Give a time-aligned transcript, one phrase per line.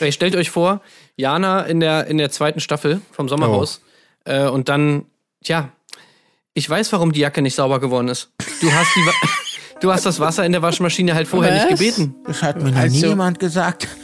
[0.00, 0.80] Ey, stellt euch vor,
[1.16, 3.80] Jana in der, in der zweiten Staffel vom Sommerhaus
[4.26, 4.30] oh.
[4.30, 5.06] äh, und dann,
[5.42, 5.70] tja,
[6.54, 8.30] ich weiß, warum die Jacke nicht sauber geworden ist.
[8.60, 9.00] Du hast die.
[9.80, 11.70] Du hast das Wasser in der Waschmaschine halt vorher Was?
[11.70, 12.14] nicht gebeten.
[12.26, 13.86] Das hat mir also, niemand gesagt.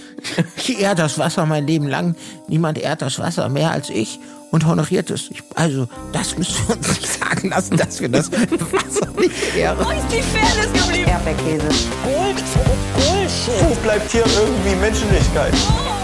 [0.57, 2.17] Ich ehre das Wasser mein Leben lang.
[2.49, 4.19] Niemand ehrt das Wasser mehr als ich
[4.55, 5.31] und honoriert es.
[5.31, 8.31] Ich, also, das müssen wir uns nicht sagen lassen, dass wir das
[9.19, 9.85] nicht ehren.
[9.85, 11.11] Wo ist die Fairness geblieben?
[11.11, 11.67] Erdbeerkäse.
[12.05, 12.43] Gold,
[12.95, 13.69] Bullshit.
[13.69, 15.55] Wo bleibt hier irgendwie Menschlichkeit?
[15.77, 15.95] Oh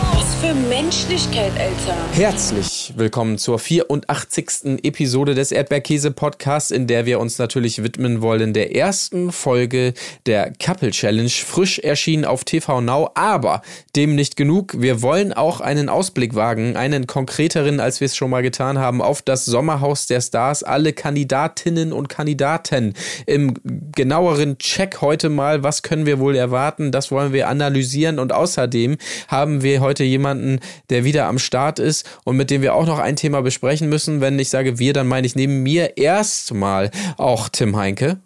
[0.40, 1.96] für Menschlichkeit, Alter.
[2.12, 4.82] Herzlich willkommen zur 84.
[4.82, 9.94] Episode des Erdbeerkäse Podcasts, in der wir uns natürlich widmen wollen der ersten Folge
[10.26, 13.62] der Couple Challenge, frisch erschienen auf TV Now, aber
[13.96, 14.74] dem nicht genug.
[14.80, 19.02] Wir wollen auch einen Ausblick wagen, einen konkreteren, als wir es schon mal getan haben,
[19.02, 22.94] auf das Sommerhaus der Stars, alle Kandidatinnen und Kandidaten
[23.26, 23.54] im
[23.94, 28.96] genaueren Check heute mal, was können wir wohl erwarten, das wollen wir analysieren und außerdem
[29.28, 32.98] haben wir heute jemanden, der wieder am Start ist und mit dem wir auch noch
[32.98, 34.20] ein Thema besprechen müssen.
[34.20, 38.18] Wenn ich sage wir, dann meine ich neben mir erstmal auch Tim Heinke.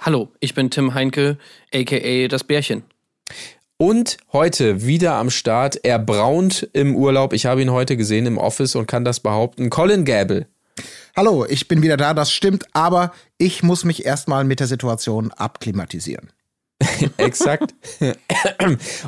[0.00, 1.38] Hallo, ich bin Tim Heinke,
[1.74, 2.84] aka das Bärchen.
[3.78, 7.32] Und heute wieder am Start, er braunt im Urlaub.
[7.32, 9.68] Ich habe ihn heute gesehen im Office und kann das behaupten.
[9.68, 10.46] Colin Gable.
[11.14, 15.30] Hallo, ich bin wieder da, das stimmt, aber ich muss mich erstmal mit der Situation
[15.32, 16.30] abklimatisieren.
[17.16, 17.74] Exakt.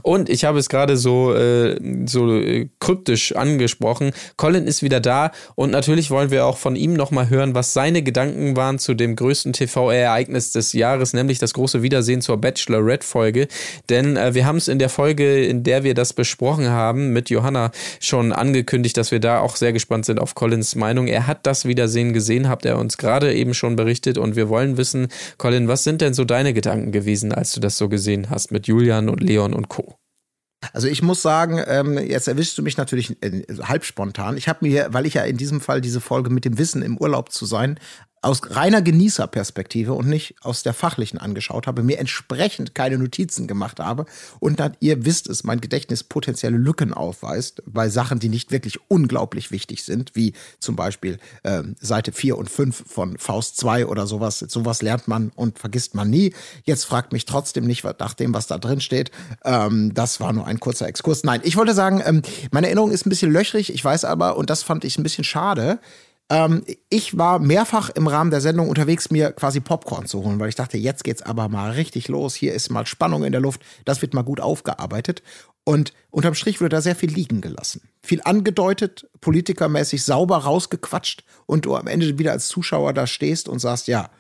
[0.03, 4.13] Und ich habe es gerade so, äh, so äh, kryptisch angesprochen.
[4.37, 8.03] Colin ist wieder da und natürlich wollen wir auch von ihm nochmal hören, was seine
[8.03, 13.49] Gedanken waren zu dem größten TV-Ereignis des Jahres, nämlich das große Wiedersehen zur Bachelorette-Folge.
[13.91, 17.29] Denn äh, wir haben es in der Folge, in der wir das besprochen haben, mit
[17.29, 21.07] Johanna schon angekündigt, dass wir da auch sehr gespannt sind auf Collins Meinung.
[21.07, 24.79] Er hat das Wiedersehen gesehen, habt er uns gerade eben schon berichtet und wir wollen
[24.79, 28.31] wissen, Colin, was sind denn so deine Gedanken gewesen, als du du das so gesehen
[28.31, 29.97] hast mit Julian und Leon und Co.
[30.73, 34.37] Also ich muss sagen, ähm, jetzt erwischst du mich natürlich äh, halb spontan.
[34.37, 36.99] Ich habe mir, weil ich ja in diesem Fall diese Folge mit dem Wissen im
[36.99, 37.79] Urlaub zu sein
[38.23, 43.81] aus reiner Genießerperspektive und nicht aus der fachlichen angeschaut habe, mir entsprechend keine Notizen gemacht
[43.81, 44.07] habe
[44.41, 48.79] und dann, ihr wisst es, mein Gedächtnis potenzielle Lücken aufweist bei Sachen, die nicht wirklich
[48.89, 54.07] unglaublich wichtig sind, wie zum Beispiel äh, Seite 4 und 5 von Faust 2 oder
[54.07, 54.39] sowas.
[54.39, 56.35] Sowas lernt man und vergisst man nie.
[56.65, 59.11] Jetzt fragt mich trotzdem nicht nach dem, was da drin steht.
[59.45, 61.25] Ähm, das war nur ein kurzer Exkurs.
[61.25, 63.73] Nein, ich wollte sagen, ähm, meine Erinnerung ist ein bisschen löchrig.
[63.73, 65.79] Ich weiß aber, und das fand ich ein bisschen schade,
[66.31, 70.51] ähm, ich war mehrfach im Rahmen der Sendung unterwegs, mir quasi Popcorn zu holen, weil
[70.51, 72.35] ich dachte, jetzt geht's aber mal richtig los.
[72.35, 73.63] Hier ist mal Spannung in der Luft.
[73.85, 75.23] Das wird mal gut aufgearbeitet.
[75.65, 77.83] Und unterm Strich wurde da sehr viel liegen gelassen.
[78.03, 83.59] Viel angedeutet, politikermäßig sauber rausgequatscht und du am Ende wieder als Zuschauer da stehst und
[83.59, 84.11] sagst, ja,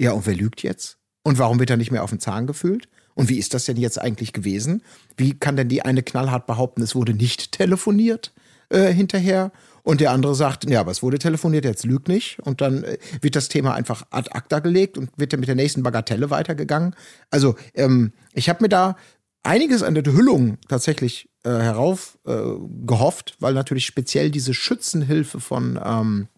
[0.00, 0.98] ja, und wer lügt jetzt?
[1.24, 2.88] Und warum wird er nicht mehr auf den Zahn gefühlt?
[3.14, 4.82] Und wie ist das denn jetzt eigentlich gewesen?
[5.16, 8.32] Wie kann denn die eine knallhart behaupten, es wurde nicht telefoniert
[8.68, 9.52] äh, hinterher?
[9.84, 12.38] Und der andere sagt, ja, aber es wurde telefoniert, jetzt lügt nicht.
[12.40, 15.56] Und dann äh, wird das Thema einfach ad acta gelegt und wird dann mit der
[15.56, 16.94] nächsten Bagatelle weitergegangen.
[17.30, 18.96] Also ähm, ich habe mir da
[19.42, 22.38] einiges an der Hüllung tatsächlich äh, herauf äh,
[22.86, 26.28] gehofft, weil natürlich speziell diese Schützenhilfe von, ähm,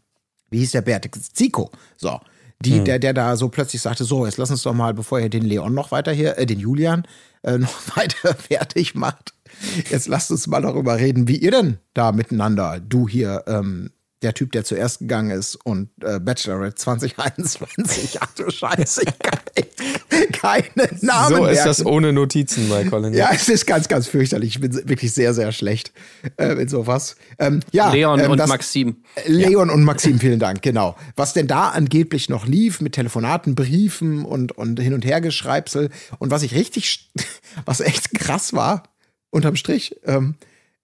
[0.50, 1.08] wie hieß der Bert?
[1.32, 1.70] Zico.
[1.96, 2.20] So.
[2.64, 2.84] Die, hm.
[2.84, 5.44] der, der da so plötzlich sagte, so, jetzt lass uns doch mal, bevor ihr den
[5.44, 7.06] Leon noch weiter hier, äh, den Julian,
[7.42, 9.34] äh, noch weiter fertig macht,
[9.90, 13.90] Jetzt lasst uns mal darüber reden, wie ihr denn da miteinander, du hier, ähm,
[14.24, 18.18] der Typ, der zuerst gegangen ist und äh, Bachelorette 2021.
[18.20, 19.38] Ach du Scheiße, ich kann
[20.32, 21.64] keine Namen So ist merken.
[21.68, 23.12] das ohne Notizen bei Colin.
[23.12, 24.56] Ja, es ist ganz, ganz fürchterlich.
[24.56, 25.92] Ich bin wirklich sehr, sehr schlecht
[26.38, 27.16] äh, mit sowas.
[27.38, 28.96] Ähm, ja, Leon ähm, und das, Maxim.
[29.26, 29.74] Leon ja.
[29.74, 30.96] und Maxim, vielen Dank, genau.
[31.16, 36.30] Was denn da angeblich noch lief mit Telefonaten, Briefen und, und Hin- und Hergeschreibsel und
[36.30, 37.10] was ich richtig,
[37.66, 38.84] was echt krass war,
[39.34, 40.36] unterm Strich, ähm,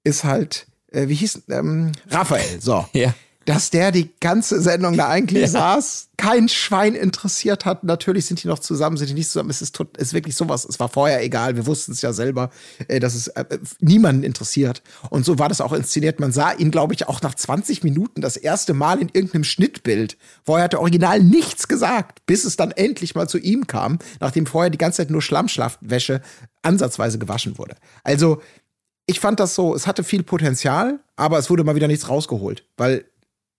[0.02, 2.84] ist halt, äh, wie hieß, ähm, Raphael, so.
[2.92, 3.14] Ja.
[3.50, 5.48] Dass der die ganze Sendung da eigentlich ja.
[5.48, 7.82] saß, kein Schwein interessiert hat.
[7.82, 9.50] Natürlich sind die noch zusammen, sind die nicht zusammen.
[9.50, 10.64] Es ist, tot, ist wirklich sowas.
[10.64, 11.56] Es war vorher egal.
[11.56, 12.50] Wir wussten es ja selber,
[12.86, 14.82] äh, dass es äh, niemanden interessiert.
[15.08, 16.20] Und so war das auch inszeniert.
[16.20, 20.16] Man sah ihn, glaube ich, auch nach 20 Minuten das erste Mal in irgendeinem Schnittbild.
[20.44, 24.46] Vorher hat er original nichts gesagt, bis es dann endlich mal zu ihm kam, nachdem
[24.46, 26.20] vorher die ganze Zeit nur Schlammschlaftwäsche
[26.62, 27.74] ansatzweise gewaschen wurde.
[28.04, 28.40] Also,
[29.06, 32.64] ich fand das so, es hatte viel Potenzial, aber es wurde mal wieder nichts rausgeholt,
[32.76, 33.06] weil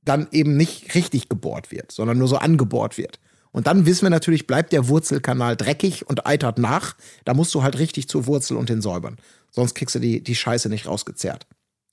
[0.04, 3.20] dann eben nicht richtig gebohrt wird, sondern nur so angebohrt wird.
[3.52, 6.96] Und dann wissen wir natürlich, bleibt der Wurzelkanal dreckig und eitert nach.
[7.26, 9.18] Da musst du halt richtig zur Wurzel und den säubern.
[9.52, 11.46] Sonst kriegst du die, die Scheiße nicht rausgezerrt,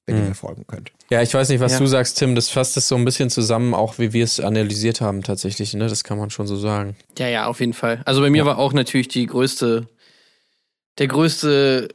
[0.06, 0.22] wenn hm.
[0.22, 0.92] ihr mir folgen könnt.
[1.10, 1.78] Ja, ich weiß nicht, was ja.
[1.80, 2.36] du sagst, Tim.
[2.36, 5.74] Das fasst es so ein bisschen zusammen, auch wie wir es analysiert haben tatsächlich.
[5.74, 5.88] Ne?
[5.88, 6.96] Das kann man schon so sagen.
[7.18, 8.02] Ja, ja, auf jeden Fall.
[8.04, 8.46] Also bei mir ja.
[8.46, 9.88] war auch natürlich die größte,
[10.98, 11.88] der größte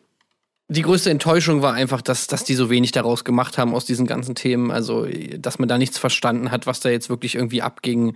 [0.67, 4.07] die größte Enttäuschung war einfach, dass, dass die so wenig daraus gemacht haben aus diesen
[4.07, 4.71] ganzen Themen.
[4.71, 5.07] Also,
[5.37, 8.15] dass man da nichts verstanden hat, was da jetzt wirklich irgendwie abging,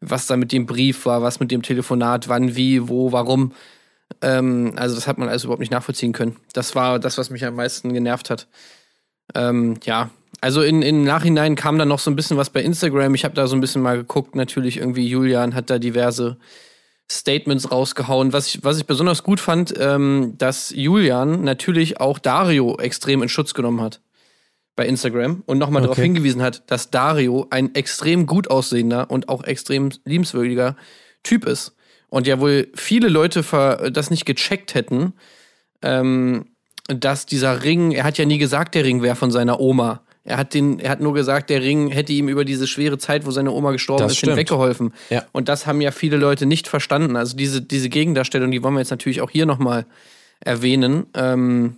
[0.00, 3.52] was da mit dem Brief war, was mit dem Telefonat, wann, wie, wo, warum.
[4.22, 6.36] Ähm, also, das hat man alles überhaupt nicht nachvollziehen können.
[6.52, 8.46] Das war das, was mich am meisten genervt hat.
[9.34, 10.10] Ähm, ja,
[10.40, 13.14] also in, im Nachhinein kam dann noch so ein bisschen was bei Instagram.
[13.14, 14.36] Ich habe da so ein bisschen mal geguckt.
[14.36, 16.36] Natürlich irgendwie Julian hat da diverse
[17.10, 18.32] Statements rausgehauen.
[18.32, 23.28] Was ich, was ich besonders gut fand, ähm, dass Julian natürlich auch Dario extrem in
[23.28, 24.00] Schutz genommen hat
[24.76, 25.88] bei Instagram und nochmal okay.
[25.88, 30.76] darauf hingewiesen hat, dass Dario ein extrem gut aussehender und auch extrem liebenswürdiger
[31.24, 31.74] Typ ist.
[32.10, 33.42] Und ja wohl viele Leute
[33.90, 35.14] das nicht gecheckt hätten,
[35.82, 36.46] ähm,
[36.86, 40.02] dass dieser Ring, er hat ja nie gesagt, der Ring wäre von seiner Oma.
[40.28, 43.24] Er hat, den, er hat nur gesagt, der Ring hätte ihm über diese schwere Zeit,
[43.24, 44.32] wo seine Oma gestorben das ist, stimmt.
[44.32, 44.92] hinweggeholfen.
[45.08, 45.24] Ja.
[45.32, 47.16] Und das haben ja viele Leute nicht verstanden.
[47.16, 49.86] Also diese, diese Gegendarstellung, die wollen wir jetzt natürlich auch hier nochmal
[50.40, 51.06] erwähnen.
[51.14, 51.76] Ähm,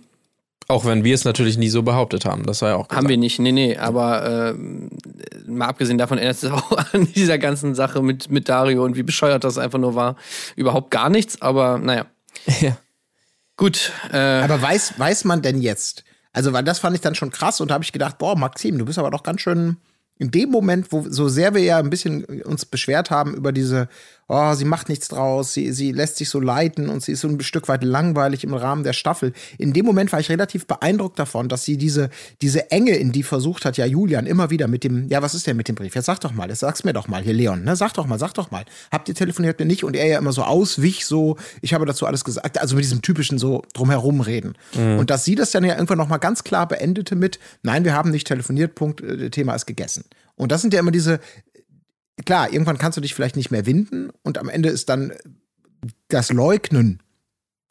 [0.67, 2.97] auch wenn wir es natürlich nie so behauptet haben, das war ja auch gesagt.
[2.97, 7.37] Haben wir nicht, nee, nee, aber äh, mal abgesehen davon ändert es auch an dieser
[7.37, 10.17] ganzen Sache mit, mit Dario und wie bescheuert das einfach nur war.
[10.57, 12.05] Überhaupt gar nichts, aber naja.
[12.59, 12.77] Ja.
[13.55, 13.91] Gut.
[14.11, 17.59] Äh, aber weiß, weiß man denn jetzt, also, weil das fand ich dann schon krass
[17.61, 19.77] und da habe ich gedacht, boah, Maxim, du bist aber doch ganz schön
[20.17, 23.89] in dem Moment, wo so sehr wir ja ein bisschen uns beschwert haben über diese
[24.31, 27.27] oh, sie macht nichts draus, sie, sie lässt sich so leiten und sie ist so
[27.27, 29.33] ein Stück weit langweilig im Rahmen der Staffel.
[29.57, 32.09] In dem Moment war ich relativ beeindruckt davon, dass sie diese,
[32.41, 35.47] diese Enge, in die versucht hat, ja, Julian immer wieder mit dem, ja, was ist
[35.47, 35.95] denn mit dem Brief?
[35.95, 37.75] Jetzt sag doch mal, jetzt sag's mir doch mal, hier Leon, ne?
[37.75, 38.63] Sag doch mal, sag doch mal.
[38.89, 39.83] Habt ihr telefoniert mir nicht?
[39.83, 43.01] Und er ja immer so auswich, so, ich habe dazu alles gesagt, also mit diesem
[43.01, 44.53] typischen so drumherum reden.
[44.73, 44.99] Mhm.
[44.99, 48.11] Und dass sie das dann ja irgendwann nochmal ganz klar beendete mit, nein, wir haben
[48.11, 50.05] nicht telefoniert, Punkt, äh, Thema ist gegessen.
[50.37, 51.19] Und das sind ja immer diese,
[52.25, 55.13] klar, irgendwann kannst du dich vielleicht nicht mehr winden und am Ende ist dann
[56.07, 57.01] das Leugnen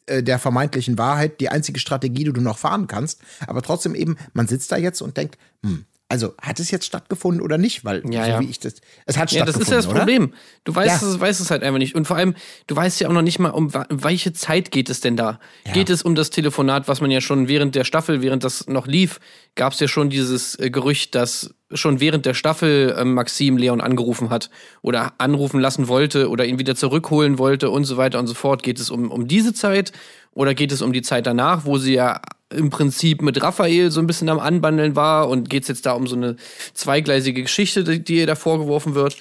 [0.07, 3.21] äh, der vermeintlichen Wahrheit die einzige Strategie, die du noch fahren kannst.
[3.47, 7.41] Aber trotzdem eben, man sitzt da jetzt und denkt, hm, also hat es jetzt stattgefunden
[7.41, 7.85] oder nicht?
[7.85, 8.41] Weil ja, so ja.
[8.41, 8.75] wie ich das,
[9.07, 9.53] es hat ja, stattgefunden.
[9.53, 10.35] das ist ja das Problem.
[10.65, 11.09] Du weißt, ja.
[11.09, 11.95] es, weißt es halt einfach nicht.
[11.95, 12.35] Und vor allem,
[12.67, 15.39] du weißt ja auch noch nicht mal, um welche Zeit geht es denn da?
[15.65, 15.73] Ja.
[15.73, 18.89] Geht es um das Telefonat, was man ja schon während der Staffel, während das noch
[18.89, 19.21] lief,
[19.55, 23.81] gab es ja schon dieses äh, Gerücht, dass schon während der Staffel äh, Maxim Leon
[23.81, 24.51] angerufen hat
[24.83, 28.63] oder anrufen lassen wollte oder ihn wieder zurückholen wollte und so weiter und so fort.
[28.63, 29.93] Geht es um, um diese Zeit
[30.33, 32.21] oder geht es um die Zeit danach, wo sie ja
[32.51, 35.93] im Prinzip mit Raphael so ein bisschen am Anbandeln war und geht es jetzt da
[35.93, 36.37] um so eine
[36.75, 39.17] zweigleisige Geschichte, die, die ihr da vorgeworfen wird?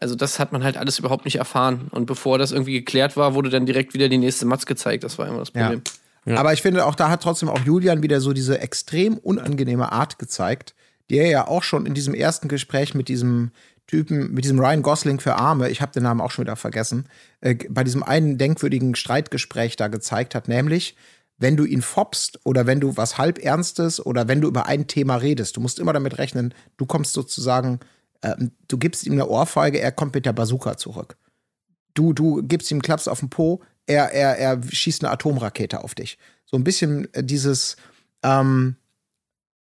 [0.00, 1.88] Also das hat man halt alles überhaupt nicht erfahren.
[1.90, 5.04] Und bevor das irgendwie geklärt war, wurde dann direkt wieder die nächste Matz gezeigt.
[5.04, 5.82] Das war immer das Problem.
[6.26, 6.32] Ja.
[6.34, 6.38] Ja.
[6.38, 10.18] Aber ich finde, auch da hat trotzdem auch Julian wieder so diese extrem unangenehme Art
[10.18, 10.74] gezeigt,
[11.12, 13.50] die er ja auch schon in diesem ersten Gespräch mit diesem
[13.86, 17.06] Typen, mit diesem Ryan Gosling für Arme, ich habe den Namen auch schon wieder vergessen,
[17.42, 20.96] äh, bei diesem einen denkwürdigen Streitgespräch da gezeigt hat, nämlich,
[21.36, 24.86] wenn du ihn fopst oder wenn du was halb Ernstes oder wenn du über ein
[24.86, 27.80] Thema redest, du musst immer damit rechnen, du kommst sozusagen,
[28.22, 28.34] äh,
[28.68, 31.18] du gibst ihm eine Ohrfeige, er kommt mit der Bazooka zurück.
[31.92, 35.94] Du, du gibst ihm Klaps auf den Po, er, er, er schießt eine Atomrakete auf
[35.94, 36.16] dich.
[36.46, 37.76] So ein bisschen äh, dieses,
[38.22, 38.76] ähm,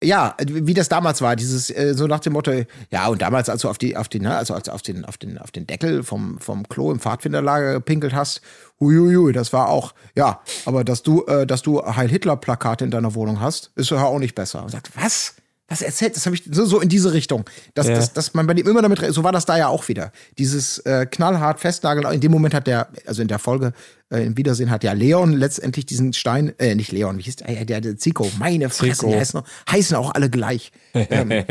[0.03, 2.53] ja, wie das damals war, dieses äh, so nach dem Motto,
[2.91, 5.17] ja, und damals, als du auf die, auf die, ne, also als auf den, auf
[5.17, 8.41] den, auf den Deckel vom, vom Klo im Pfadfinderlager gepinkelt hast,
[8.81, 13.15] huiuiui, das war auch, ja, aber dass du, äh, dass du Heil Hitler-Plakate in deiner
[13.15, 14.63] Wohnung hast, ist ja auch nicht besser.
[14.63, 15.35] Und sagt, was?
[15.69, 17.45] Was erzählt, das habe ich so, so in diese Richtung,
[17.75, 17.95] dass, ja.
[17.95, 20.13] dass, dass man bei dem immer damit, so war das da ja auch wieder.
[20.39, 23.75] Dieses äh, knallhart festnageln, in dem Moment hat der, also in der Folge
[24.11, 27.65] äh, im Wiedersehen hat ja Leon letztendlich diesen Stein, äh, nicht Leon, wie hieß der,
[27.67, 30.73] der, der Zico, meine Fresse, die heißen, heißen auch alle gleich.
[30.95, 31.31] ähm,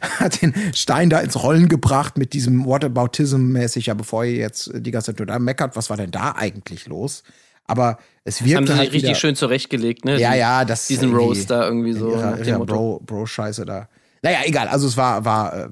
[0.00, 4.90] hat den Stein da ins Rollen gebracht mit diesem Whataboutism-mäßig, ja, bevor ihr jetzt die
[4.90, 7.22] ganze Zeit nur da meckert, was war denn da eigentlich los?
[7.68, 10.18] Aber es wirkt haben sie halt richtig wieder, schön zurechtgelegt, ne?
[10.18, 12.10] Ja, ja, das diesen Roast da irgendwie so.
[12.10, 13.88] Ihrer, ihrer Bro, Bro Scheiße da.
[14.22, 14.68] Naja, egal.
[14.68, 15.68] Also es war, war, äh,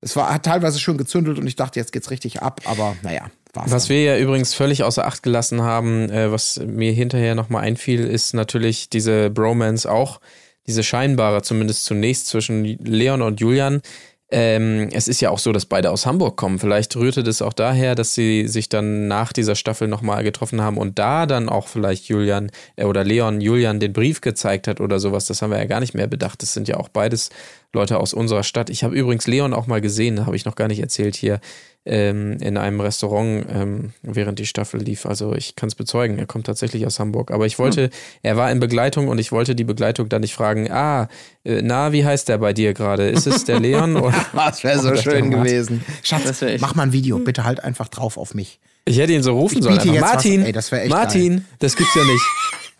[0.00, 2.62] es war, hat teilweise schon gezündelt und ich dachte, jetzt geht's richtig ab.
[2.64, 3.30] Aber naja.
[3.52, 3.96] War's was dann.
[3.96, 8.32] wir ja übrigens völlig außer Acht gelassen haben, äh, was mir hinterher nochmal einfiel, ist
[8.32, 10.20] natürlich diese Bromance auch,
[10.66, 13.82] diese scheinbare, zumindest zunächst zwischen Leon und Julian,
[14.32, 16.58] ähm, es ist ja auch so, dass beide aus Hamburg kommen.
[16.60, 20.78] Vielleicht rührte das auch daher, dass sie sich dann nach dieser Staffel nochmal getroffen haben
[20.78, 25.00] und da dann auch vielleicht Julian äh, oder Leon Julian den Brief gezeigt hat oder
[25.00, 25.26] sowas.
[25.26, 26.42] Das haben wir ja gar nicht mehr bedacht.
[26.42, 27.30] Das sind ja auch beides
[27.72, 28.70] Leute aus unserer Stadt.
[28.70, 31.40] Ich habe übrigens Leon auch mal gesehen, habe ich noch gar nicht erzählt hier
[31.86, 35.06] ähm, in einem Restaurant, ähm, während die Staffel lief.
[35.06, 37.30] Also ich kann es bezeugen, er kommt tatsächlich aus Hamburg.
[37.30, 37.90] Aber ich wollte, hm.
[38.22, 41.08] er war in Begleitung und ich wollte die Begleitung dann nicht fragen, ah,
[41.44, 43.08] äh, na, wie heißt der bei dir gerade?
[43.08, 43.96] Ist es der Leon?
[44.00, 44.26] Oder?
[44.34, 45.84] das wäre so schön gewesen.
[46.02, 48.60] Schatz, mach mal ein Video, bitte halt einfach drauf auf mich.
[48.84, 49.76] Ich hätte ihn so rufen sollen.
[50.00, 52.24] Martin, was, ey, das Martin, das gibt's ja nicht.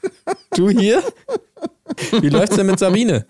[0.57, 1.03] Du hier?
[2.21, 3.27] Wie läuft's denn mit Sabine?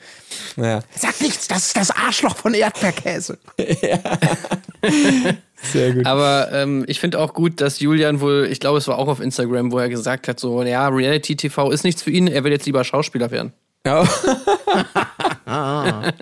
[0.57, 3.39] Naja, Sag nichts, das ist das Arschloch von Erdbeerkäse.
[5.63, 6.07] sehr gut.
[6.07, 9.21] Aber ähm, ich finde auch gut, dass Julian wohl, ich glaube, es war auch auf
[9.21, 12.53] Instagram, wo er gesagt hat, so, ja, Reality TV ist nichts für ihn, er will
[12.53, 13.53] jetzt lieber Schauspieler werden.
[13.87, 14.05] Ja,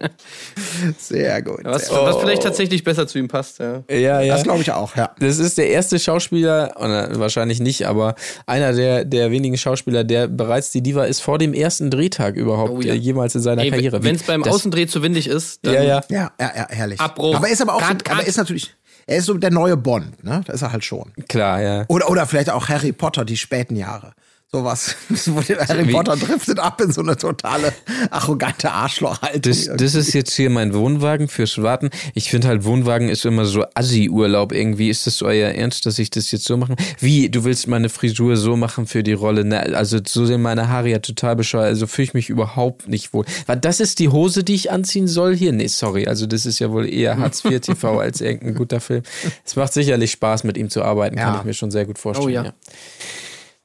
[0.99, 1.61] Sehr gut.
[1.65, 2.07] Was, sehr gut.
[2.07, 3.83] was vielleicht tatsächlich besser zu ihm passt, ja.
[3.91, 4.21] ja.
[4.21, 4.35] ja.
[4.35, 5.11] Das glaube ich auch, ja.
[5.19, 8.15] Das ist der erste Schauspieler, oder wahrscheinlich nicht, aber
[8.47, 12.71] einer der, der wenigen Schauspieler, der bereits die Diva ist vor dem ersten Drehtag überhaupt
[12.71, 12.93] Oh ja.
[12.95, 14.03] äh, jemals in seiner Karriere.
[14.03, 16.00] Wenn es beim Das- Außendreh zu windig ist, dann Ja, ja.
[16.11, 17.00] Ja, ja, ja, herrlich.
[17.00, 17.35] Abbruch.
[17.37, 18.12] Aber er ist aber auch so, Cut, cut.
[18.15, 18.75] aber er ist natürlich,
[19.07, 20.43] er ist so der neue Bond, ne?
[20.47, 21.12] Das ist er halt schon.
[21.29, 21.85] Klar, ja.
[21.88, 24.12] Oder, oder vielleicht auch Harry Potter, die späten Jahre.
[24.50, 24.97] Sowas.
[25.26, 27.71] Wo der Harry Wie- Potter driftet ab in so eine totale
[28.11, 29.43] arrogante Arschlochhaltung.
[29.43, 31.90] Das, das ist jetzt hier mein Wohnwagen fürs Warten.
[32.14, 34.88] Ich finde halt, Wohnwagen ist immer so Assi-Urlaub irgendwie.
[34.88, 36.76] Ist das euer Ernst, dass ich das jetzt so mache?
[36.99, 39.45] Wie, du willst meine Frisur so machen für die Rolle?
[39.45, 41.67] Na, also so sind meine Haare ja total bescheuert.
[41.67, 43.26] Also fühle ich mich überhaupt nicht wohl.
[43.45, 45.52] Weil das ist die Hose, die ich anziehen soll hier?
[45.52, 46.07] Nee, sorry.
[46.07, 49.02] Also das ist ja wohl eher Hartz IV TV als irgendein guter Film.
[49.45, 51.17] Es macht sicherlich Spaß, mit ihm zu arbeiten.
[51.17, 51.38] Kann Ja.
[51.40, 52.26] ich mir schon sehr gut vorstellen.
[52.28, 52.45] Oh ja.
[52.45, 52.52] ja.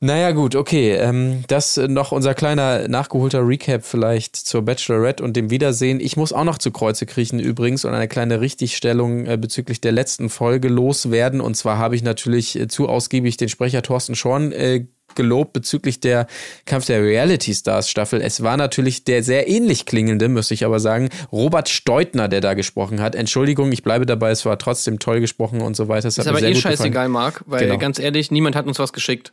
[0.03, 0.95] Naja, gut, okay.
[0.95, 6.01] Ähm, das äh, noch unser kleiner nachgeholter Recap vielleicht zur Bachelorette und dem Wiedersehen.
[6.01, 9.93] Ich muss auch noch zu Kreuze kriechen übrigens und eine kleine Richtigstellung äh, bezüglich der
[9.93, 11.39] letzten Folge loswerden.
[11.39, 16.01] Und zwar habe ich natürlich äh, zu ausgiebig den Sprecher Thorsten Schorn äh, gelobt bezüglich
[16.01, 16.27] der
[16.65, 18.19] Kampf der Reality Stars Staffel.
[18.19, 22.55] Es war natürlich der sehr ähnlich klingende, müsste ich aber sagen, Robert Steutner, der da
[22.55, 23.15] gesprochen hat.
[23.15, 26.10] Entschuldigung, ich bleibe dabei, es war trotzdem toll gesprochen und so weiter.
[26.10, 27.77] Es ist aber eh scheißegal, Marc, weil Genau.
[27.77, 29.31] ganz ehrlich, niemand hat uns was geschickt.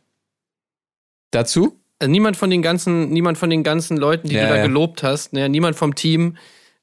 [1.31, 1.77] Dazu?
[1.99, 4.63] Also niemand von den ganzen, niemand von den ganzen Leuten, die Ja, du da ja.
[4.67, 6.37] gelobt hast, ne, niemand vom Team,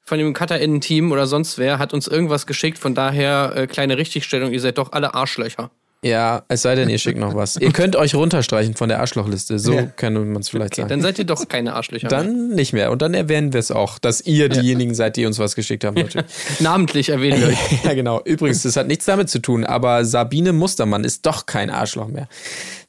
[0.04, 2.78] von dem Cutter-Innen-Team oder sonst wer hat uns irgendwas geschickt.
[2.78, 5.70] Von daher, äh, kleine Richtigstellung, ihr seid doch alle Arschlöcher.
[6.00, 7.56] Ja, es sei denn, ihr schickt noch was.
[7.56, 9.58] Ihr könnt euch runterstreichen von der Arschlochliste.
[9.58, 9.82] So Ja.
[9.86, 10.88] könnte man es vielleicht sagen.
[10.88, 12.08] Dann seid ihr doch keine Arschlöcher.
[12.08, 12.18] mehr.
[12.20, 12.92] Dann nicht mehr.
[12.92, 15.94] Und dann erwähnen wir es auch, dass ihr diejenigen seid, die uns was geschickt haben.
[15.96, 16.24] Natürlich.
[16.60, 17.58] Namentlich erwähnen wir euch.
[17.84, 18.22] ja, genau.
[18.24, 22.28] Übrigens, das hat nichts damit zu tun, aber Sabine Mustermann ist doch kein Arschloch mehr.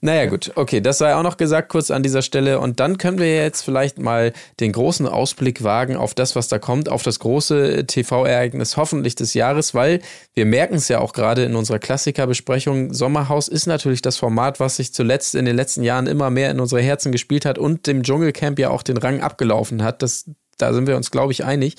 [0.02, 0.54] Naja, gut.
[0.56, 2.60] Okay, das sei auch noch gesagt kurz an dieser Stelle.
[2.60, 6.58] Und dann können wir jetzt vielleicht mal den großen Ausblick wagen auf das, was da
[6.58, 10.00] kommt, auf das große TV-Ereignis hoffentlich des Jahres, weil
[10.34, 12.94] wir merken es ja auch gerade in unserer Klassikerbesprechung.
[12.94, 16.62] Sommerhaus ist natürlich das Format, was sich zuletzt in den letzten Jahren immer mehr in
[16.62, 20.02] unsere Herzen gespielt hat und dem Dschungelcamp ja auch den Rang abgelaufen hat.
[20.02, 20.30] Das
[20.62, 21.76] da sind wir uns, glaube ich, einig.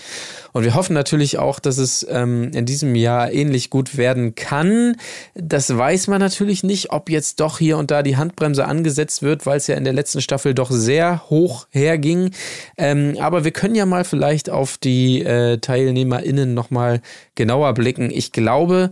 [0.52, 4.96] Und wir hoffen natürlich auch, dass es ähm, in diesem Jahr ähnlich gut werden kann.
[5.34, 9.46] Das weiß man natürlich nicht, ob jetzt doch hier und da die Handbremse angesetzt wird,
[9.46, 12.30] weil es ja in der letzten Staffel doch sehr hoch herging.
[12.76, 17.00] Ähm, aber wir können ja mal vielleicht auf die äh, TeilnehmerInnen nochmal
[17.34, 18.10] genauer blicken.
[18.10, 18.90] Ich glaube,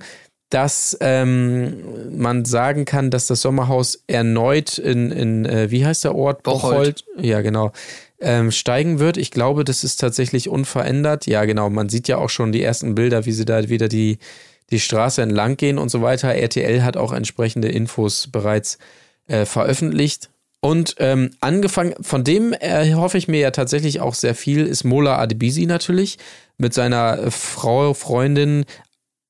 [0.50, 6.14] dass ähm, man sagen kann, dass das Sommerhaus erneut in, in äh, wie heißt der
[6.14, 6.42] Ort?
[6.42, 7.04] Bocholt.
[7.18, 7.73] Ja, genau.
[8.20, 9.16] Ähm, steigen wird.
[9.16, 11.26] Ich glaube, das ist tatsächlich unverändert.
[11.26, 11.70] Ja, genau.
[11.70, 14.18] Man sieht ja auch schon die ersten Bilder, wie sie da wieder die,
[14.70, 16.34] die Straße entlang gehen und so weiter.
[16.34, 18.78] RTL hat auch entsprechende Infos bereits
[19.28, 20.30] äh, veröffentlicht.
[20.60, 25.16] Und ähm, angefangen, von dem hoffe ich mir ja tatsächlich auch sehr viel, ist Mola
[25.18, 26.18] Adebisi natürlich
[26.56, 28.64] mit seiner äh, Frau, Freundin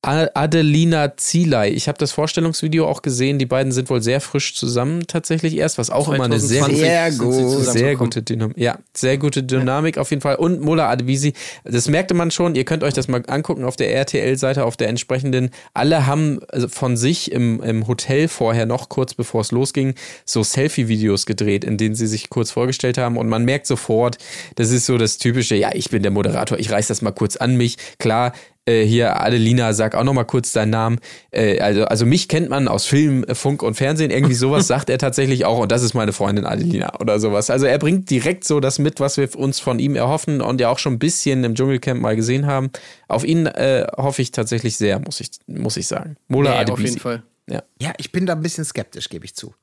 [0.01, 1.73] Adelina Zielei.
[1.73, 3.41] Ich habe das Vorstellungsvideo auch gesehen.
[3.41, 6.79] Die beiden sind wohl sehr frisch zusammen tatsächlich erst, was auch immer eine sehr, 2020
[6.79, 7.65] Sehr gut.
[7.65, 8.57] sehr gute Dynamik.
[8.57, 10.37] Ja, sehr gute Dynamik auf jeden Fall.
[10.37, 11.33] Und Mola Adevisi,
[11.65, 12.55] das merkte man schon.
[12.55, 15.51] Ihr könnt euch das mal angucken auf der RTL-Seite, auf der entsprechenden.
[15.75, 20.45] Alle haben also von sich im, im Hotel vorher noch, kurz bevor es losging, so
[20.45, 23.17] Selfie-Videos gedreht, in denen sie sich kurz vorgestellt haben.
[23.17, 24.17] Und man merkt sofort,
[24.55, 27.37] das ist so das typische, ja, ich bin der Moderator, ich reiß das mal kurz
[27.37, 27.79] an mich.
[27.99, 28.33] Klar,
[28.69, 30.99] äh, hier, Adelina, sag auch noch mal kurz deinen Namen.
[31.31, 34.11] Äh, also, also mich kennt man aus Film, Funk und Fernsehen.
[34.11, 35.59] Irgendwie sowas sagt er tatsächlich auch.
[35.59, 37.51] Und das ist meine Freundin Adelina oder sowas.
[37.51, 40.69] Also er bringt direkt so das mit, was wir uns von ihm erhoffen und ja
[40.69, 42.71] auch schon ein bisschen im Dschungelcamp mal gesehen haben.
[43.09, 46.17] Auf ihn äh, hoffe ich tatsächlich sehr, muss ich, muss ich sagen.
[46.29, 46.89] Mola Nee, auf Adebisi.
[46.89, 47.23] jeden Fall.
[47.49, 47.63] Ja.
[47.81, 49.55] Ja, ich bin da ein bisschen skeptisch, gebe ich zu.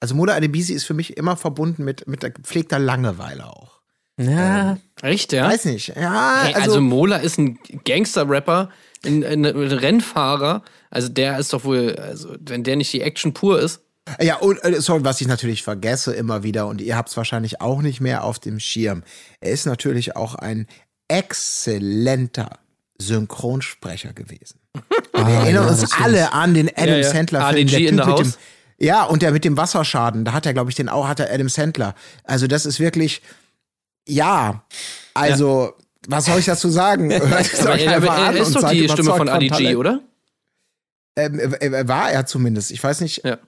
[0.00, 3.80] Also Mola Adebisi ist für mich immer verbunden mit, mit der gepflegter Langeweile auch.
[4.18, 5.48] Ja, Echt, ja?
[5.48, 5.88] Weiß nicht.
[5.88, 8.70] Ja, Hey, also, also, Mola ist ein Gangster-Rapper,
[9.04, 10.62] ein, ein Rennfahrer.
[10.90, 13.80] Also der ist doch wohl, also wenn der nicht die Action pur ist.
[14.20, 17.60] ja, und äh, sorry, was ich natürlich vergesse immer wieder, und ihr habt es wahrscheinlich
[17.60, 19.02] auch nicht mehr auf dem Schirm.
[19.40, 20.66] Er ist natürlich auch ein
[21.08, 22.58] exzellenter
[22.98, 24.58] Synchronsprecher gewesen.
[25.12, 27.10] Wir erinnern uns alle an den Adam Ja, ja.
[27.10, 27.66] Sandler-Film.
[27.66, 28.32] ADG der Typ mit dem,
[28.78, 31.32] ja, und der mit dem Wasserschaden, da hat er, glaube ich, den auch, hat er
[31.32, 31.94] Adam Sandler.
[32.24, 33.22] Also, das ist wirklich,
[34.06, 34.64] ja,
[35.14, 35.74] also,
[36.08, 37.10] was soll ich dazu sagen?
[37.12, 39.76] Hört es euch er, einfach er, an ist und doch die Stimme von ADG, Talent.
[39.76, 40.00] oder?
[41.16, 42.70] Ähm, äh, war er zumindest.
[42.70, 43.24] Ich weiß nicht.
[43.24, 43.38] Ja.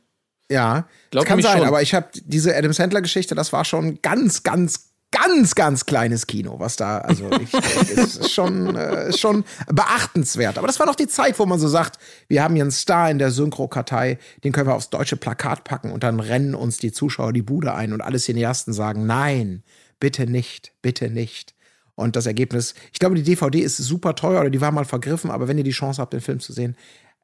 [0.51, 1.67] Ja, Glaub das kann sein, schon.
[1.67, 6.59] aber ich habe diese Adam Sandler-Geschichte, das war schon ganz, ganz, ganz, ganz kleines Kino,
[6.59, 7.53] was da, also ich,
[7.91, 10.57] ist schon, äh, schon beachtenswert.
[10.57, 11.99] Aber das war noch die Zeit, wo man so sagt,
[12.29, 15.93] wir haben hier einen Star in der Synchro-Kartei, den können wir aufs deutsche Plakat packen
[15.93, 19.63] und dann rennen uns die Zuschauer die Bude ein und alle Cineasten sagen, nein,
[20.01, 21.55] bitte nicht, bitte nicht.
[21.95, 25.31] Und das Ergebnis, ich glaube, die DVD ist super teuer oder die war mal vergriffen,
[25.31, 26.77] aber wenn ihr die Chance habt, den Film zu sehen,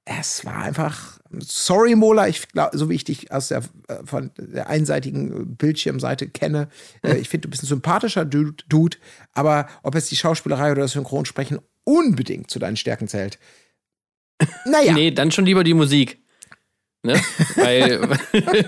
[0.04, 4.32] es war einfach, sorry Mola, ich glaube, so wie ich dich aus der, äh, von
[4.36, 6.68] der einseitigen Bildschirmseite kenne,
[7.02, 8.98] äh, ich finde, du bist ein sympathischer Dude, Dude,
[9.32, 13.38] aber ob jetzt die Schauspielerei oder das Synchronsprechen unbedingt zu deinen Stärken zählt.
[14.66, 16.23] Naja, Nee, dann schon lieber die Musik.
[17.04, 17.20] Ne?
[17.56, 18.00] weil,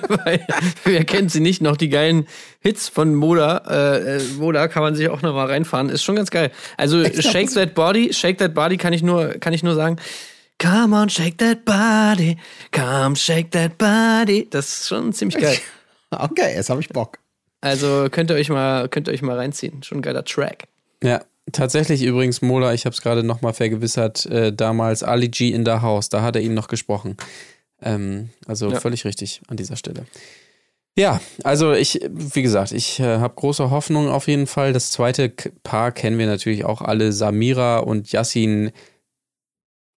[0.09, 0.47] weil,
[0.85, 2.26] wer kennt sie nicht, noch die geilen
[2.61, 6.16] Hits von Moda, äh, äh, Moda kann man sich auch noch mal reinfahren, ist schon
[6.16, 6.52] ganz geil.
[6.76, 9.97] Also Shake That Body, Shake That Body kann ich nur, kann ich nur sagen,
[10.59, 12.38] Come on, shake that body,
[12.73, 14.49] come shake that body.
[14.49, 15.59] Das ist schon ziemlich geil.
[16.11, 17.19] okay, jetzt habe ich Bock.
[17.61, 19.83] Also könnt ihr euch mal, könnt ihr euch mal reinziehen.
[19.83, 20.64] Schon ein geiler Track.
[21.02, 21.21] Ja,
[21.52, 25.73] tatsächlich übrigens, Mola, ich habe es gerade nochmal vergewissert, äh, damals Ali G in the
[25.73, 27.19] House, da hat er ihn noch gesprochen.
[27.83, 28.80] Ähm, also Ja.
[28.80, 30.06] völlig richtig an dieser Stelle.
[30.99, 34.73] Ja, also ich, wie gesagt, ich äh, habe große Hoffnung auf jeden Fall.
[34.73, 35.28] Das zweite
[35.62, 38.73] Paar kennen wir natürlich auch alle, Samira und Yassin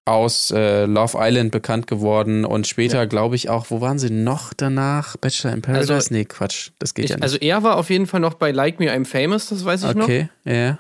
[0.06, 4.54] aus äh, Love Island bekannt geworden und später, glaube ich, auch, wo waren sie noch
[4.54, 5.18] danach?
[5.18, 5.94] Bachelor in Paradise?
[5.94, 7.24] Also, nee, Quatsch, das geht Ich, ja nicht.
[7.24, 9.94] also er war auf jeden Fall noch bei Like Me I'm Famous, das weiß ich
[9.96, 10.06] noch.
[10.06, 10.80] okay, ja,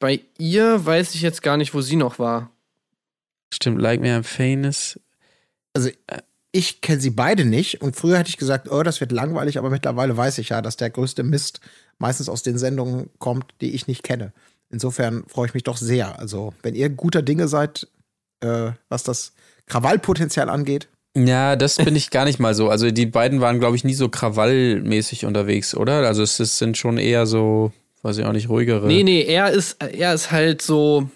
[0.00, 2.50] Bei ihr weiß ich jetzt gar nicht, wo sie noch war.
[3.54, 4.98] stimmt, Like Me I'm Famous.
[6.52, 9.68] Ich kenne sie beide nicht und früher hätte ich gesagt, oh, das wird langweilig, aber
[9.68, 11.60] mittlerweile weiß ich ja, dass der größte Mist
[11.98, 14.32] meistens aus den Sendungen kommt, die ich nicht kenne.
[14.70, 16.18] Insofern freue ich mich doch sehr.
[16.18, 17.88] Also, wenn ihr guter Dinge seid,
[18.40, 19.32] äh, was das
[19.66, 22.68] Krawallpotenzial angeht, Ja, das bin ich gar nicht mal so.
[22.68, 26.06] Also die beiden waren, glaube ich, nie so krawallmäßig unterwegs, oder?
[26.06, 28.86] Also es ist, sind schon eher so, weiß ich auch nicht, ruhigere.
[28.86, 31.08] Nee, nee, er ist, er ist halt so,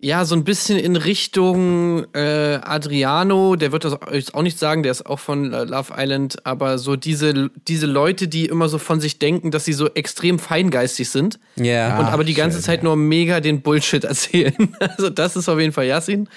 [0.00, 4.84] ja, so ein bisschen in Richtung äh, Adriano, der wird das jetzt auch nicht sagen,
[4.84, 8.78] der ist auch von äh, Love Island, aber so diese, diese Leute, die immer so
[8.78, 11.98] von sich denken, dass sie so extrem feingeistig sind Ja.
[11.98, 14.54] und aber die ganze schön, Zeit nur mega den Bullshit erzählen.
[14.78, 16.28] Also das ist auf jeden Fall Yassin.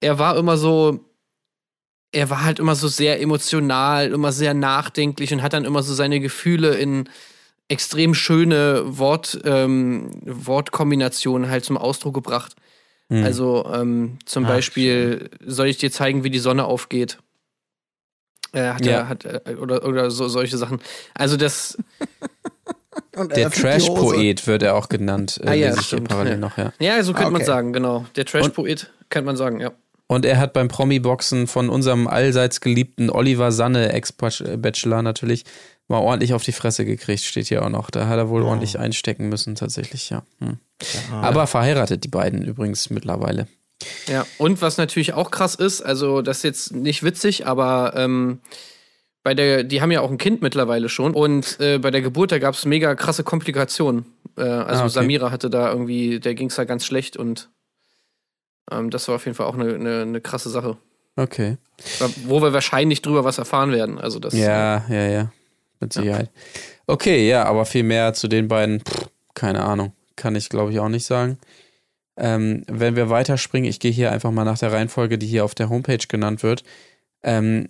[0.00, 1.00] Er war immer so,
[2.12, 5.94] er war halt immer so sehr emotional, immer sehr nachdenklich und hat dann immer so
[5.94, 7.08] seine Gefühle in
[7.68, 12.54] extrem schöne Wort, ähm, Wortkombinationen halt zum Ausdruck gebracht.
[13.12, 13.24] Hm.
[13.24, 17.18] Also ähm, zum Beispiel, soll ich dir zeigen, wie die Sonne aufgeht?
[18.52, 18.92] Äh, hat Ja.
[18.92, 20.80] er, hat, äh, oder, oder so, solche Sachen.
[21.14, 21.76] Also das,
[23.16, 23.50] Und Der er.
[23.50, 25.40] Trash-Poet wird er auch genannt.
[25.42, 26.38] Äh, Ah, ja, stimmt, parallel ja.
[26.38, 26.72] noch, ja.
[26.78, 27.44] ja, so könnte man Okay.
[27.46, 28.06] sagen, genau.
[28.16, 29.72] Der Trash-Poet, kann man sagen, ja.
[30.06, 35.44] Und er hat beim Promi-Boxen von unserem allseits geliebten Oliver Sanne, Ex-Bachelor natürlich,
[35.92, 37.90] mal ordentlich auf die Fresse gekriegt, steht hier auch noch.
[37.90, 40.24] Da hat er wohl ordentlich einstecken müssen, tatsächlich, ja.
[40.40, 40.58] Hm.
[41.12, 43.46] Aber verheiratet, die beiden übrigens mittlerweile.
[44.06, 48.40] Ja, und was natürlich auch krass ist, also das ist jetzt nicht witzig, aber ähm,
[49.22, 52.32] bei der, die haben ja auch ein Kind mittlerweile schon und äh, bei der Geburt,
[52.32, 54.06] da gab es mega krasse Komplikationen.
[54.36, 54.92] Äh, also Ah, okay.
[54.92, 57.50] Samira hatte da irgendwie, der ging es da ganz schlecht und
[58.70, 60.76] ähm, das war auf jeden Fall auch eine, eine, eine krasse Sache.
[61.16, 61.58] Okay.
[62.24, 63.98] Wo wir wahrscheinlich drüber was erfahren werden.
[63.98, 65.32] Also das Ja, ja, ja.
[65.82, 66.30] Mit Sicherheit.
[66.86, 69.92] Okay, ja, aber viel mehr zu den beiden, pff, keine Ahnung.
[70.16, 71.38] Kann ich, glaube ich, auch nicht sagen.
[72.16, 75.54] Ähm, wenn wir weiterspringen, ich gehe hier einfach mal nach der Reihenfolge, die hier auf
[75.54, 76.62] der Homepage genannt wird.
[77.22, 77.68] Ähm,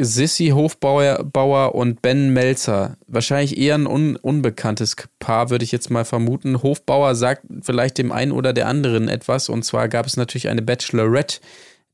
[0.00, 2.96] Sissy Hofbauer Bauer und Ben Melzer.
[3.06, 6.62] Wahrscheinlich eher ein un unbekanntes Paar, würde ich jetzt mal vermuten.
[6.62, 9.48] Hofbauer sagt vielleicht dem einen oder der anderen etwas.
[9.48, 11.40] Und zwar gab es natürlich eine Bachelorette,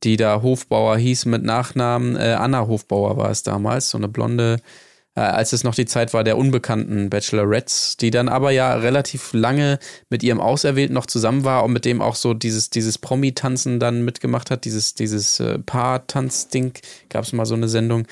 [0.03, 2.17] die da Hofbauer hieß mit Nachnamen.
[2.17, 4.61] Äh, Anna Hofbauer war es damals, so eine blonde,
[5.17, 9.33] äh, als es noch die Zeit war der unbekannten Bachelorettes, die dann aber ja relativ
[9.33, 13.81] lange mit ihrem Auserwählten noch zusammen war und mit dem auch so dieses, dieses Promi-Tanzen
[13.81, 16.73] dann mitgemacht hat, dieses, dieses äh, Paar-Tanz-Ding,
[17.09, 18.07] gab es mal so eine Sendung.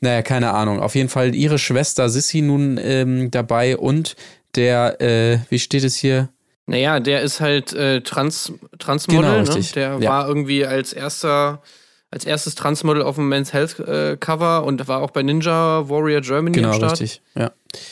[0.00, 0.80] Naja, keine Ahnung.
[0.80, 4.16] Auf jeden Fall ihre Schwester Sissy nun ähm, dabei und
[4.54, 6.30] der, äh, wie steht es hier?
[6.66, 9.48] Naja, der ist halt äh, Trans, Transmodel, Genau, ne?
[9.48, 9.72] richtig.
[9.72, 10.10] Der Ja.
[10.10, 11.62] war irgendwie als erster,
[12.10, 16.20] als erstes Transmodel auf dem Men's Health äh, Cover und war auch bei Ninja Warrior
[16.22, 16.92] Germany Genau, am Start.
[17.00, 17.20] richtig.
[17.34, 17.50] Ja.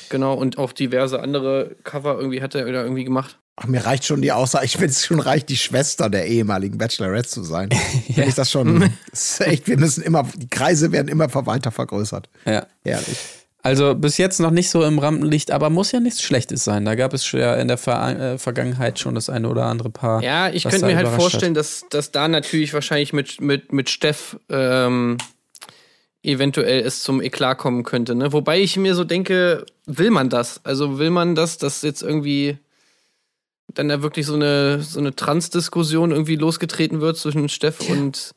[0.09, 3.39] Genau, und auch diverse andere Cover irgendwie hat er wieder irgendwie gemacht.
[3.57, 6.77] Ach, mir reicht schon die Aussage, ich finde es schon reich, die Schwester der ehemaligen
[6.79, 7.71] Bachelorette zu sein.
[8.07, 11.71] Finde ich das schon, das ist echt, wir müssen immer, die Kreise werden immer weiter
[11.71, 12.29] vergrößert.
[12.45, 12.67] ja.
[12.85, 13.17] Herrlich.
[13.67, 16.85] Also bis jetzt noch nicht so im Rampenlicht, aber muss ja nichts Schlechtes sein.
[16.85, 20.23] Da gab es ja in der Ver äh, Vergangenheit schon das eine oder andere Paar.
[20.23, 24.39] Ja, ich könnte mir halt vorstellen, dass, dass da natürlich wahrscheinlich mit, mit, mit Steff
[24.51, 25.19] ähm,
[26.23, 28.15] eventuell es zum Eklat kommen könnte.
[28.15, 28.33] Ne?
[28.33, 30.61] Wobei ich mir so denke, will man das?
[30.63, 32.59] Also will man das, dass jetzt irgendwie
[33.75, 38.33] dann da wirklich so eine, so eine Trans-Diskussion irgendwie losgetreten wird zwischen Steff und,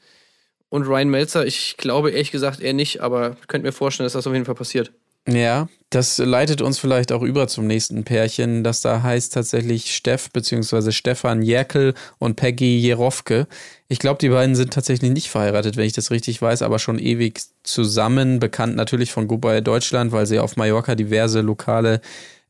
[0.70, 1.46] und Ryan Melzer?
[1.46, 4.46] Ich glaube ehrlich gesagt eher nicht, aber ich könnte mir vorstellen, dass das auf jeden
[4.46, 4.92] Fall passiert.
[5.28, 10.32] Ja, das leitet uns vielleicht auch über zum nächsten Pärchen, das da heißt tatsächlich Steff
[10.32, 10.92] bzw.
[10.92, 13.48] Stefan Jerkel und Peggy Jerofke.
[13.88, 16.98] Ich glaube, die beiden sind tatsächlich nicht verheiratet, wenn ich das richtig weiß, aber schon
[16.98, 22.02] ewig zusammen, bekannt natürlich von Goodbye Deutschland, weil sie auf Mallorca diverse Lokale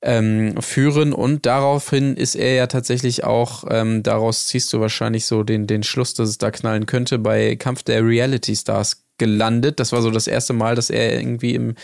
[0.02, 5.44] ähm, führen und daraufhin ist er ja tatsächlich auch, ähm, daraus ziehst du wahrscheinlich so
[5.44, 9.82] den, den Schluss, dass es da knallen könnte, bei Kampf der Reality Stars gelandet.
[9.82, 11.76] Das war so das erste Mal, dass er irgendwie im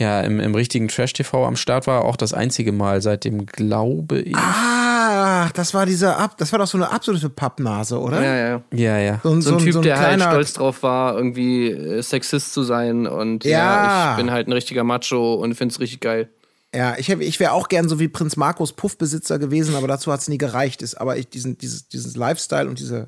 [0.00, 4.36] ja, im, im richtigen Trash-TV am Start war, auch das einzige Mal, seitdem glaube ich.
[4.36, 8.22] Ah, das war dieser Ab, das war doch so eine absolute Pappnase, oder?
[8.22, 8.62] Ja, ja.
[8.72, 9.20] Ja, ja.
[9.22, 12.62] So, ein- So ein Typ, so der halt stolz drauf war, irgendwie äh, Sexist zu
[12.64, 14.10] sein und ja, Ja.
[14.12, 16.28] ich bin halt ein richtiger Macho und find's richtig geil.
[16.74, 20.18] Ja, ich, ich wäre auch gern so wie Prinz Markus Puffbesitzer gewesen, aber dazu hat
[20.20, 20.82] es nie gereicht.
[20.82, 23.06] Ist, aber ich, diesen, dieses, dieses Lifestyle und diese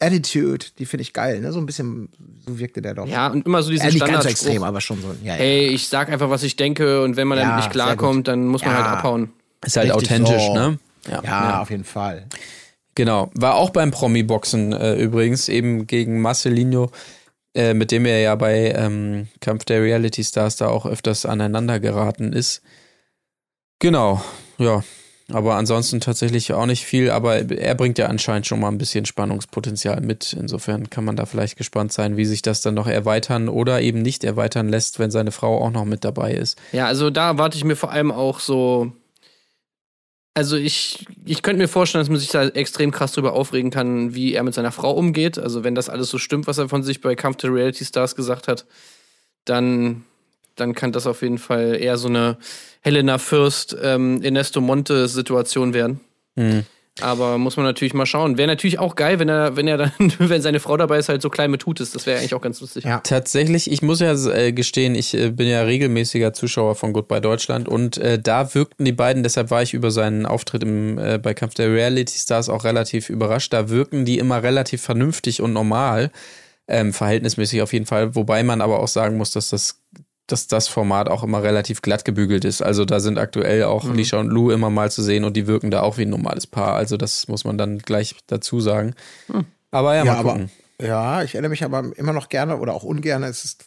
[0.00, 1.40] Attitude, die finde ich geil.
[1.40, 1.52] Ne?
[1.52, 2.08] So ein bisschen,
[2.46, 3.06] so wirkte der doch.
[3.06, 5.14] Ja, und immer so diesen ja, nicht ganz extrem, aber schon so.
[5.22, 5.34] Ja, ja.
[5.34, 8.46] Hey, ich sag einfach, was ich denke und wenn man Ja, damit nicht klarkommt, dann
[8.46, 8.76] muss man Ja.
[8.82, 9.30] halt abhauen.
[9.64, 10.54] Ist halt Richtig authentisch, so.
[10.54, 10.78] ne?
[11.10, 12.26] ja, auf jeden Fall.
[12.94, 13.30] Genau.
[13.34, 16.90] War auch beim Promi-Boxen äh, übrigens, eben gegen Marcelinho,
[17.54, 21.80] äh, mit dem er ja bei ähm, Kampf der Reality Stars da auch öfters aneinander
[21.80, 22.62] geraten ist.
[23.80, 24.22] Genau,
[24.58, 24.82] ja.
[25.32, 29.06] Aber ansonsten tatsächlich auch nicht viel, aber er bringt ja anscheinend schon mal ein bisschen
[29.06, 30.34] Spannungspotenzial mit.
[30.34, 34.02] Insofern kann man da vielleicht gespannt sein, wie sich das dann noch erweitern oder eben
[34.02, 36.60] nicht erweitern lässt, wenn seine Frau auch noch mit dabei ist.
[36.72, 38.92] Ja, also da erwarte ich mir vor allem auch so.
[40.34, 44.14] Also ich, ich könnte mir vorstellen, dass man sich da extrem krass drüber aufregen kann,
[44.14, 45.38] wie er mit seiner Frau umgeht.
[45.38, 48.14] Also wenn das alles so stimmt, was er von sich bei Kampf der Reality Stars
[48.14, 48.66] gesagt hat,
[49.46, 50.04] dann,
[50.56, 52.38] dann kann das auf jeden Fall eher so eine
[52.80, 56.00] Helena Fürst, ähm, Ernesto Monte Situation werden.
[56.36, 56.64] Hm.
[57.00, 58.38] Aber muss man natürlich mal schauen.
[58.38, 61.22] Wäre natürlich auch geil, wenn er, wenn er dann, wenn seine Frau dabei ist, halt
[61.22, 61.94] so klein mit Hut ist.
[61.94, 62.84] Das wäre eigentlich auch ganz lustig.
[62.84, 63.00] Ja.
[63.00, 67.68] Tatsächlich, ich muss ja äh, gestehen, ich äh, bin ja regelmäßiger Zuschauer von Goodbye Deutschland
[67.68, 71.34] und äh, da wirkten die beiden, deshalb war ich über seinen Auftritt im, äh, bei
[71.34, 73.52] Kampf der Reality Stars auch relativ überrascht.
[73.52, 76.12] Da wirken die immer relativ vernünftig und normal,
[76.68, 79.80] ähm, verhältnismäßig auf jeden Fall, wobei man aber auch sagen muss, dass das
[80.26, 82.62] dass das Format auch immer relativ glatt gebügelt ist.
[82.62, 83.94] Also da sind aktuell auch Mhm.
[83.94, 86.46] Lisha und Lou immer mal zu sehen und die wirken da auch wie ein normales
[86.46, 86.74] Paar.
[86.74, 88.94] Also das muss man dann gleich dazu sagen.
[89.26, 89.44] Hm.
[89.70, 90.50] Aber ja, Ja, mal aber, gucken.
[90.80, 93.22] ja, ich erinnere mich aber immer noch gerne oder auch ungern.
[93.22, 93.66] Es ist,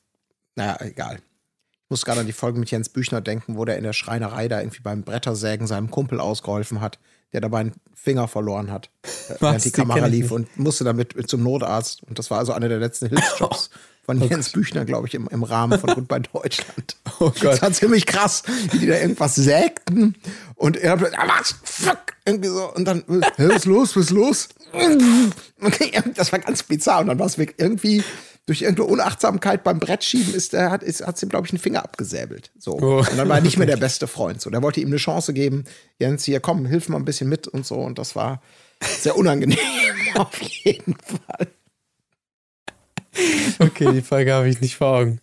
[0.56, 1.18] naja, egal.
[1.18, 4.48] Ich muss gerade an die Folge mit Jens Büchner denken, wo der in der Schreinerei
[4.48, 7.00] da irgendwie beim Brettersägen seinem Kumpel ausgeholfen hat,
[7.34, 8.90] der dabei einen Finger verloren hat,
[9.30, 12.04] äh, während die Kamera lief und musste damit zum Notarzt.
[12.04, 13.70] Und das war also einer der letzten Hilfsjobs
[14.08, 16.96] von Jens Büchner, glaube ich, im, im Rahmen von Goodbye Deutschland.
[17.20, 17.62] Oh Das Gott.
[17.64, 20.16] war ziemlich krass, wie die da irgendwas sägten.
[20.54, 22.72] Und er hat ah, was, fuck, irgendwie so.
[22.74, 23.04] Und dann,
[23.38, 24.50] hey, was ist los, was ist los?
[26.16, 27.02] Das war ganz bizarr.
[27.02, 28.04] Und dann war es irgendwie
[28.46, 32.52] durch irgendeine Unachtsamkeit beim Brettschieben ist der hat hat's ihm glaube ich einen Finger abgesäbelt.
[32.60, 32.80] So.
[32.80, 33.00] Oh.
[33.00, 34.40] und dann war er nicht mehr der beste Freund.
[34.40, 35.66] So der wollte ihm eine Chance geben.
[35.98, 37.76] Jens hier komm hilf mal ein bisschen mit und so.
[37.76, 38.42] Und das war
[39.00, 39.58] sehr unangenehm
[40.16, 41.48] auf jeden Fall
[43.60, 45.20] Okay, die Folge habe ich nicht vor Augen.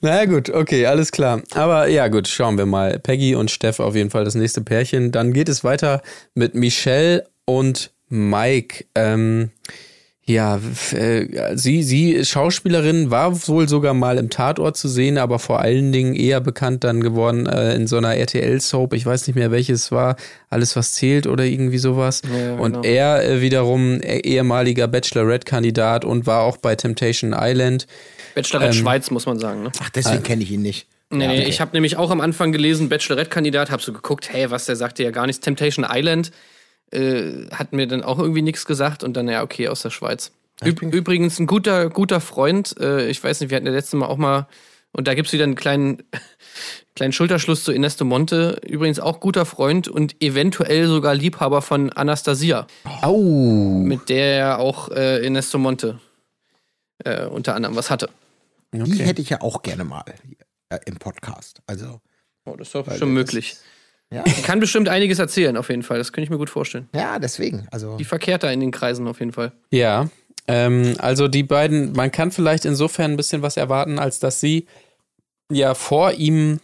[0.00, 1.42] Naja, gut, okay, alles klar.
[1.54, 2.98] Aber ja, gut, schauen wir mal.
[2.98, 5.12] Peggy und Steff auf jeden Fall das nächste Pärchen.
[5.12, 6.02] Dann geht es weiter
[6.34, 8.84] mit Michelle und Mike.
[8.94, 9.50] Ähm,
[10.24, 10.60] ja,
[10.92, 15.58] äh, sie, sie ist Schauspielerin, war wohl sogar mal im Tatort zu sehen, aber vor
[15.60, 18.94] allen Dingen eher bekannt dann geworden äh, in so einer RTL-Soap.
[18.94, 20.14] Ich weiß nicht mehr, welches war.
[20.48, 22.22] Alles, was zählt oder irgendwie sowas.
[22.32, 22.84] Ja, und genau.
[22.84, 27.88] er äh, wiederum äh, ehemaliger Bachelorette-Kandidat und war auch bei Temptation Island.
[28.36, 29.64] Bachelorette Ähm, Schweiz, muss man sagen.
[29.64, 29.72] Ne?
[29.80, 31.48] ach deswegen kenne ich ihn nicht Nee, Ja, nee, okay.
[31.48, 35.02] ich habe nämlich auch am Anfang gelesen, Bachelorette-Kandidat, hab so geguckt, hey, was, der sagte
[35.02, 35.40] ja gar nichts.
[35.40, 36.30] Temptation Island
[36.92, 40.32] äh, hat mir dann auch irgendwie nichts gesagt und dann, ja, okay, aus der Schweiz.
[40.64, 44.06] Üb übrigens ein guter, guter Freund, äh, ich weiß nicht, wir hatten ja letztes Mal
[44.06, 44.46] auch mal,
[44.92, 46.02] und da gibt's wieder einen kleinen,
[46.94, 52.66] kleinen Schulterschluss zu Ernesto Monte, übrigens auch guter Freund und eventuell sogar Liebhaber von Anastasia,
[53.00, 53.18] Au!
[53.84, 55.98] mit der er auch äh, Ernesto Monte
[57.04, 58.08] äh, unter anderem was hatte.
[58.72, 60.04] die hätte ich ja auch gerne mal
[60.68, 62.00] äh, im Podcast also
[62.44, 63.56] Oh, das ist doch schon das- möglich.
[64.12, 65.98] Ja Die kann bestimmt einiges erzählen, auf jeden Fall.
[65.98, 66.88] Das könnte ich mir gut vorstellen.
[66.94, 69.52] ja deswegen also Die verkehrt da in den Kreisen auf jeden Fall.
[69.70, 70.08] Ja,
[70.48, 74.66] ähm, also die beiden, man kann vielleicht insofern ein bisschen was erwarten, als dass sie
[75.50, 76.60] ja vor ihm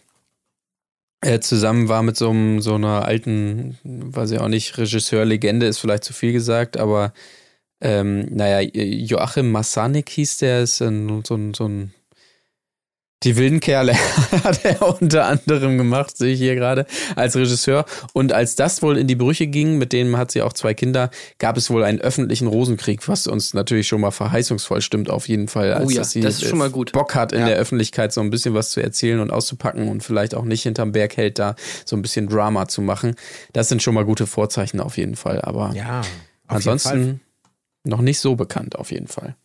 [1.21, 5.79] äh, zusammen war mit so, einem, so einer alten, weiß ich auch nicht, Regisseur-Legende ist
[5.79, 7.13] vielleicht zu viel gesagt, aber
[7.81, 11.93] ähm, naja, Joachim Massanik hieß der, ist ein, so, ein, so ein
[13.23, 13.93] Die wilden Kerle
[14.43, 16.85] hat er unter anderem gemacht, sehe ich hier gerade,
[17.17, 17.85] als Regisseur.
[18.13, 21.09] Und als das wohl in die Brüche ging, mit denen hat sie auch zwei Kinder,
[21.37, 25.49] gab es wohl einen öffentlichen Rosenkrieg, was uns natürlich schon mal verheißungsvoll stimmt, auf jeden
[25.49, 25.73] Fall.
[25.73, 26.93] Als Oh ja, dass sie das ist schon mal gut.
[26.93, 30.33] Bock hat, in der Öffentlichkeit so ein bisschen was zu erzählen und auszupacken und vielleicht
[30.33, 31.55] auch nicht hinterm Berg hält, da
[31.85, 33.15] so ein bisschen Drama zu machen.
[33.51, 35.41] Das sind schon mal gute Vorzeichen auf jeden Fall.
[35.41, 36.01] Aber Ja.
[36.47, 37.19] ansonsten
[37.83, 39.35] noch nicht so bekannt auf jeden Fall.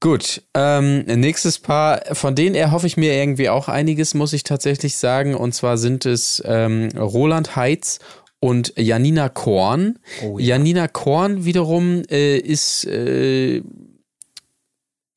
[0.00, 4.96] Gut, ähm, nächstes Paar, von denen erhoffe ich mir irgendwie auch einiges, muss ich tatsächlich
[4.96, 5.34] sagen.
[5.34, 7.98] Und zwar sind es ähm, Roland Heitz
[8.38, 9.98] und Janina Korn.
[10.38, 13.62] Janina Korn wiederum äh, ist, äh,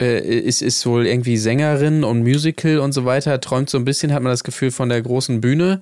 [0.01, 4.13] äh, ist, ist wohl irgendwie Sängerin und Musical und so weiter, träumt so ein bisschen,
[4.13, 5.81] hat man das Gefühl, von der großen Bühne.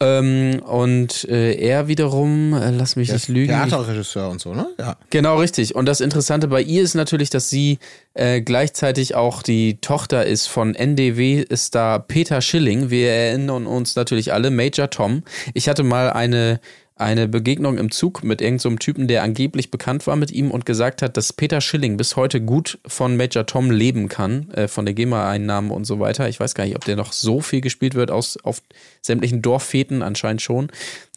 [0.00, 3.48] Ähm, und äh, er wiederum, äh, lass mich nicht lügen.
[3.48, 4.68] Theaterregisseur und so, ne?
[4.78, 4.96] Ja.
[5.10, 5.74] Genau, richtig.
[5.74, 7.80] Und das Interessante bei ihr ist natürlich, dass sie
[8.14, 12.90] äh, gleichzeitig auch die Tochter ist von NDW-Star Peter Schilling.
[12.90, 15.24] Wir erinnern uns natürlich alle, Major Tom.
[15.52, 16.60] Ich hatte mal eine,
[16.98, 20.66] eine Begegnung im Zug mit irgendeinem so Typen, der angeblich bekannt war mit ihm und
[20.66, 24.84] gesagt hat, dass Peter Schilling bis heute gut von Major Tom leben kann, äh, von
[24.84, 26.28] der GEMA-Einnahmen und so weiter.
[26.28, 28.62] Ich weiß gar nicht, ob der noch so viel gespielt wird aus, auf
[29.00, 30.70] sämtlichen Dorffeten, anscheinend schon.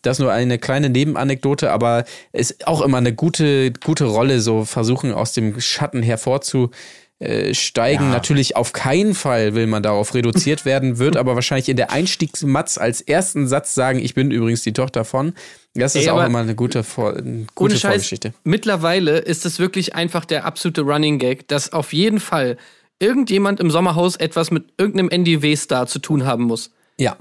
[0.03, 5.11] Das nur eine kleine Nebenanekdote, aber ist auch immer eine gute, gute Rolle, so versuchen
[5.11, 6.71] aus dem Schatten hervorzu
[7.21, 8.09] äh, steigen.
[8.09, 12.79] Natürlich auf keinen Fall will man darauf reduziert werden, wird aber wahrscheinlich in der Einstiegsmatz
[12.79, 15.33] als ersten Satz sagen, ich bin übrigens die Tochter von.
[15.75, 18.33] Das ist Ey, auch immer eine gute, Vor eine gute Scheiß, Vorgeschichte.
[18.43, 22.57] mittlerweile ist es wirklich einfach der absolute Running Gag, dass auf jeden Fall
[22.97, 26.71] irgendjemand im Sommerhaus etwas mit irgendeinem NDW-Star zu tun haben muss.
[26.97, 27.17] Ja.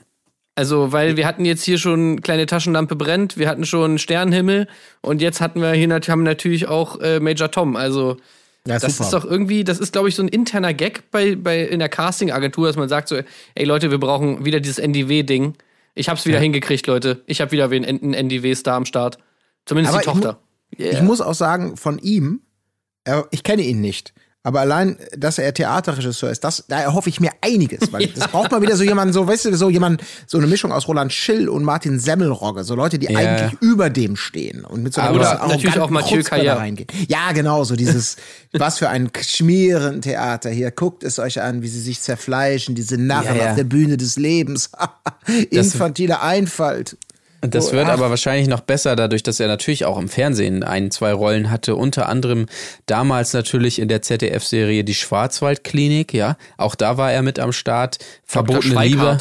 [0.54, 4.66] Also, weil wir hatten jetzt hier schon kleine Taschenlampe brennt, wir hatten schon Sternenhimmel
[5.02, 7.76] und jetzt hatten wir hier haben natürlich auch äh, Major Tom.
[7.76, 8.16] Also,
[8.66, 9.04] Ja, das super.
[9.04, 11.88] ist doch irgendwie, das ist, glaube ich, so ein interner Gag bei, bei in der
[11.88, 13.18] Casting-Agentur, dass man sagt so,
[13.54, 15.54] ey Leute, wir brauchen wieder dieses NDW-Ding.
[15.94, 17.22] Ich hab's wieder hingekriegt, Leute.
[17.26, 19.18] Ich hab wieder wen- einen NDW-Star am Start.
[19.66, 20.40] Zumindest Aber die ich mu- Tochter.
[20.76, 22.42] Ich muss auch sagen, von ihm,
[23.30, 27.30] ich kenne ihn nicht, aber allein, dass er Theaterregisseur ist, das, da erhoffe ich mir
[27.42, 30.46] einiges, weil das braucht mal wieder so jemanden, so, weißt du, so jemand, so eine
[30.46, 33.18] Mischung aus Roland Schill und Martin Semmelrogge, so Leute, die Ja.
[33.18, 36.54] eigentlich über dem stehen und mit so einer gewissen natürlich auch Mathieu Kaja.
[36.54, 36.88] reingehen.
[37.08, 38.16] Ja, genau, so dieses,
[38.52, 43.36] was für ein Schmierentheater hier, guckt es euch an, wie sie sich zerfleischen, diese Narren
[43.36, 43.50] Ja, ja.
[43.50, 44.70] auf der Bühne des Lebens,
[45.50, 46.96] infantile Einfalt.
[47.40, 47.92] Das wird ach.
[47.92, 51.74] aber wahrscheinlich noch besser, dadurch, dass er natürlich auch im Fernsehen ein, zwei Rollen hatte.
[51.74, 52.46] Unter anderem
[52.86, 56.36] damals natürlich in der ZDF-Serie Die Schwarzwaldklinik, ja.
[56.58, 57.98] Auch da war er mit am Start.
[58.24, 59.18] Verbotene Liebe.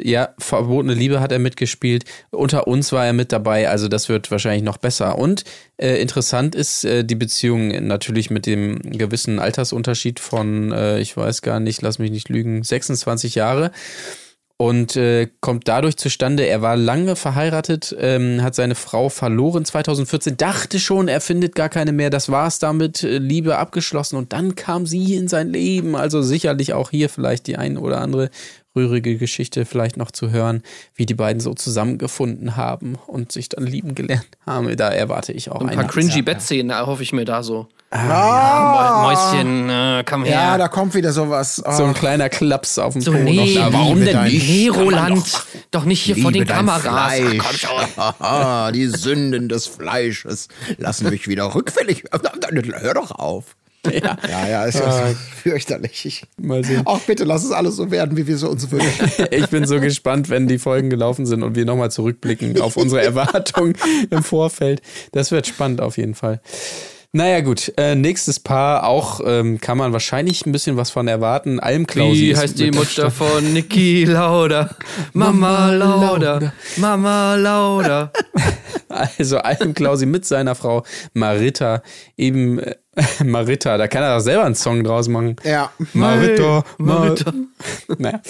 [0.00, 2.04] Ja, Verbotene Liebe hat er mitgespielt.
[2.30, 5.18] Unter uns war er mit dabei, also das wird wahrscheinlich noch besser.
[5.18, 5.44] Und
[5.76, 11.42] äh, interessant ist äh, die Beziehung natürlich mit dem gewissen Altersunterschied von, äh, ich weiß
[11.42, 13.72] gar nicht, lass mich nicht lügen, 26 Jahre
[14.60, 20.36] und äh, kommt dadurch zustande, er war lange verheiratet, ähm, hat seine Frau verloren 2014,
[20.36, 24.16] dachte schon, er findet gar keine mehr, das war's damit, äh, Liebe abgeschlossen.
[24.16, 28.00] Und dann kam sie in sein Leben, also sicherlich auch hier vielleicht die ein oder
[28.00, 28.30] andere
[28.74, 30.62] rührige Geschichte vielleicht noch zu hören,
[30.96, 34.76] wie die beiden so zusammengefunden haben und sich dann lieben gelernt haben.
[34.76, 37.68] Da erwarte ich auch Ein paar cringy Bettszenen erhoffe ich mir da so.
[37.90, 40.34] Ah, Mäuschen, äh, komm her.
[40.34, 41.56] Ja, da kommt wieder sowas.
[41.56, 41.86] So Oh.
[41.86, 43.72] ein kleiner Klaps auf dem So, Po nee, noch da.
[43.72, 44.46] Warum denn nicht?
[44.48, 46.82] Nee, Roland, doch, nicht hier vor den Kameras.
[46.86, 47.38] Ach, Fleisch.
[47.38, 48.14] komm
[48.66, 48.72] schon.
[48.74, 52.04] Die Sünden des Fleisches lassen mich wieder rückfällig.
[52.80, 53.56] Hör doch auf.
[53.90, 54.18] Ja.
[54.28, 56.04] Ja, ja, ist ja fürchterlich.
[56.04, 56.82] Ich, Mal sehen.
[56.84, 59.10] auch bitte lass es alles so werden, wie wir es uns wünschen.
[59.30, 63.02] Ich bin so gespannt, wenn die Folgen gelaufen sind und wir nochmal zurückblicken auf unsere
[63.02, 63.76] Erwartungen
[64.10, 64.82] im Vorfeld.
[65.12, 66.40] Das wird spannend auf jeden Fall.
[67.18, 67.72] Naja, gut.
[67.76, 71.58] Äh, nächstes Paar, auch ähm, kann man wahrscheinlich ein bisschen was von erwarten.
[71.58, 72.28] Almklausi.
[72.28, 74.70] Wie heißt die Mutter von Niki Lauda?
[75.14, 78.12] Mama Lauda, Mama Lauda.
[78.88, 81.82] Also Almklausi mit seiner Frau Marita,
[82.16, 82.76] eben äh,
[83.24, 85.36] Marita, da kann er doch selber einen Song draus machen.
[85.42, 85.72] Ja.
[85.94, 87.32] Marita, Marita.
[87.98, 88.20] Naja.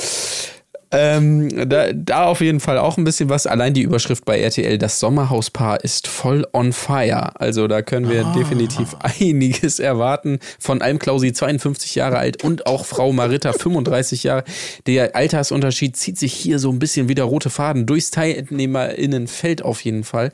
[0.90, 3.46] Ähm, da, da auf jeden Fall auch ein bisschen was.
[3.46, 7.38] Allein die Überschrift bei RTL, das Sommerhauspaar ist voll on fire.
[7.38, 10.38] Also da können wir definitiv einiges erwarten.
[10.59, 14.44] Von Almklausi 52 Jahre alt und auch Frau Marita 35 Jahre.
[14.87, 19.83] Der Altersunterschied zieht sich hier so ein bisschen wie der rote Faden durchs TeilnehmerInnenfeld auf
[19.85, 20.33] jeden Fall.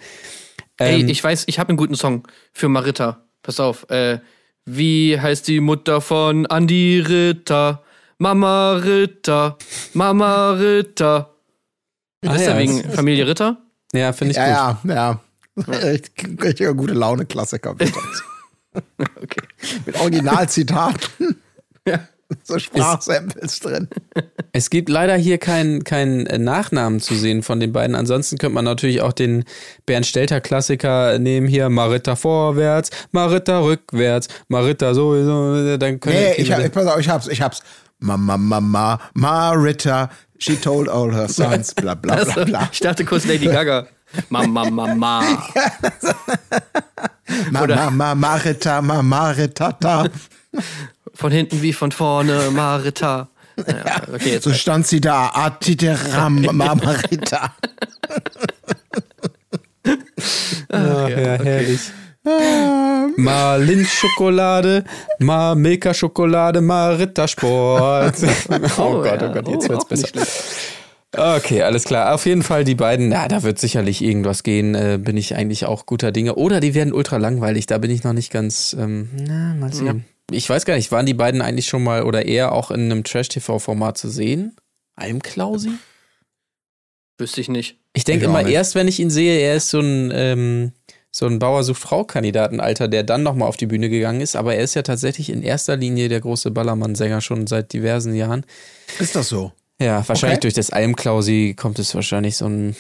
[0.77, 3.25] Ey, Ähm, ich weiß, ich habe einen guten Song für Marita.
[3.43, 3.91] Pass auf.
[3.91, 4.19] Äh,
[4.67, 7.83] wie heißt die Mutter von Andi Ritter?
[8.19, 9.57] Mama Ritter,
[9.93, 11.31] Mama Ritter.
[12.27, 13.59] Ah, ist ja, wegen das- Familie Ritter?
[13.93, 14.47] Ja, finde ich gut.
[14.47, 15.21] Ja, ja, ja.
[15.91, 16.11] Echt,
[16.43, 17.75] Richtiger gute Laune-Klassiker.
[17.77, 17.93] bitte.
[18.99, 19.43] Okay.
[19.87, 21.37] Mit Originalzitaten.
[21.87, 22.01] Ja.
[22.45, 23.89] so Sprachsamples drin.
[24.53, 27.95] Es gibt leider hier keinen kein Nachnamen zu sehen von den beiden.
[27.95, 29.45] Ansonsten könnte man natürlich auch den
[29.85, 31.69] Bernd Stelter Klassiker nehmen hier.
[31.69, 35.77] Marita vorwärts, Marita rückwärts, Marita sowieso.
[35.77, 37.63] Dann können Nee, ich, hab, pass auf, ich hab's, ich hab's.
[38.05, 42.69] Mama, Mama, Marita, she told all her sons, bla bla bla bla.
[42.71, 43.87] Ich dachte kurz Lady Gaga.
[44.29, 45.23] Mama, Mama.
[47.51, 50.09] Mama, Mama, Marita, Mama, Maritata.
[51.15, 53.29] Von hinten wie von vorne, Marita.
[53.57, 57.55] Ja, okay, So stand sie da, Atiteram, Marita.
[60.71, 61.81] Ja, ja, herrlich.
[62.25, 64.85] Mal Lindt-Schokolade,
[65.19, 68.17] mal Milka-Schokolade, mal Rittersport.
[68.79, 70.09] oh, Gott, oh Gott, jetzt Oh, wird's besser.
[71.17, 72.15] Okay, alles klar.
[72.15, 75.67] Auf jeden Fall die beiden, na, da wird sicherlich irgendwas gehen, äh, bin ich eigentlich
[75.67, 76.35] auch guter Dinge.
[76.35, 80.05] Oder die werden ultra langweilig, da bin ich noch nicht ganz, ähm, na, mal sehen.
[80.31, 83.05] Ich weiß gar nicht, waren die beiden eigentlich schon mal oder eher auch in einem
[83.05, 84.57] Trash-TV-Format zu sehen?
[84.97, 85.71] Almklausi?
[87.19, 87.79] Wüsste ich nicht.
[87.93, 88.53] Ich denke immer nicht.
[88.53, 90.73] erst, wenn ich ihn sehe, er ist so ein, ähm,
[91.17, 94.35] so ein Bauer sucht Frau-Kandidatenalter, der dann nochmal auf die Bühne gegangen ist.
[94.35, 98.45] Aber er ist ja tatsächlich in erster Linie der große Ballermann-Sänger schon seit diversen Jahren.
[98.99, 99.53] Ist das so?
[99.81, 100.41] Ja, wahrscheinlich Okay.
[100.43, 102.75] durch das Almklausi kommt es wahrscheinlich so ein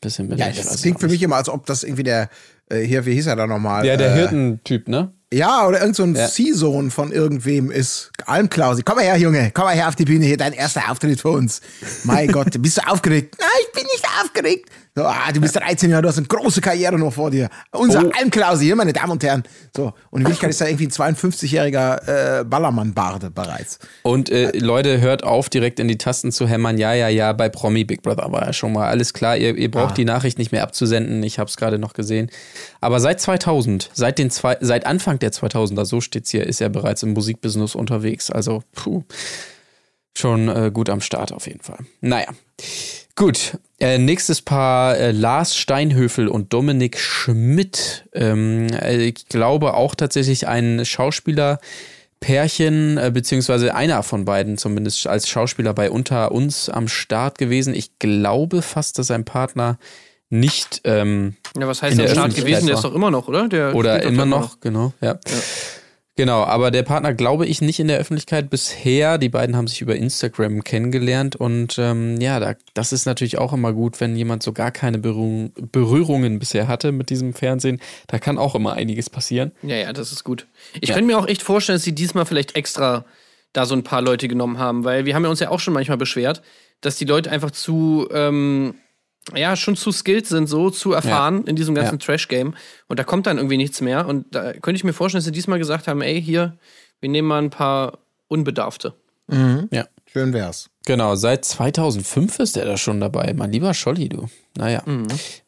[0.00, 0.38] bisschen mit.
[0.38, 2.28] Ja, das klingt für mich immer, als ob das irgendwie der,
[2.70, 3.84] äh, hier, wie hieß er da nochmal?
[3.84, 5.12] Ja, der äh, Hirtentyp, ne?
[5.32, 6.28] Ja, oder irgend so ein Ja.
[6.28, 8.10] Ziehsohn von irgendwem ist.
[8.26, 11.20] Almklausi, komm mal her, Junge, komm mal her auf die Bühne, hier dein erster Auftritt
[11.20, 11.60] für uns.
[12.04, 13.36] Mein Gott, bist du aufgeregt?
[13.38, 14.70] Nein, ich bin nicht aufgeregt.
[14.96, 17.48] So, ah, du bist 13 Jahre, du hast eine große Karriere noch vor dir.
[17.70, 18.10] Unser Oh.
[18.18, 19.44] Almklausi, hier, meine Damen und Herren.
[19.76, 23.78] So, und in Wirklichkeit ist da irgendwie ein 52-jähriger äh, Ballermann-Barde bereits.
[24.02, 26.76] Und äh, Leute, hört auf, direkt in die Tasten zu hämmern.
[26.76, 29.36] Ja, ja, ja, bei Promi Big Brother war ja schon mal alles klar.
[29.36, 31.22] Ihr, ihr braucht die Nachricht nicht mehr abzusenden.
[31.22, 32.30] Ich habe es gerade noch gesehen.
[32.80, 36.68] Aber seit 2000, seit, den zwei, seit Anfang der 2000er, so steht's hier, ist er
[36.68, 38.30] bereits im Musikbusiness unterwegs.
[38.30, 39.04] Also, puh,
[40.16, 41.78] schon äh, gut am Start auf jeden Fall.
[42.00, 42.26] Naja.
[43.20, 48.06] Gut, äh, nächstes Paar äh, Lars Steinhöfel und Dominik Schmidt.
[48.14, 51.60] Ähm, äh, ich glaube auch tatsächlich ein Schauspieler.
[52.20, 57.74] Pärchen, äh, beziehungsweise einer von beiden zumindest als Schauspieler bei Unter uns am Start gewesen.
[57.74, 59.78] Ich glaube fast, dass sein Partner
[60.30, 62.68] nicht ähm, Ja, was heißt der der Start gewesen?
[62.68, 62.78] Der war.
[62.78, 63.48] ist doch immer noch, oder?
[63.48, 65.18] Der oder immer da noch, genau, ja.
[66.20, 69.16] Genau, aber der Partner glaube ich nicht in der Öffentlichkeit bisher.
[69.16, 73.54] Die beiden haben sich über Instagram kennengelernt und ähm, ja, da, das ist natürlich auch
[73.54, 77.80] immer gut, wenn jemand so gar keine Berührung, Berührungen bisher hatte mit diesem Fernsehen.
[78.06, 79.52] Da kann auch immer einiges passieren.
[79.62, 80.46] Ja, ja, das ist gut.
[80.82, 80.94] Ich Ja.
[80.96, 83.06] könnte mir auch echt vorstellen, dass sie diesmal vielleicht extra
[83.54, 85.72] da so ein paar Leute genommen haben, weil wir haben ja uns ja auch schon
[85.72, 86.42] manchmal beschwert,
[86.82, 88.74] dass die Leute einfach zu, ähm,
[89.34, 92.06] ja, schon zu skilled sind, so zu erfahren in diesem ganzen Ja.
[92.06, 92.54] Trash-Game.
[92.88, 94.06] Und da kommt dann irgendwie nichts mehr.
[94.06, 96.56] Und da könnte ich mir vorstellen, dass sie diesmal gesagt haben, ey, hier,
[97.00, 98.94] wir nehmen mal ein paar Unbedarfte.
[99.70, 99.86] Ja.
[100.12, 100.70] Schön wär's.
[100.86, 103.32] Genau, seit 2005 ist er da schon dabei.
[103.36, 104.28] Mein lieber Scholli, du.
[104.56, 104.82] Naja,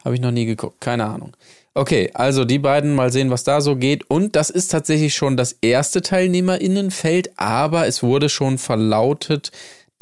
[0.04, 1.36] habe ich noch nie geguckt, keine Ahnung.
[1.74, 4.08] Okay, also die beiden, mal sehen, was da so geht.
[4.08, 9.50] Und das ist tatsächlich schon das erste Teilnehmerinnenfeld, aber es wurde schon verlautet,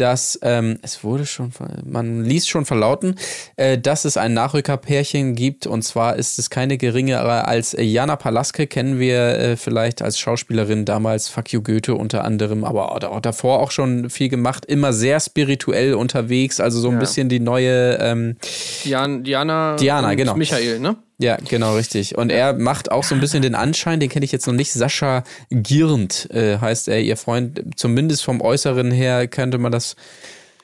[0.00, 1.52] dass ähm, es wurde schon,
[1.84, 3.16] man ließ schon verlauten,
[3.56, 5.66] äh, dass es ein Nachrückerpärchen gibt.
[5.66, 10.84] Und zwar ist es keine geringere als Jana Palaske, kennen wir äh, vielleicht als Schauspielerin
[10.84, 15.20] damals, Fuck You Goethe unter anderem, aber auch, davor auch schon viel gemacht, immer sehr
[15.20, 17.00] spirituell unterwegs, also so ein Ja.
[17.00, 18.36] bisschen die neue ähm,
[18.84, 20.34] Dian, Diana, Diana, genau.
[20.34, 20.96] Michael, ne?
[21.20, 22.16] Ja, genau, richtig.
[22.16, 24.72] Und er macht auch so ein bisschen den Anschein, den kenne ich jetzt noch nicht.
[24.72, 27.60] Sascha Girnd äh, heißt er, ihr Freund.
[27.76, 29.96] Zumindest vom Äußeren her könnte man das.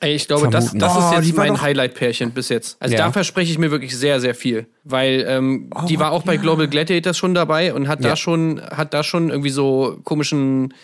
[0.00, 0.78] Ey, ich glaube, das, Vermuten.
[0.78, 2.76] das ist Oh, jetzt mein Highlight-Pärchen bis jetzt.
[2.80, 3.04] Also Ja.
[3.06, 4.66] da verspreche ich mir wirklich sehr, sehr viel.
[4.84, 8.10] Weil ähm, die war auch bei Global Gladiators schon dabei und hat Ja.
[8.10, 10.74] da schon, hat da schon irgendwie so komischen,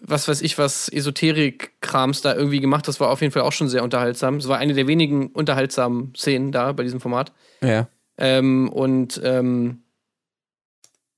[0.00, 2.88] was weiß ich, was Esoterik-Krams da irgendwie gemacht.
[2.88, 4.36] Das war auf jeden Fall auch schon sehr unterhaltsam.
[4.36, 7.32] Es war eine der wenigen unterhaltsamen Szenen da bei diesem Format.
[7.62, 7.86] Ja.
[8.18, 9.82] Ähm, und ähm,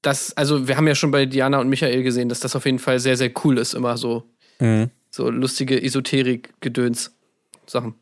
[0.03, 2.79] das, also wir haben ja schon bei Diana und Michael gesehen, dass das auf jeden
[2.79, 4.31] Fall sehr, sehr cool ist, immer so,
[4.61, 4.91] Mhm.
[5.11, 7.95] so lustige Esoterik-Gedöns-Sachen.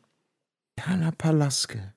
[0.78, 1.94] Jana Palaske.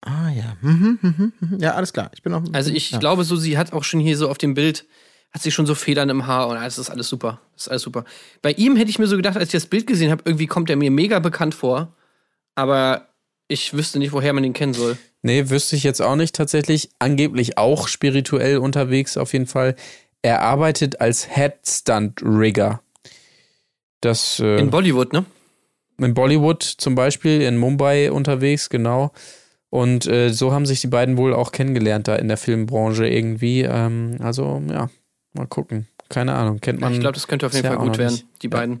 [0.00, 0.56] Ah ja.
[0.60, 1.58] Mhm, mhm, mhm.
[1.60, 2.10] Ja, alles klar.
[2.14, 2.42] Ich bin noch.
[2.52, 2.98] Also ich ja.
[2.98, 4.86] glaube so, sie hat auch schon hier so auf dem Bild,
[5.32, 7.40] hat sie schon so Federn im Haar und das ist alles super.
[7.54, 8.04] Das ist alles super.
[8.42, 10.70] Bei ihm hätte ich mir so gedacht, als ich das Bild gesehen habe, irgendwie kommt
[10.70, 11.94] er mir mega bekannt vor.
[12.54, 13.08] Aber
[13.52, 14.96] ich wüsste nicht, woher man ihn kennen soll.
[15.22, 16.90] Nee, wüsste ich jetzt auch nicht tatsächlich.
[16.98, 19.76] Angeblich auch spirituell unterwegs auf jeden Fall.
[20.22, 22.80] Er arbeitet als Headstunt-Rigger.
[24.00, 25.24] Das äh, In Bollywood, ne?
[25.98, 29.12] in Bollywood zum Beispiel, in Mumbai unterwegs, genau.
[29.70, 33.62] Und äh, so haben sich die beiden wohl auch kennengelernt da in der Filmbranche irgendwie.
[33.62, 34.90] Ähm, also, ja,
[35.32, 35.88] mal gucken.
[36.08, 36.60] Keine Ahnung.
[36.60, 36.92] Kennt man.
[36.92, 38.26] ich glaube, das könnte auf jeden Fall gut werden, nicht.
[38.42, 38.80] die Ja.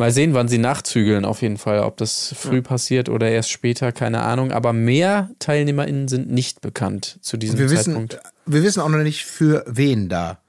[0.00, 1.80] Mal sehen, wann sie nachzügeln, auf jeden Fall.
[1.80, 2.62] Ob das früh ja.
[2.62, 4.50] passiert oder erst später, keine Ahnung.
[4.50, 8.14] Aber mehr TeilnehmerInnen sind nicht bekannt zu diesem wir Zeitpunkt.
[8.14, 10.40] Wissen, wir wissen auch noch nicht, für wen da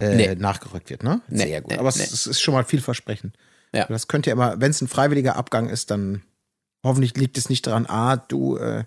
[0.00, 0.34] äh, nee.
[0.34, 1.22] nachgerückt wird, ne?
[1.28, 1.72] Nee, Sehr gut.
[1.72, 3.38] Nee, Aber es, es, ist schon mal vielversprechend.
[3.74, 3.86] Ja.
[3.86, 6.20] Das könnte ja immer, wenn es ein freiwilliger Abgang ist, dann
[6.84, 8.84] hoffentlich liegt es nicht daran, ah, du, äh,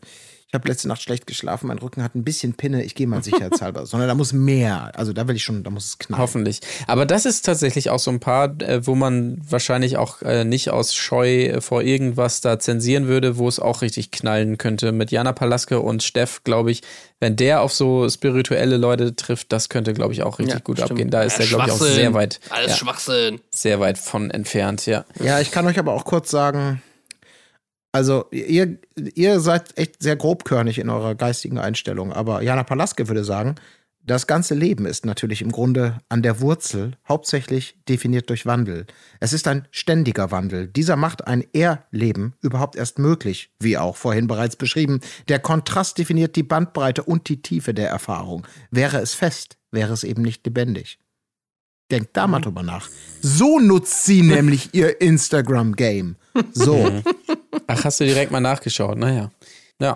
[0.54, 3.24] ich habe letzte Nacht schlecht geschlafen, mein Rücken hat ein bisschen Pinne, ich gehe mal
[3.24, 3.86] sicherheitshalber.
[3.88, 4.92] Sondern da muss mehr.
[4.94, 6.22] Also da will ich schon, da muss es knallen.
[6.22, 6.60] Hoffentlich.
[6.86, 10.70] Aber das ist tatsächlich auch so ein paar, äh, wo man wahrscheinlich auch äh, nicht
[10.70, 14.92] aus Scheu vor irgendwas da zensieren würde, wo es auch richtig knallen könnte.
[14.92, 16.84] Mit Jana Palaske und Steff, glaube ich,
[17.20, 20.78] wenn der auf so spirituelle Leute trifft, das könnte, glaube ich, auch richtig ja, gut
[20.78, 20.92] stimmt.
[20.92, 21.10] abgehen.
[21.10, 22.40] Da ist ja, er, glaube ich, auch sehr weit.
[22.52, 23.40] Alles ja, Schwachsinn.
[23.50, 25.04] Sehr weit von entfernt, ja.
[25.20, 26.84] Ja, ich kann euch aber auch kurz sagen,
[27.94, 28.80] also ihr,
[29.16, 33.56] ihr seid echt sehr grobkörnig in eurer geistigen Einstellung, aber Jana Palaske würde sagen,
[34.06, 38.86] das ganze Leben ist natürlich im Grunde an der Wurzel hauptsächlich definiert durch Wandel.
[39.22, 40.68] Es ist ein ständiger Wandel.
[40.68, 45.00] Dieser macht ein Er-Leben überhaupt erst möglich, wie auch vorhin bereits beschrieben.
[45.30, 48.46] Der Kontrast definiert die Bandbreite und die Tiefe der Erfahrung.
[48.72, 51.00] Wäre es fest, wäre es eben nicht lebendig.
[51.90, 52.44] Denkt da mal mhm.
[52.44, 52.90] drüber nach.
[53.22, 56.18] So nutzt sie nämlich ihr Instagram-Game.
[56.52, 57.02] So.
[57.68, 58.98] Ach, hast du direkt mal nachgeschaut?
[58.98, 59.32] Naja.
[59.80, 59.96] Ja.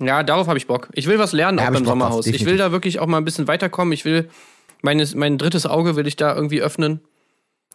[0.00, 0.88] Ja, darauf habe ich Bock.
[0.94, 2.26] Ich will was lernen ja, auch beim Sommerhaus.
[2.26, 3.92] Ich will da wirklich auch mal ein bisschen weiterkommen.
[3.92, 4.28] Ich will
[4.82, 7.00] meines, mein drittes Auge will ich da irgendwie öffnen.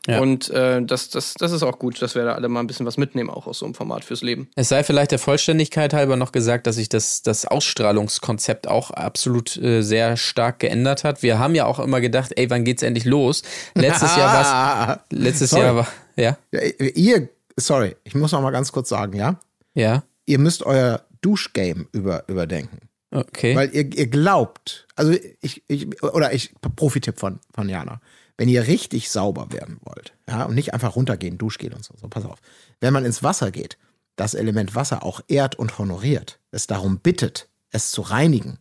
[0.08, 0.22] Ja.
[0.22, 2.86] Und äh, das, das, das ist auch gut, dass wir da alle mal ein bisschen
[2.86, 4.50] was mitnehmen, auch aus so einem Format fürs Leben.
[4.56, 9.58] Es sei vielleicht der Vollständigkeit halber noch gesagt, dass sich das, das Ausstrahlungskonzept auch absolut
[9.58, 11.24] äh, sehr stark geändert hat.
[11.24, 13.44] Wir haben ja auch immer gedacht, ey, wann geht's endlich los?
[13.76, 15.64] Letztes Jahr war letztes sorry.
[15.64, 16.38] Jahr war, ja.
[16.52, 16.62] ja.
[16.96, 19.40] Ihr, sorry, ich muss noch mal ganz kurz sagen, ja?
[19.74, 20.04] Ja.
[20.26, 22.90] Ihr müsst euer Duschgame über, überdenken.
[23.12, 23.56] Okay.
[23.56, 28.02] Weil ihr, ihr glaubt, also ich, ich oder ich, Profi-Tipp von, von Jana
[28.38, 32.08] wenn ihr richtig sauber werden wollt, ja, und nicht einfach runtergehen, Duschgel und so, so,
[32.08, 32.40] pass auf.
[32.80, 33.78] Wenn man ins Wasser geht,
[34.16, 38.60] das Element Wasser auch ehrt und honoriert, es darum bittet, es zu reinigen,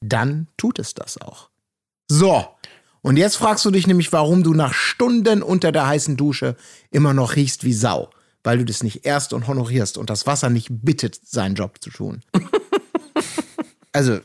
[0.00, 1.48] dann tut es das auch.
[2.08, 2.44] So.
[3.02, 6.56] Und jetzt fragst du dich nämlich, warum du nach Stunden unter der heißen Dusche
[6.90, 8.10] immer noch riechst wie Sau.
[8.44, 11.90] Weil du das nicht erst und honorierst und das Wasser nicht bittet, seinen Job zu
[11.90, 12.20] tun.
[13.92, 14.20] also,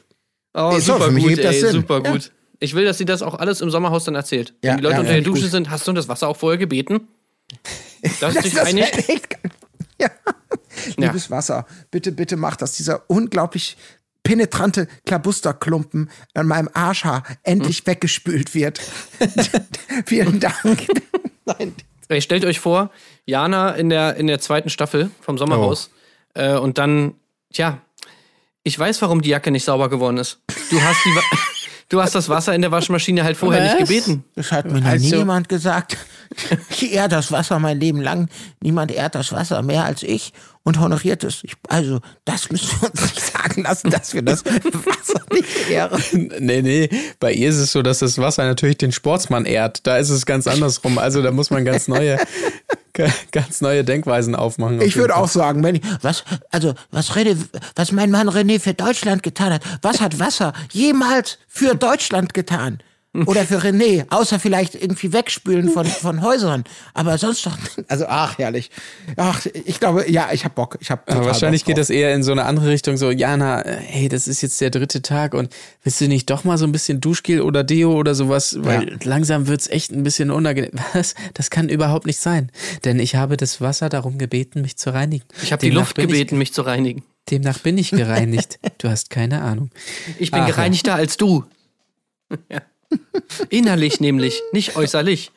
[0.54, 1.72] oh, super für mich gut, das ey, Sinn.
[1.72, 2.26] super gut.
[2.26, 2.32] Ja.
[2.60, 4.54] Ich will, dass sie das auch alles im Sommerhaus dann erzählt.
[4.62, 5.52] Ja, Wenn die Leute ja, unter der Dusche gut.
[5.52, 7.08] sind, hast du das Wasser auch vorher gebeten?
[8.22, 9.38] Das, das dich einig?
[10.00, 10.10] Ja.
[10.96, 13.76] Liebes Wasser, bitte, bitte mach, dass dieser unglaublich
[14.24, 17.88] penetrante Klabusterklumpen an meinem Arschhaar endlich hm.
[17.88, 18.80] weggespült wird.
[20.06, 20.88] Vielen Dank.
[21.46, 21.74] Nein.
[22.12, 22.90] Hey, stellt euch vor,
[23.26, 25.92] Jana in der, in der zweiten Staffel vom Sommerhaus
[26.36, 26.40] oh.
[26.40, 27.14] äh, und dann,
[27.54, 27.78] tja,
[28.64, 30.40] ich weiß, warum die Jacke nicht sauber geworden ist.
[30.72, 31.12] Du hast die.
[31.90, 33.80] Du hast das Wasser in der Waschmaschine halt vorher Was?
[33.80, 34.24] nicht gebeten.
[34.36, 35.98] Das hat mir noch also, nie jemand gesagt.
[36.70, 38.30] Ich ehre das Wasser mein Leben lang.
[38.62, 40.32] Niemand ehrt das Wasser mehr als ich
[40.62, 41.44] und honoriert es.
[41.44, 46.32] Ich, also, das müssen wir uns nicht sagen lassen, dass wir das Wasser nicht ehren.
[46.40, 46.90] Nee, nee.
[47.20, 49.88] Bei ihr ist es so, dass das Wasser natürlich den Sportsmann ehrt.
[49.88, 51.00] Da ist es ganz andersrum.
[51.00, 52.20] Also, da muss man ganz neue
[53.32, 54.82] ganz neue Denkweisen aufmachen.
[54.82, 57.38] Ich würde auch sagen, wenn ich, was, also, was René,
[57.76, 62.80] was mein Mann René für Deutschland getan hat, was hat Wasser jemals für Deutschland getan?
[63.26, 66.64] Oder für René, außer vielleicht irgendwie wegspülen von, von Häusern.
[66.94, 67.58] Aber sonst doch.
[67.88, 68.70] Also, ach, herrlich.
[69.18, 70.78] Ach, ich glaube, ja, ich hab Bock.
[70.80, 72.98] Ich hab Aber wahrscheinlich geht das eher in so eine andere Richtung.
[72.98, 75.52] So, Jana, hey, das ist jetzt der dritte Tag und
[75.84, 78.58] willst du nicht doch mal so ein bisschen Duschgel oder Deo oder sowas?
[78.60, 78.96] Weil ja.
[79.04, 80.72] langsam wird's echt ein bisschen unangenehm.
[80.94, 81.16] Was?
[81.34, 82.52] Das kann überhaupt nicht sein.
[82.86, 85.26] Denn ich habe das Wasser darum gebeten, mich zu reinigen.
[85.42, 87.04] Ich habe die Luft gebeten, mich zu reinigen.
[87.32, 88.60] Demnach bin ich gereinigt.
[88.78, 89.72] du hast keine Ahnung.
[90.20, 90.98] Ich bin Ach, gereinigter ja.
[90.98, 91.44] als du.
[92.50, 92.62] ja.
[93.50, 95.32] Innerlich nämlich, nicht äußerlich.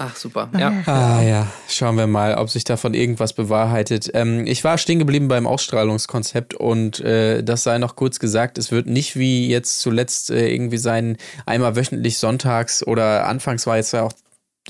[0.00, 0.48] Ach, super.
[0.56, 0.72] Ja.
[0.86, 4.08] Ah ja, schauen wir mal, ob sich davon irgendwas bewahrheitet.
[4.14, 8.70] Ähm, ich war stehen geblieben beim Ausstrahlungskonzept und äh, das sei noch kurz gesagt, es
[8.70, 11.16] wird nicht wie jetzt zuletzt äh, irgendwie sein,
[11.46, 14.12] einmal wöchentlich sonntags oder anfangs war jetzt ja auch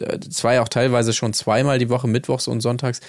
[0.01, 3.01] äh, zwei auch teilweise schon zweimal die Woche, mittwochs und sonntags,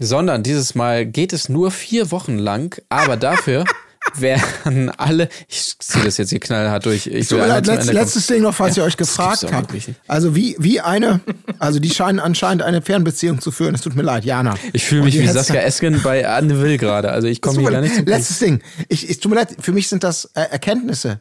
[0.00, 3.64] sondern dieses Mal geht es nur vier Wochen lang, aber dafür
[4.16, 7.06] werden alle, ich ziehe das jetzt hier knallhart durch.
[7.06, 9.72] Ich will leid, letzt, letztes Ding noch, falls ja, ihr euch gefragt habt.
[10.08, 11.20] Also wie, wie eine,
[11.58, 13.74] also die scheinen anscheinend eine Fernbeziehung zu führen.
[13.74, 14.54] Es tut mir leid, Jana.
[14.72, 17.10] Ich fühle mich wie Saskia Esken bei Anne Will gerade.
[17.10, 18.62] Also ich komme hier gar nicht zu Letztes Ding.
[18.88, 21.20] Ich, es tut mir leid, für mich sind das äh, Erkenntnisse,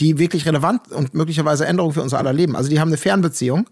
[0.00, 2.56] die wirklich relevant und möglicherweise Änderungen für unser aller Leben.
[2.56, 3.68] Also die haben eine Fernbeziehung,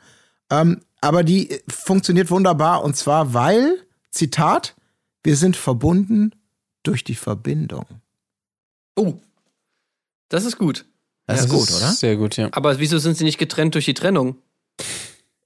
[0.50, 3.78] ähm, aber die funktioniert wunderbar und zwar, weil,
[4.10, 4.74] Zitat,
[5.24, 6.32] wir sind verbunden
[6.82, 7.86] durch die Verbindung.
[8.96, 9.14] Oh,
[10.28, 10.84] das ist gut.
[11.26, 11.92] Das, das ist gut, oder?
[11.92, 12.48] Sehr gut, ja.
[12.52, 14.36] Aber wieso sind sie nicht getrennt durch die Trennung?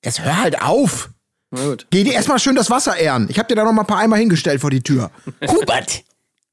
[0.04, 1.10] Jetzt hör halt auf!
[1.50, 1.86] Na gut.
[1.90, 3.26] Geh dir erstmal schön das Wasser ehren.
[3.30, 5.10] Ich hab dir da noch mal ein paar Eimer hingestellt vor die Tür.
[5.48, 6.02] Hubert,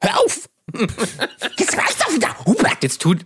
[0.02, 0.50] hör auf!
[1.58, 2.46] Jetzt reicht's doch wieder!
[2.46, 2.78] Hubert!
[2.82, 3.20] Jetzt tut,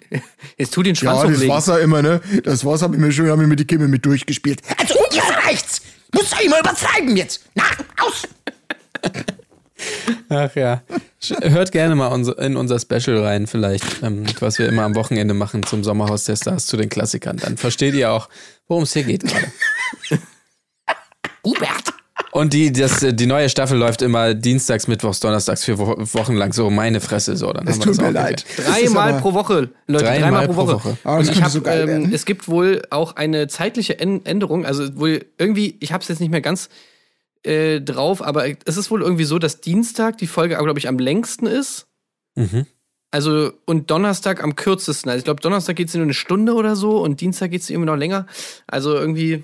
[0.58, 1.48] jetzt tut den Schwanz Ja, das.
[1.48, 2.22] Wasser immer, ne?
[2.44, 4.62] Das Wasser hab ich mir schön, hab ich mir die Kimme mit durchgespielt.
[4.78, 5.82] Also, jetzt reicht's!
[6.14, 7.46] Muss doch immer übertreiben jetzt!
[7.56, 7.64] Na,
[8.02, 8.28] aus!
[10.30, 10.82] Ach ja.
[11.42, 15.64] Hört gerne mal in unser Special rein, vielleicht, ähm, was wir immer am Wochenende machen
[15.64, 17.38] zum Sommerhaus der Stars zu den Klassikern.
[17.38, 18.30] Dann versteht ihr auch,
[18.68, 19.48] worum es hier geht gerade.
[21.44, 21.94] Hubert!
[22.32, 26.54] Und die, das, die neue Staffel läuft immer dienstags, mittwochs, donnerstags, vier Wo Wochen lang.
[26.54, 27.52] So, meine Fresse, so.
[27.52, 28.46] Dann Es haben wir tut das mir auch leid.
[28.58, 30.74] Das Dreimal pro Woche, Leute, Dreimal dreimal, pro Woche.
[30.74, 30.98] Woche.
[31.04, 34.66] Das Und ich hab, so geil ähm, es gibt wohl auch eine zeitliche Än- Änderung,
[34.68, 36.70] also wohl irgendwie, ich habe es jetzt nicht mehr ganz
[37.44, 41.00] äh, drauf, aber es ist wohl irgendwie so, dass Dienstag die Folge, glaube ich, am
[41.00, 41.88] längsten ist.
[42.36, 42.66] Mhm.
[43.10, 45.10] Also und Donnerstag am kürzesten.
[45.10, 47.70] Also ich glaube, Donnerstag geht es nur eine Stunde oder so und Dienstag geht es
[47.70, 48.28] irgendwie noch länger.
[48.68, 49.44] Also irgendwie,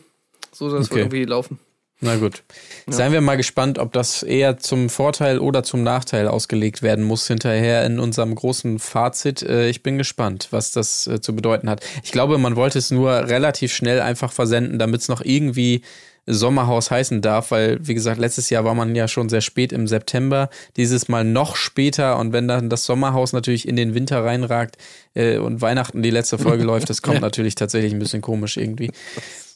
[0.51, 1.01] so soll es wohl Okay.
[1.03, 1.59] irgendwie laufen.
[2.05, 2.43] Na gut.
[2.87, 7.25] Seien wir mal gespannt, ob das eher zum Vorteil oder zum Nachteil ausgelegt werden muss
[7.27, 9.41] hinterher in unserem großen Fazit.
[9.41, 11.79] Äh, Ich bin gespannt, was das äh, zu bedeuten hat.
[12.03, 15.83] Ich glaube, man wollte es nur relativ schnell einfach versenden, damit es noch irgendwie
[16.25, 19.87] Sommerhaus heißen darf, weil, wie gesagt, letztes Jahr war man ja schon sehr spät im
[19.87, 24.77] September, dieses Mal noch später und wenn dann das Sommerhaus natürlich in den Winter reinragt
[25.13, 28.91] äh, und Weihnachten die letzte Folge läuft, das kommt natürlich tatsächlich ein bisschen komisch irgendwie.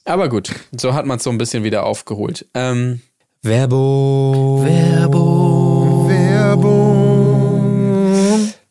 [0.06, 2.46] Aber gut, so hat man es so ein bisschen wieder aufgeholt.
[2.54, 3.02] Ähm,
[3.44, 4.64] Werbung.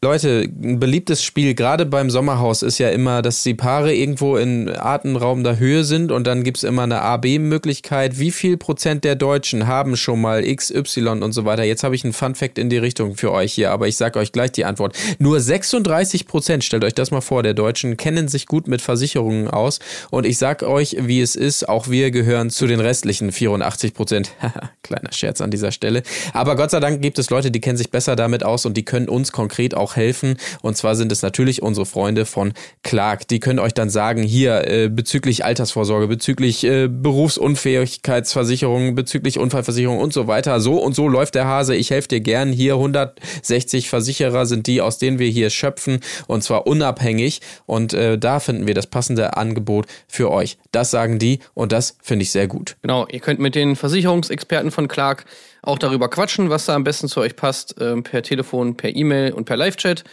[0.03, 4.69] Leute, ein beliebtes Spiel, gerade beim Sommerhaus, ist ja immer, dass die Paare irgendwo in
[4.69, 8.19] atemberaubender Höhe sind und dann gibt es immer eine A-B-Möglichkeit.
[8.19, 11.65] Wie viel Prozent der Deutschen haben schon mal X, Y und so weiter?
[11.65, 14.33] Jetzt habe ich einen Fun-Fact in die Richtung für euch hier, aber ich sage euch
[14.33, 14.95] gleich die Antwort.
[15.19, 19.49] Nur 36 Prozent, stellt euch das mal vor, der Deutschen kennen sich gut mit Versicherungen
[19.49, 19.79] aus
[20.11, 24.33] und ich sage euch, wie es ist, auch wir gehören zu den restlichen 84 Prozent.
[24.83, 26.03] Kleiner Scherz an dieser Stelle.
[26.35, 28.85] Aber Gott sei Dank gibt es Leute, die kennen sich besser damit aus und die
[28.85, 30.39] können uns konkret auch helfen.
[30.63, 33.29] Und zwar sind es natürlich unsere Freunde von Clark.
[33.29, 40.13] Die können euch dann sagen, hier äh, bezüglich Altersvorsorge, bezüglich äh, Berufsunfähigkeitsversicherung, bezüglich Unfallversicherung und
[40.13, 40.59] so weiter.
[40.59, 41.77] So und so läuft der Hase.
[41.77, 42.53] Ich helfe dir gern.
[42.53, 47.41] Hier 160 Versicherer sind die, aus denen wir hier schöpfen und zwar unabhängig.
[47.67, 50.59] Und äh, da finden wir das passende Angebot für euch.
[50.73, 52.77] Das sagen die und das finde ich sehr gut.
[52.83, 55.25] Genau, ihr könnt mit den Versicherungsexperten von Clark
[55.67, 59.33] auch darüber quatschen, was da am besten zu euch passt, ähm, per Telefon, per E-Mail
[59.33, 60.05] und per Live-Chat.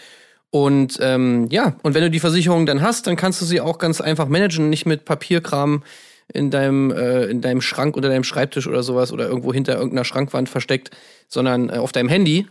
[0.50, 3.78] Und ähm, ja, und wenn du die Versicherung dann hast, dann kannst du sie auch
[3.78, 5.84] ganz einfach managen, nicht mit Papierkram
[6.32, 10.06] in deinem, äh, in deinem Schrank oder deinem Schreibtisch oder sowas oder irgendwo hinter irgendeiner
[10.06, 10.92] Schrankwand versteckt,
[11.28, 12.48] sondern äh, auf deinem Handy.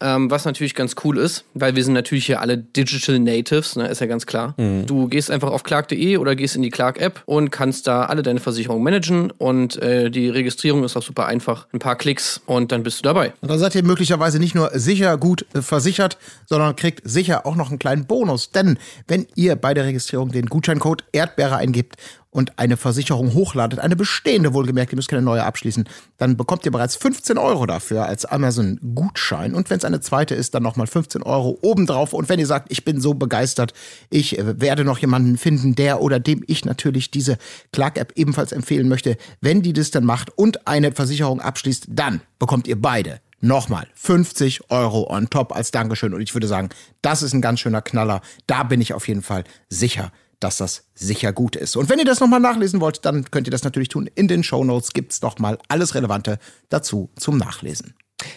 [0.00, 3.88] Ähm, was natürlich ganz cool ist, weil wir sind natürlich hier alle Digital Natives, ne,
[3.88, 4.54] ist ja ganz klar.
[4.86, 8.40] Du gehst einfach auf clark.de oder gehst in die Clark-App und kannst da alle deine
[8.40, 11.66] Versicherungen managen und äh, die Registrierung ist auch super einfach.
[11.72, 13.32] Ein paar Klicks und dann bist du dabei.
[13.40, 17.54] Und dann seid ihr möglicherweise nicht nur sicher gut äh, versichert, sondern kriegt sicher auch
[17.54, 18.50] noch einen kleinen Bonus.
[18.50, 18.78] Denn
[19.08, 21.96] wenn ihr bei der Registrierung den Gutscheincode Erdbeere eingibt
[22.32, 25.84] und eine Versicherung hochladet, eine bestehende wohlgemerkt, ihr müsst keine neue abschließen,
[26.16, 29.54] dann bekommt ihr bereits 15 Euro dafür als Amazon-Gutschein.
[29.54, 32.14] Und wenn es eine zweite ist, dann nochmal 15 Euro obendrauf.
[32.14, 33.74] Und wenn ihr sagt, ich bin so begeistert,
[34.08, 37.36] ich äh, werde noch jemanden finden, der oder dem ich natürlich diese
[37.72, 42.66] Clark-App ebenfalls empfehlen möchte, wenn die das dann macht und eine Versicherung abschließt, dann bekommt
[42.66, 46.14] ihr beide nochmal 50 Euro on top als Dankeschön.
[46.14, 46.70] Und ich würde sagen,
[47.02, 48.22] das ist ein ganz schöner Knaller.
[48.46, 50.12] Da bin ich auf jeden Fall sicher,
[50.42, 51.76] dass das sicher gut ist.
[51.76, 54.08] Und wenn ihr das nochmal nachlesen wollt, dann könnt ihr das natürlich tun.
[54.14, 56.38] In den Show Notes gibt es nochmal alles Relevante
[56.68, 57.94] dazu zum Nachlesen.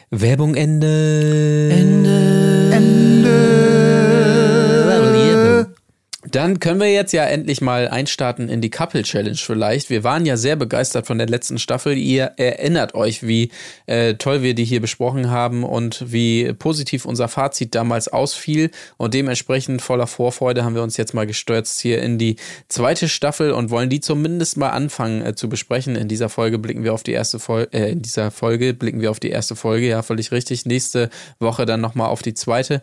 [0.09, 1.69] Werbung Ende.
[6.35, 9.89] Dann können wir jetzt ja endlich mal einstarten in die Couple Challenge vielleicht.
[9.89, 11.97] Wir waren ja sehr begeistert von der letzten Staffel.
[11.97, 13.51] Ihr erinnert euch, wie
[13.85, 18.69] äh, toll wir die hier besprochen haben und wie positiv unser Fazit damals ausfiel.
[18.97, 22.35] Und dementsprechend voller Vorfreude haben wir uns jetzt mal gestürzt hier in die
[22.67, 25.95] zweite Staffel und wollen die zumindest mal anfangen äh, zu besprechen.
[25.95, 29.11] In dieser Folge blicken wir auf die erste Folge, äh, in dieser Folge blicken wir
[29.11, 30.65] auf die erste Folge, ja, völlig richtig.
[30.65, 31.09] Nächste
[31.39, 32.81] Woche dann nochmal auf die zweite.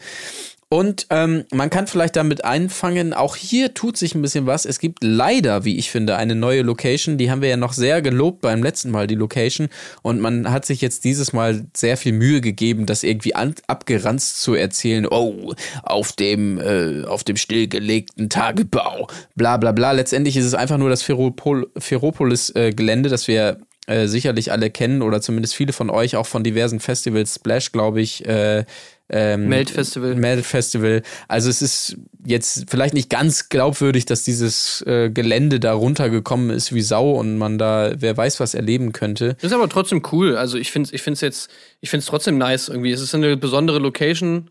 [0.73, 4.65] Und ähm, man kann vielleicht damit einfangen, auch hier tut sich ein bisschen was.
[4.65, 7.19] Es gibt leider, wie ich finde, eine neue Location.
[7.19, 9.69] Die haben wir ja noch sehr gelobt beim letzten Mal, die Location.
[10.01, 14.41] Und man hat sich jetzt dieses Mal sehr viel Mühe gegeben, das irgendwie an, abgeranzt
[14.41, 15.07] zu erzählen.
[15.07, 15.53] Oh,
[15.83, 19.93] auf dem, äh, auf dem stillgelegten Tagebau, bla bla bla.
[19.93, 23.59] Letztendlich ist es einfach nur das Ferropol Ferropolis-Gelände, das wir
[23.89, 27.35] äh, sicherlich alle kennen oder zumindest viele von euch auch von diversen Festivals.
[27.35, 28.65] Splash, glaube ich, äh,
[29.09, 30.15] ähm, Melt Festival.
[30.15, 31.03] Melt Festival.
[31.29, 36.73] Also es ist jetzt vielleicht nicht ganz glaubwürdig, dass dieses äh, Gelände da runtergekommen ist
[36.73, 39.37] wie Sau und man da wer weiß was erleben könnte.
[39.43, 40.37] Ist aber trotzdem cool.
[40.37, 41.51] Also ich finde es ich find's jetzt,
[41.81, 42.93] ich finde es trotzdem nice irgendwie.
[42.93, 44.51] Es ist eine besondere Location.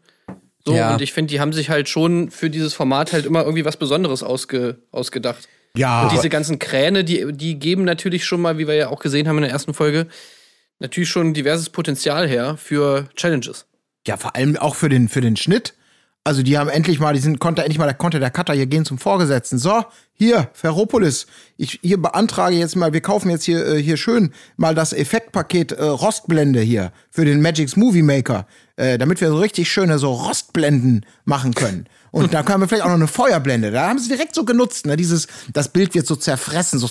[0.64, 0.94] So, Ja.
[0.94, 3.78] und ich finde, die haben sich halt schon für dieses Format halt immer irgendwie was
[3.78, 5.48] Besonderes ausge, ausgedacht.
[5.76, 6.04] Ja.
[6.04, 9.28] Und diese ganzen Kräne, die, die geben natürlich schon mal, wie wir ja auch gesehen
[9.28, 10.06] haben in der ersten Folge,
[10.80, 13.66] natürlich schon diverses Potenzial her für Challenges.
[14.08, 15.76] Ja, vor allem auch für den, für den Schnitt.
[16.24, 18.68] Also die haben endlich mal, die sind, konnte endlich mal, da konnte der Cutter hier
[18.68, 19.58] gehen zum Vorgesetzten.
[19.58, 21.26] So, hier, Ferropolis,
[21.58, 25.72] ich hier beantrage jetzt mal, wir kaufen jetzt hier, äh, hier schön mal das Effektpaket
[25.72, 28.46] äh, Rostblende hier für den Magix Movie Maker,
[28.76, 31.88] äh, damit wir so richtig schöne so Rostblenden machen können.
[32.12, 33.72] Und da können wir vielleicht auch noch eine Feuerblende.
[33.72, 34.98] Da haben sie direkt so genutzt, ne?
[34.98, 36.88] Dieses, das Bild wird so zerfressen, so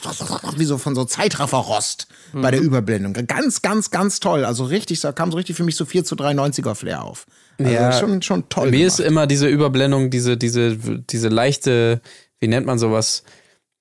[0.56, 3.12] wie so von so Zeitrafferrost bei der Überblendung.
[3.12, 4.44] Ganz, ganz, ganz toll.
[4.44, 7.26] Also richtig, da kam so richtig für mich so 4 zu 3 90er Flair auf.
[7.66, 7.92] Also Ja.
[7.92, 8.66] schon, schon toll.
[8.70, 8.86] Mir gemacht.
[8.86, 12.00] ist immer diese Überblendung, diese, diese, diese leichte,
[12.38, 13.22] wie nennt man sowas,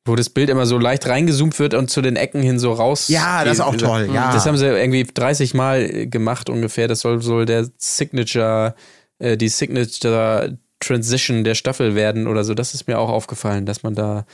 [0.05, 3.09] wo das Bild immer so leicht reingezoomt wird und zu den Ecken hin so raus.
[3.09, 4.31] Ja, das ist auch toll, ja.
[4.33, 6.87] Das haben sie irgendwie 30 Mal gemacht ungefähr.
[6.87, 8.75] Das soll so der Signature,
[9.19, 12.53] äh, die Signature Transition der Staffel werden oder so.
[12.53, 14.25] Das ist mir auch aufgefallen, dass man da,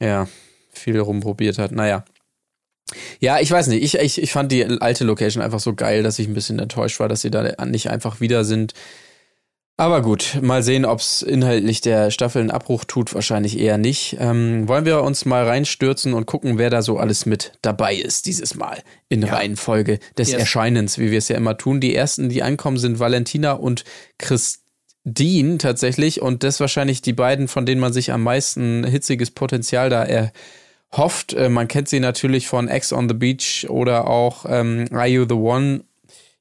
[0.00, 0.28] ja,
[0.72, 1.72] viel rumprobiert hat.
[1.72, 2.04] Naja.
[3.20, 3.82] Ja, ich weiß nicht.
[3.82, 7.00] Ich, ich, ich fand die alte Location einfach so geil, dass ich ein bisschen enttäuscht
[7.00, 8.74] war, dass sie da nicht einfach wieder sind.
[9.78, 13.14] Aber gut, mal sehen, ob es inhaltlich der Staffel einen Abbruch tut.
[13.14, 14.16] Wahrscheinlich eher nicht.
[14.20, 18.26] Ähm, wollen wir uns mal reinstürzen und gucken, wer da so alles mit dabei ist
[18.26, 20.40] dieses Mal in Reihenfolge des Yes.
[20.40, 21.80] Erscheinens, wie wir es ja immer tun.
[21.80, 23.84] Die ersten, die ankommen, sind Valentina und
[24.18, 26.20] Christine tatsächlich.
[26.20, 30.34] Und das wahrscheinlich die beiden, von denen man sich am meisten hitziges Potenzial da erhofft.
[31.34, 35.24] Äh, man kennt sie natürlich von Ex on the Beach oder auch ähm, Are You
[35.28, 35.84] the One?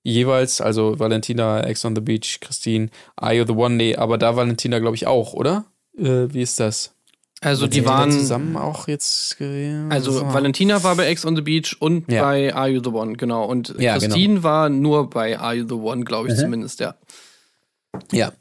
[0.03, 3.75] jeweils, also Valentina, Ex on the Beach, Christine, Are You the One?
[3.75, 5.65] Nee, aber da Valentina, glaube ich, auch, oder?
[5.95, 6.93] Äh, wie ist das?
[7.39, 9.37] Also die da waren, zusammen auch jetzt.
[9.89, 10.33] also so.
[10.33, 12.23] Valentina war bei Ex on the Beach und Ja.
[12.23, 13.45] bei Are You the One, genau.
[13.45, 16.33] Und Ja, Christine war nur bei Are You the One, glaube Mhm.
[16.33, 16.95] ich zumindest, ja.
[18.11, 18.31] Ja.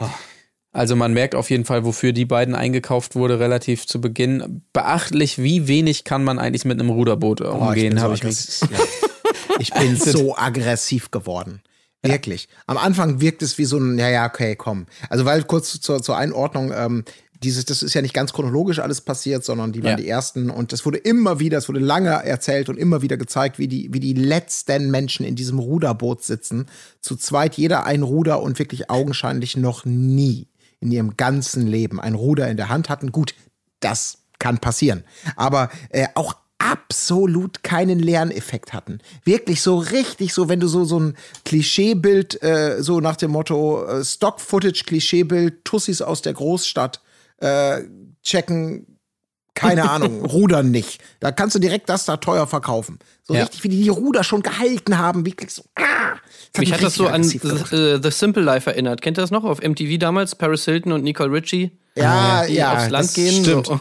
[0.72, 4.62] Also man merkt auf jeden Fall, wofür die beiden eingekauft wurde, relativ zu Beginn.
[4.72, 8.60] Beachtlich, wie wenig kann man eigentlich mit einem Ruderboot Oh, umgehen, habe so ich mich.
[8.70, 8.78] Ja.
[9.58, 11.60] Ich bin so aggressiv geworden.
[12.02, 12.48] Wirklich.
[12.66, 14.86] Am Anfang wirkt es wie so ein, ja, ja, okay, komm.
[15.10, 17.04] Also, weil kurz zur, zur Einordnung, ähm,
[17.42, 19.96] dieses, das ist ja nicht ganz chronologisch alles passiert, sondern die waren Ja.
[19.96, 23.58] die ersten und das wurde immer wieder, es wurde lange erzählt und immer wieder gezeigt,
[23.58, 26.66] wie die, wie die letzten Menschen in diesem Ruderboot sitzen.
[27.00, 30.48] Zu zweit jeder ein Ruder und wirklich augenscheinlich noch nie
[30.81, 33.12] in ihrem ganzen Leben ein Ruder in der Hand hatten.
[33.12, 33.35] Gut,
[33.81, 35.05] das kann passieren.
[35.37, 38.99] Aber äh, auch absolut keinen Lerneffekt hatten.
[39.24, 43.85] Wirklich so richtig so, wenn du so so ein Klischeebild, äh, so nach dem Motto
[43.87, 47.01] äh, Stock-Footage-Klischeebild, Tussis aus der Großstadt
[47.39, 47.83] äh,
[48.22, 48.89] checken,
[49.61, 51.00] keine Ahnung, rudern nicht.
[51.20, 52.98] Da kannst du direkt das da teuer verkaufen.
[53.22, 53.42] So Ja.
[53.42, 55.62] richtig, wie die die Ruder schon gehalten haben, wirklich so.
[55.76, 56.16] Ah,
[56.52, 59.02] das Mich hat das so an The, äh, The Simple Life erinnert.
[59.02, 59.44] Kennt ihr das noch?
[59.44, 60.34] Auf MTV damals?
[60.34, 63.44] Paris Hilton und Nicole Richie, Ja, die ja, aufs Land das gehen.
[63.44, 63.68] stimmt.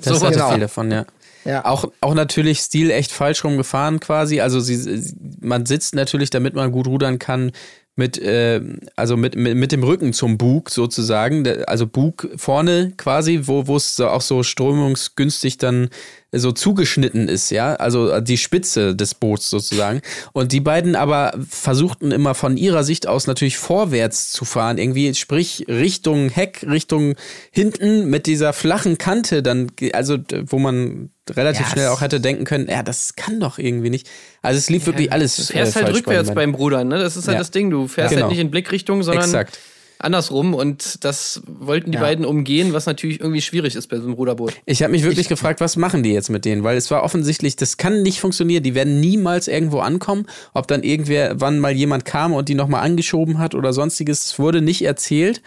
[0.00, 0.12] So.
[0.12, 0.50] Das hatte genau.
[0.50, 1.04] viel davon, ja.
[1.44, 1.64] Ja.
[1.64, 4.40] Auch, auch natürlich Stil echt falsch rumgefahren quasi.
[4.40, 5.02] Also sie,
[5.40, 7.50] man sitzt natürlich, damit man gut rudern kann,
[7.96, 8.60] mit, äh,
[8.94, 11.46] also mit, mit, mit dem Rücken zum Bug sozusagen.
[11.66, 15.88] Also Bug vorne quasi, wo es auch so strömungsgünstig dann
[16.32, 17.74] so zugeschnitten ist, ja.
[17.76, 20.00] Also die Spitze des Boots sozusagen.
[20.32, 24.78] Und die beiden aber versuchten immer von ihrer Sicht aus natürlich vorwärts zu fahren.
[24.78, 27.14] Irgendwie, sprich Richtung Heck, Richtung
[27.50, 32.44] hinten mit dieser flachen Kante dann, also wo man relativ Ja, schnell auch hätte denken
[32.44, 34.08] können, ja, das kann doch irgendwie nicht.
[34.42, 35.36] Also es lief wirklich alles.
[35.36, 36.98] Du fährst äh, halt rückwärts bei beim Rudern, ne?
[36.98, 37.38] Das ist halt Ja.
[37.40, 37.70] das Ding.
[37.70, 38.16] Du fährst Ja.
[38.16, 38.28] halt Genau.
[38.30, 39.58] nicht in Blickrichtung, sondern Exakt.
[39.98, 40.54] Andersrum.
[40.54, 42.02] Und das wollten die Ja.
[42.02, 44.52] beiden umgehen, was natürlich irgendwie schwierig ist bei so einem Ruderboot.
[44.66, 46.62] Ich habe mich wirklich gefragt, was machen die jetzt mit denen?
[46.64, 48.62] Weil es war offensichtlich, das kann nicht funktionieren.
[48.62, 50.26] Die werden niemals irgendwo ankommen.
[50.54, 54.38] Ob dann irgendwer, wann mal jemand kam und die nochmal angeschoben hat oder sonstiges, es
[54.38, 55.42] wurde nicht erzählt.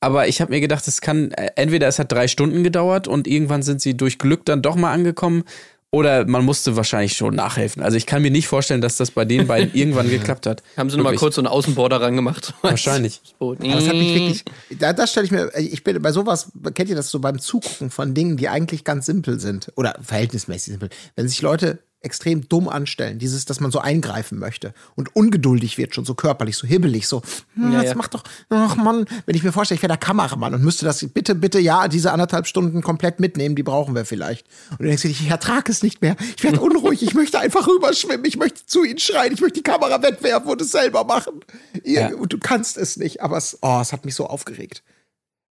[0.00, 3.26] Aber ich habe mir gedacht, es kann, äh, entweder es hat drei Stunden gedauert und
[3.26, 5.44] irgendwann sind sie durch Glück dann doch mal angekommen.
[5.94, 7.80] Oder man musste wahrscheinlich schon nachhelfen.
[7.80, 10.64] Also ich kann mir nicht vorstellen, dass das bei den beiden irgendwann geklappt hat.
[10.76, 12.52] Haben sie nochmal kurz so einen Außenborder rangemacht.
[12.62, 13.20] Wahrscheinlich.
[13.38, 14.44] Aber das hat mich wirklich,
[14.76, 17.90] da, das stelle ich mir, ich bin bei sowas, kennt ihr das so beim Zugucken
[17.90, 22.68] von Dingen, die eigentlich ganz simpel sind oder verhältnismäßig simpel, wenn sich Leute extrem dumm
[22.68, 23.18] anstellen.
[23.18, 27.22] Dieses, dass man so eingreifen möchte und ungeduldig wird, schon so körperlich, so hibbelig, so,
[27.54, 27.94] hm, Ja, jetzt ja.
[27.96, 31.04] mach doch, ach Mann, wenn ich mir vorstelle, ich wäre der Kameramann und müsste das
[31.12, 34.46] bitte, bitte, ja, diese anderthalb Stunden komplett mitnehmen, die brauchen wir vielleicht.
[34.72, 37.66] Und du denkst dir, ich ertrage es nicht mehr, ich werde unruhig, ich möchte einfach
[37.66, 41.40] rüberschwimmen, ich möchte zu ihnen schreien, ich möchte die Kamera wegwerfen und es selber machen.
[41.82, 42.14] Ihr, Ja.
[42.14, 44.82] Und du kannst es nicht, aber es, oh, es hat mich so aufgeregt.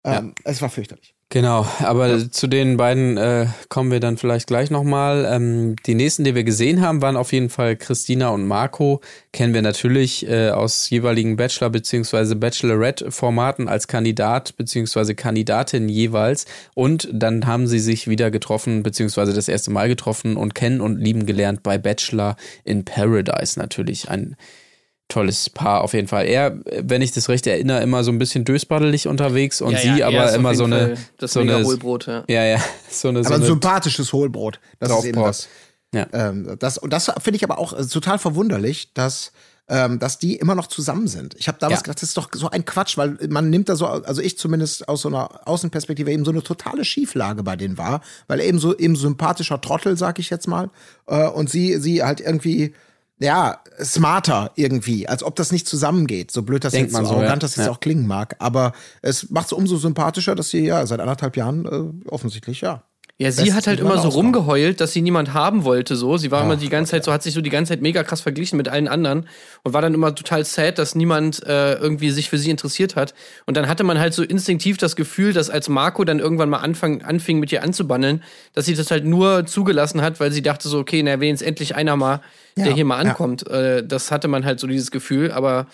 [0.04, 1.14] Ähm, Es war fürchterlich.
[1.32, 5.26] Genau, aber zu den beiden äh, kommen wir dann vielleicht gleich nochmal.
[5.26, 9.00] Ähm, die nächsten, die wir gesehen haben, waren auf jeden Fall Christina und Marco.
[9.32, 12.34] Kennen wir natürlich äh, aus jeweiligen Bachelor- bzw.
[12.34, 15.14] Bachelorette-Formaten als Kandidat bzw.
[15.14, 16.44] Kandidatin jeweils.
[16.74, 21.00] Und dann haben sie sich wieder getroffen, beziehungsweise das erste Mal getroffen und kennen und
[21.00, 24.10] lieben gelernt bei Bachelor in Paradise natürlich.
[24.10, 24.36] Ein
[25.12, 26.26] tolles Paar auf jeden Fall.
[26.26, 29.88] Er, wenn ich das recht erinnere, immer so ein bisschen dösbaddelig unterwegs und Ja, sie
[29.88, 32.24] ja, er aber immer so eine, das so eine, Mega-Hohlbrot, ja.
[32.28, 32.58] ja, ja,
[32.90, 34.60] so eine, so Aber ein eine sympathisches Hohlbrot.
[34.80, 35.48] Das ist eben das.
[35.94, 36.06] Ja.
[36.12, 39.32] Ähm, das und das finde ich aber auch äh, total verwunderlich, dass
[39.68, 41.34] ähm, dass die immer noch zusammen sind.
[41.38, 41.82] Ich habe damals Ja.
[41.84, 44.88] gedacht, das ist doch so ein Quatsch, weil man nimmt da so, also ich zumindest
[44.88, 48.58] aus so einer Außenperspektive eben so eine totale Schieflage bei denen war, weil er eben
[48.58, 50.68] so eben sympathischer Trottel, sag ich jetzt mal,
[51.06, 52.74] äh, und sie sie halt irgendwie
[53.22, 56.30] ja, smarter irgendwie, als ob das nicht zusammengeht.
[56.30, 57.46] So blöd das Denkt jetzt, man so arrogant ja.
[57.46, 57.72] das jetzt Ja.
[57.72, 58.36] auch klingen mag.
[58.38, 61.64] Aber es macht es umso sympathischer, dass sie ja seit anderthalb Jahren
[62.04, 62.82] äh, offensichtlich, ja.
[63.22, 64.34] Ja, sie hat halt immer so auskommen.
[64.34, 66.16] rumgeheult, dass sie niemand haben wollte, so.
[66.16, 68.20] Sie war immer die ganze Zeit so, hat sich so die ganze Zeit mega krass
[68.20, 69.28] verglichen mit allen anderen
[69.62, 73.14] und war dann immer total sad, dass niemand äh, irgendwie sich für sie interessiert hat.
[73.46, 76.58] Und dann hatte man halt so instinktiv das Gefühl, dass als Marco dann irgendwann mal
[76.58, 78.22] anfang, anfing, mit ihr anzubandeln,
[78.54, 81.42] dass sie das halt nur zugelassen hat, weil sie dachte so, okay, na, wenn jetzt
[81.42, 82.20] endlich einer mal,
[82.56, 83.10] der Ja, hier mal ja.
[83.10, 83.46] ankommt.
[83.48, 85.66] Äh, das hatte man halt so dieses Gefühl, aber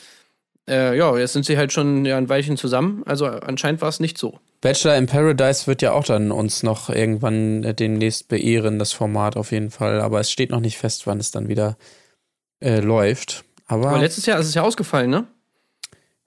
[0.68, 3.02] äh, ja, jetzt sind sie halt schon ja, ein Weilchen zusammen.
[3.06, 4.38] Also anscheinend war es nicht so.
[4.60, 9.36] Bachelor in Paradise wird ja auch dann uns noch irgendwann äh, demnächst beehren, das Format
[9.36, 10.00] auf jeden Fall.
[10.00, 11.76] Aber es steht noch nicht fest, wann es dann wieder
[12.60, 13.44] äh, läuft.
[13.66, 15.26] Aber, Aber letztes Jahr ist es ja ausgefallen, ne?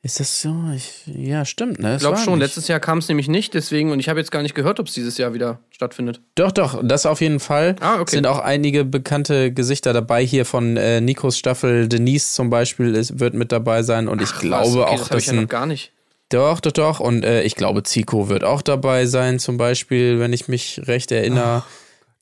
[0.03, 0.55] ist das so?
[0.75, 1.89] Ich, ja, stimmt, ne?
[1.89, 4.19] Ich Es glaube schon, nicht- letztes Jahr kam es nämlich nicht, deswegen, und ich habe
[4.19, 6.21] jetzt gar nicht gehört, ob es dieses Jahr wieder stattfindet.
[6.33, 7.75] Doch, doch, das auf jeden Fall.
[7.81, 8.15] Ah, okay.
[8.15, 10.25] Sind auch einige bekannte Gesichter dabei.
[10.25, 11.87] Hier von äh, Nikos Staffel.
[11.87, 14.07] Denise zum Beispiel ist, wird mit dabei sein.
[14.07, 14.75] Und ich glaube Was?
[14.75, 15.91] Okay, auch, das dass ich ja noch gar nicht.
[16.31, 16.99] Doch, doch, doch.
[16.99, 21.11] Und äh, ich glaube, Zico wird auch dabei sein, zum Beispiel, wenn ich mich recht
[21.11, 21.63] erinnere.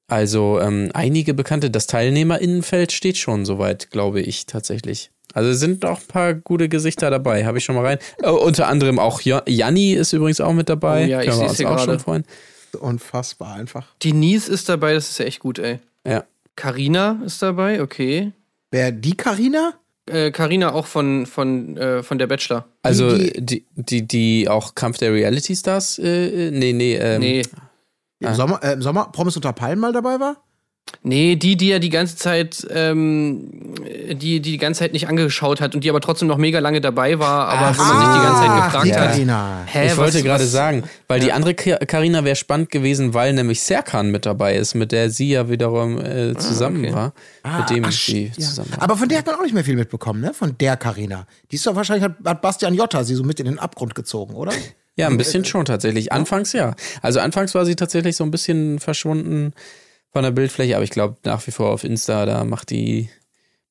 [0.07, 5.11] Also ähm, einige bekannte, das Teilnehmerinnenfeld steht schon soweit, glaube ich tatsächlich.
[5.33, 7.99] Also es sind auch ein paar gute Gesichter dabei, habe ich schon mal rein.
[8.23, 11.05] Oh, unter anderem auch jo Janni ist übrigens auch mit dabei.
[11.05, 11.91] Oh ja, ich Können uns hier auch gerade.
[11.91, 12.23] schon freuen.
[12.79, 13.85] Unfassbar einfach.
[14.03, 15.79] Denise ist dabei, das ist ja echt gut, ey.
[16.07, 16.23] Ja.
[16.55, 18.31] Carina ist dabei, okay.
[18.71, 19.73] Wer die Karina?
[20.09, 22.65] Äh, Carina auch von, von, äh, von der Bachelor.
[22.83, 27.41] Also Die- die, die, auch Kampf der Reality Stars, äh, äh, nee, nee, ähm, Nee.
[28.21, 30.35] Im Sommer, äh, im Sommer Promis unter Palmen mal dabei war?
[31.01, 33.49] Nee, die, die er die ganze Zeit, ähm,
[34.11, 36.81] die, die die ganze Zeit nicht angeschaut hat und die aber trotzdem noch mega lange
[36.81, 39.11] dabei war, aber wo man sich die ganze Zeit Ach, gefragt die hat.
[39.11, 39.63] Karina.
[39.65, 44.11] Hä, ich wollte gerade sagen, weil die andere Karina wäre spannend gewesen, weil nämlich Serkan
[44.11, 46.93] mit dabei ist, mit der sie ja wiederum äh, zusammen okay.
[46.93, 47.13] war,
[47.43, 48.45] Ah, mit dem ach, sie ja.
[48.45, 48.81] zusammen war.
[48.83, 50.33] Aber von der hat man auch nicht mehr viel mitbekommen, ne?
[50.33, 51.25] Von der Karina.
[51.51, 54.33] Die ist doch wahrscheinlich, hat, hat Bastian Jotta sie so mit in den Abgrund gezogen,
[54.33, 54.51] oder?
[54.97, 56.11] Ja, ein bisschen schon tatsächlich.
[56.11, 56.75] Anfangs ja.
[57.01, 59.53] Also anfangs war sie tatsächlich so ein bisschen verschwunden
[60.11, 63.09] von der Bildfläche, aber ich glaube nach wie vor auf Insta, da macht die,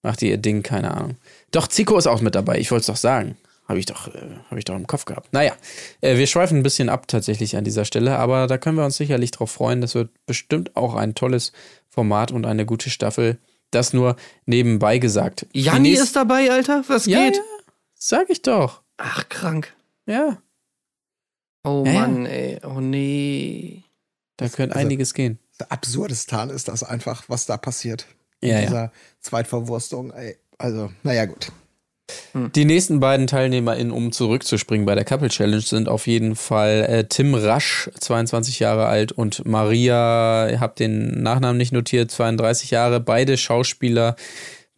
[0.03, 1.17] macht die ihr Ding, keine Ahnung.
[1.51, 3.37] Doch, Zico ist auch mit dabei, ich wollte es doch sagen.
[3.67, 4.21] Habe ich, doch, äh,
[4.51, 5.31] hab ich doch im Kopf gehabt.
[5.35, 5.55] Naja,
[6.01, 8.97] äh, wir schweifen ein bisschen ab tatsächlich an dieser Stelle, aber da können wir uns
[8.97, 9.83] sicherlich drauf freuen.
[9.83, 11.53] Das wird bestimmt auch ein tolles
[11.91, 13.39] Format und eine gute Staffel.
[13.71, 14.17] Das nur
[14.47, 15.47] nebenbei gesagt.
[15.53, 16.83] Janni ist dabei, Alter?
[16.89, 17.37] Was ja, geht?
[17.37, 17.43] Ja,
[17.95, 18.81] sag ich doch.
[18.97, 19.75] Ach, krank.
[20.07, 20.39] Ja,
[21.65, 22.01] Oh Ja, ja.
[22.01, 22.59] Mann, ey.
[22.65, 23.83] Oh nee.
[24.37, 25.39] da könnte also- einiges gehen.
[25.69, 28.07] Absurdistan ist das einfach, was da passiert.
[28.43, 28.61] Ja, In ja.
[28.67, 30.37] dieser Zweitverwurstung, ey.
[30.59, 31.53] Also, naja, gut.
[32.55, 37.05] Die nächsten beiden TeilnehmerInnen, um zurückzuspringen bei der Couple Challenge, sind auf jeden Fall äh,
[37.05, 43.01] Tim Rasch, 22 Jahre alt, und Maria, ich habe den Nachnamen nicht notiert, 32 Jahre,
[43.01, 44.17] beide Schauspieler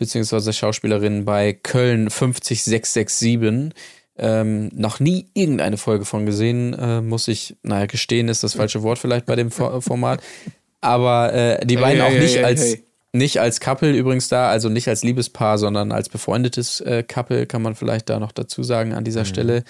[0.00, 3.74] beziehungsweise Schauspielerinnen bei Köln 50667.
[4.16, 8.82] Ähm, noch nie irgendeine Folge von gesehen, äh, muss ich, naja, gestehen ist das falsche
[8.82, 10.20] Wort vielleicht bei dem For Format.
[10.80, 12.84] Aber äh, die Hey, beiden hey, auch nicht hey, hey, als hey.
[13.12, 17.62] nicht als Couple übrigens da, also nicht als Liebespaar, sondern als befreundetes äh, Couple, kann
[17.62, 19.64] man vielleicht da noch dazu sagen an dieser Stelle.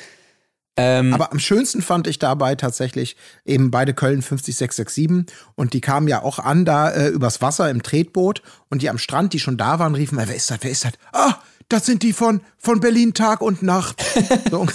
[0.76, 6.06] Ähm, Aber am schönsten fand ich dabei tatsächlich eben beide Köln 50667 und die kamen
[6.06, 9.56] ja auch an da äh, übers Wasser im Tretboot und die am Strand, die schon
[9.56, 10.92] da waren, riefen, wer ist das, wer ist das?
[11.12, 11.34] Ah,
[11.68, 14.02] das sind die von, von Berlin Tag und Nacht.
[14.50, 14.66] So,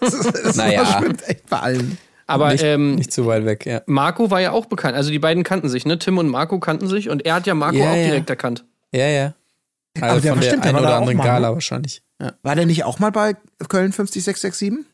[0.00, 0.86] das das Naja.
[0.98, 1.98] schwimmt echt bei allen.
[2.26, 3.82] Aber nicht, ähm, nicht zu weit weg, ja.
[3.86, 4.96] Marco war ja auch bekannt.
[4.96, 5.98] Also die beiden kannten sich, ne?
[5.98, 8.04] Tim und Marco kannten sich und er hat ja Marco Ja, auch ja.
[8.04, 8.64] direkt erkannt.
[8.92, 9.34] Ja, ja.
[10.00, 11.54] Also Aber der von der stimmt, einen war oder anderen mal, Gala ne?
[11.54, 12.02] wahrscheinlich.
[12.20, 12.32] Ja.
[12.42, 13.34] War der nicht auch mal bei
[13.68, 14.86] Köln 50667?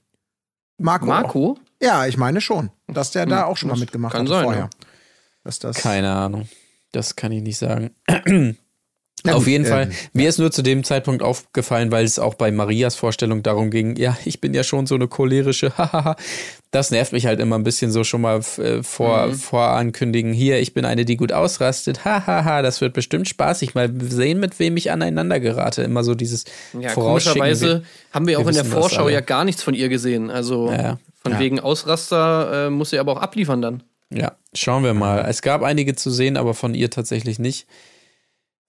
[0.78, 1.06] Marco?
[1.06, 1.58] Marco?
[1.82, 4.62] Ja, ich meine schon, dass der da auch schon mal mitgemacht kann hat sein, vorher.
[4.62, 4.86] ja.
[5.44, 6.48] Das Keine Ahnung.
[6.92, 7.90] Das kann ich nicht sagen.
[9.24, 9.90] Na Auf gut, jeden ähm, Fall.
[10.12, 13.96] Mir ist nur zu dem Zeitpunkt aufgefallen, weil es auch bei Marias Vorstellung darum ging,
[13.96, 16.16] ja, ich bin ja schon so eine cholerische, hahaha.
[16.70, 19.34] das nervt mich halt immer ein bisschen so schon mal äh, vor, Mhm.
[19.34, 20.32] vorankündigen.
[20.32, 23.74] Hier, ich bin eine, die gut ausrastet, hahaha, das wird bestimmt spaßig.
[23.74, 25.82] Mal sehen, mit wem ich aneinander gerate.
[25.82, 26.44] Immer so dieses
[26.78, 29.88] Ja, komischerweise haben wir auch wir in der das Vorschau ja gar nichts von ihr
[29.88, 30.30] gesehen.
[30.30, 30.98] Also Ja.
[31.22, 33.82] von wegen Ausraster äh, muss sie aber auch abliefern dann.
[34.12, 35.24] Ja, schauen wir mal.
[35.28, 37.66] Es gab einige zu sehen, aber von ihr tatsächlich nicht.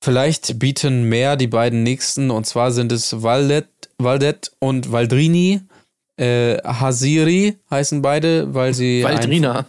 [0.04, 3.68] Vielleicht bieten mehr die beiden nächsten, und zwar sind es Valdet,
[4.00, 5.62] Valdet und Valdrini.
[6.18, 9.04] Äh, Hasiri heißen beide, weil sie.
[9.04, 9.68] Valdrina.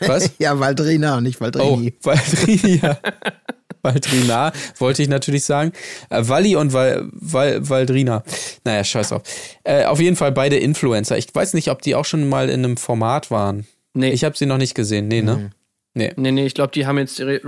[0.00, 0.32] Was?
[0.38, 1.94] Ja, Valdrina, nicht Oh, Valdrini.
[2.02, 2.98] Valdrini, ja.
[3.82, 5.72] Valdrina, wollte ich natürlich sagen.
[6.10, 8.24] Äh, Walli und Val, Val, Valdrina.
[8.64, 9.22] Naja, scheiß drauf.
[9.62, 11.16] Äh, auf jeden Fall beide Influencer.
[11.16, 13.64] Ich weiß nicht, ob die auch schon mal in einem Format waren.
[13.94, 15.06] Nee, Ich habe sie noch nicht gesehen.
[15.06, 15.52] Nee, ne?
[15.94, 16.12] Nee.
[16.16, 17.40] nee, nee, ich glaube, die haben jetzt Re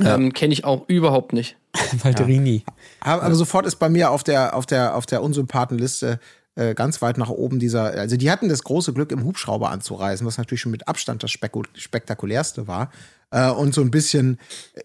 [0.00, 0.26] Reality-TV-Debüt.
[0.26, 1.56] Ähm, Kenne ich auch überhaupt nicht.
[2.02, 2.64] Valdrini.
[3.00, 6.20] Aber, aber sofort ist bei mir auf der, auf der, auf der Unsympathenliste
[6.58, 10.26] äh, ganz weit nach oben dieser, also die hatten das große Glück, im Hubschrauber anzureisen,
[10.26, 12.90] was natürlich schon mit Abstand das Spekul spektakulärste war.
[13.30, 14.38] Äh, und so ein bisschen,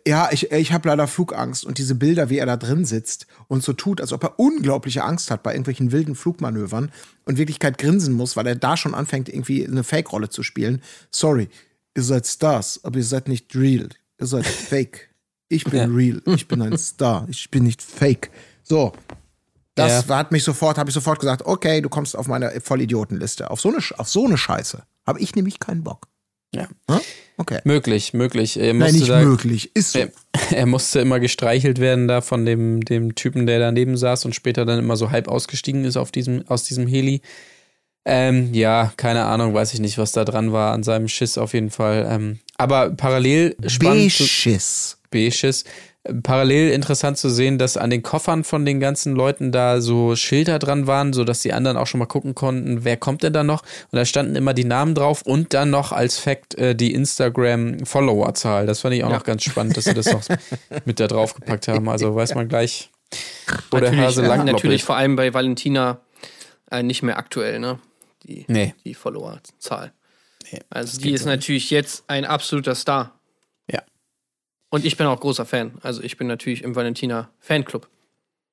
[0.05, 3.63] ja, ich, ich habe leider Flugangst und diese Bilder, wie er da drin sitzt und
[3.63, 6.91] so tut, als ob er unglaubliche Angst hat bei irgendwelchen wilden Flugmanövern
[7.25, 10.81] und in Wirklichkeit grinsen muss, weil er da schon anfängt, irgendwie eine Fake-Rolle zu spielen.
[11.09, 11.49] Sorry,
[11.95, 13.89] ihr seid Stars, aber ihr seid nicht real.
[14.23, 15.09] Ihr seid fake.
[15.49, 15.85] Ich bin Ja.
[15.85, 16.21] real.
[16.27, 17.27] Ich bin ein Star.
[17.29, 18.31] Ich bin nicht fake.
[18.63, 18.93] So.
[19.75, 20.15] Das Ja.
[20.17, 23.51] hat mich sofort, habe ich sofort gesagt, okay, du kommst auf meine Vollidiotenliste.
[23.51, 26.07] Auf so eine, auf so eine Scheiße habe ich nämlich keinen Bock.
[26.55, 26.67] Ja.
[26.89, 26.99] Hm?
[27.37, 27.59] Okay.
[27.65, 28.57] Möglich, möglich.
[28.57, 29.75] Er Nein, nicht da, möglich.
[29.75, 29.99] Ist so.
[29.99, 30.11] er,
[30.51, 34.63] er musste immer gestreichelt werden da von dem, dem Typen, der daneben saß und später
[34.63, 37.21] dann immer so halb ausgestiegen ist auf diesem, aus diesem Heli.
[38.05, 41.53] Ähm, ja, keine Ahnung, weiß ich nicht, was da dran war an seinem Schiss auf
[41.53, 42.05] jeden Fall.
[42.09, 44.97] Ähm, aber parallel spannend B-Schiss.
[45.09, 45.63] B-Schiss.
[46.21, 50.59] Parallel interessant zu sehen, dass an den Koffern von den ganzen Leuten da so Schilder
[50.59, 53.45] dran waren, so dass die anderen auch schon mal gucken konnten, wer kommt denn da
[53.45, 53.61] noch?
[53.61, 58.65] Und da standen immer die Namen drauf und dann noch als Fact äh, die Instagram-Follower-Zahl.
[58.65, 60.23] Das fand ich auch noch ganz spannend, dass sie das noch
[60.85, 61.87] mit da drauf gepackt haben.
[61.87, 62.89] Also weiß man gleich,
[63.71, 66.01] wo der natürlich, Hase äh, lang natürlich vor allem bei Valentina
[66.69, 67.79] äh, nicht mehr aktuell, ne?
[68.23, 68.73] Die, Nee.
[68.85, 69.91] die Followerzahl.
[70.69, 73.19] also die ist natürlich jetzt ein absoluter Star.
[73.71, 73.81] Ja.
[74.69, 75.73] Und ich bin auch großer Fan.
[75.81, 77.87] Also ich bin natürlich im Valentina Fanclub.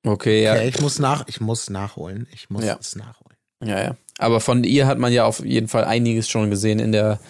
[0.05, 0.53] Okay, ja.
[0.55, 2.27] Okay, ich muss nach, ich muss nachholen.
[2.33, 2.77] Ich muss Ja.
[2.81, 3.37] es nachholen.
[3.63, 3.97] Ja, ja.
[4.19, 7.21] Aber von ihr hat man ja auf jeden Fall einiges schon gesehen in der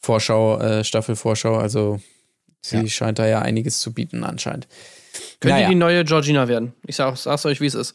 [0.00, 1.56] Vorschau, äh, Staffelvorschau.
[1.56, 2.00] Also
[2.62, 2.86] sie Ja.
[2.88, 4.66] scheint da ja einiges zu bieten anscheinend.
[5.40, 5.68] Könnte Naja.
[5.68, 6.72] die neue Georgina werden.
[6.86, 7.94] Ich sag, sag's euch, wie es ist.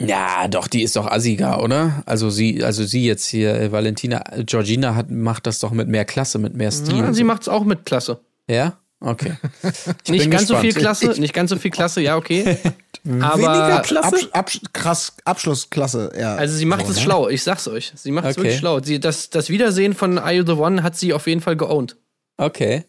[0.00, 2.02] Ja, doch, die ist doch assiger, oder?
[2.06, 5.88] Also sie, also sie jetzt hier, äh, Valentina, äh, Georgina hat, macht das doch mit
[5.88, 6.98] mehr Klasse, mit mehr Stil.
[6.98, 8.20] Ja, sie macht's auch mit Klasse.
[8.48, 8.78] ja?
[9.00, 9.32] Okay.
[10.04, 10.72] Ich nicht bin ganz so gespannt.
[10.72, 12.56] viel Klasse, nicht ganz so viel Klasse, ja, okay.
[13.20, 13.92] Aber Absch
[14.32, 16.34] Absch krass, Abschlussklasse, ja.
[16.34, 17.02] also sie macht So, es ne?
[17.02, 17.92] schlau, ich sag's euch.
[17.94, 18.44] Sie macht es Okay.
[18.44, 18.80] wirklich schlau.
[18.82, 21.96] Sie, das, das Wiedersehen von Are You the One hat sie auf jeden Fall geowned.
[22.38, 22.84] Okay.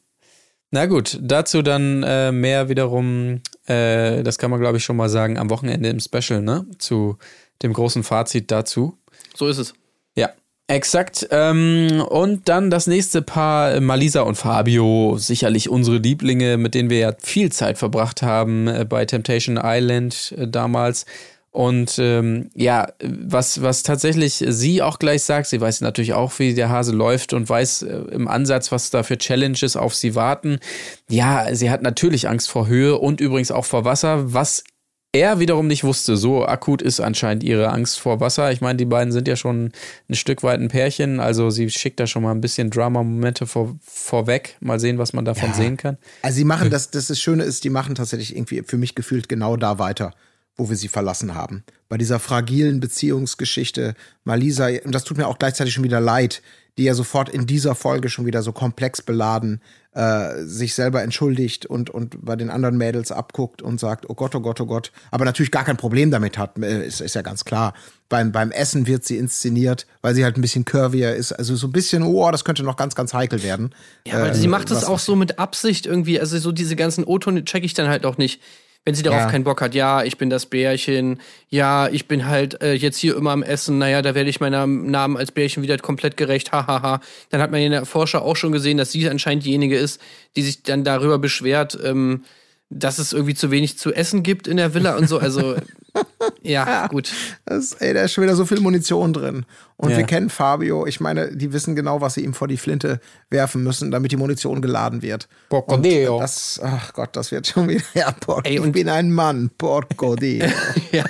[0.72, 5.10] Na gut, dazu dann äh, mehr wiederum, äh, das kann man glaube ich schon mal
[5.10, 6.66] sagen, am Wochenende im Special, ne?
[6.78, 7.18] Zu
[7.62, 8.98] dem großen Fazit dazu.
[9.36, 9.74] So ist es.
[10.16, 10.32] Ja,
[10.68, 11.28] exakt.
[11.32, 17.00] Ähm, und dann das nächste Paar, Malisa und Fabio, sicherlich unsere Lieblinge, mit denen wir
[17.00, 21.06] ja viel Zeit verbracht haben äh, bei Temptation Island äh, damals.
[21.52, 26.54] Und ähm, ja, was, was tatsächlich sie auch gleich sagt, sie weiß natürlich auch, wie
[26.54, 30.60] der Hase läuft und weiß äh, im Ansatz, was da für Challenges auf sie warten.
[31.10, 34.64] Ja, sie hat natürlich Angst vor Höhe und übrigens auch vor Wasser, was
[35.12, 36.18] er wiederum nicht wusste.
[36.18, 38.52] So akut ist anscheinend ihre Angst vor Wasser.
[38.52, 39.72] Ich meine, die beiden sind ja schon
[40.08, 43.76] ein Stück weit ein Pärchen, also sie schickt da schon mal ein bisschen Drama-Momente vor,
[43.82, 44.58] vorweg.
[44.60, 45.98] Mal sehen, was man davon sehen kann.
[46.22, 49.28] Also sie machen das, das, das Schöne ist, die machen tatsächlich irgendwie für mich gefühlt
[49.30, 50.14] genau da weiter,
[50.60, 51.64] wo wir sie verlassen haben.
[51.88, 56.42] Bei dieser fragilen Beziehungsgeschichte, Malisa, und das tut mir auch gleichzeitig schon wieder leid,
[56.78, 59.62] die ja sofort in dieser Folge schon wieder so komplex beladen
[59.94, 64.34] äh, sich selber entschuldigt und, und bei den anderen Mädels abguckt und sagt, oh Gott,
[64.36, 67.22] oh Gott, oh Gott, aber natürlich gar kein Problem damit hat, äh, ist, ist ja
[67.22, 67.74] ganz klar.
[68.08, 71.32] Beim, beim Essen wird sie inszeniert, weil sie halt ein bisschen curvier ist.
[71.34, 73.74] Also so ein bisschen, oh, das könnte noch ganz, ganz heikel werden.
[74.06, 76.20] Ja, aber Äh, sie macht es was- auch so mit Absicht irgendwie.
[76.20, 78.42] Also so diese ganzen O-Tone check ich dann halt auch nicht.
[78.86, 79.30] Wenn sie darauf Ja.
[79.30, 81.20] keinen Bock hat, ja, ich bin das Bärchen,
[81.50, 84.90] ja, ich bin halt äh, jetzt hier immer am Essen, naja, da werde ich meinem
[84.90, 87.02] Namen als Bärchen wieder komplett gerecht, hahaha.
[87.30, 90.02] Dann hat man in der Vorschau auch schon gesehen, dass sie anscheinend diejenige ist,
[90.36, 92.24] die sich dann darüber beschwert, ähm,
[92.70, 95.18] dass es irgendwie zu wenig zu essen gibt in der Villa und so.
[95.20, 95.56] Also,
[96.44, 97.12] ja, gut.
[97.46, 99.46] Das, ey, da ist schon wieder so viel Munition drin.
[99.78, 99.98] Und Ja.
[99.98, 100.86] wir kennen Fabio.
[100.86, 103.00] Ich meine, die wissen genau, was sie ihm vor die Flinte
[103.30, 105.28] werfen müssen, damit die Munition geladen wird.
[105.50, 106.16] Porcodeo.
[106.16, 107.82] Und das, ach Gott, das wird schon wieder.
[107.96, 110.46] Ja, por, Ey, ich und- bin ein Mann, porco Dio.
[110.92, 111.06] Ja.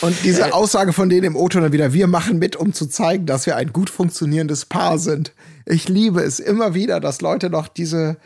[0.00, 3.26] Und diese Aussage von denen im O-Ton dann wieder, wir machen mit, um zu zeigen,
[3.26, 5.32] dass wir ein gut funktionierendes Paar sind.
[5.66, 8.16] Ich liebe es immer wieder, dass Leute noch diese,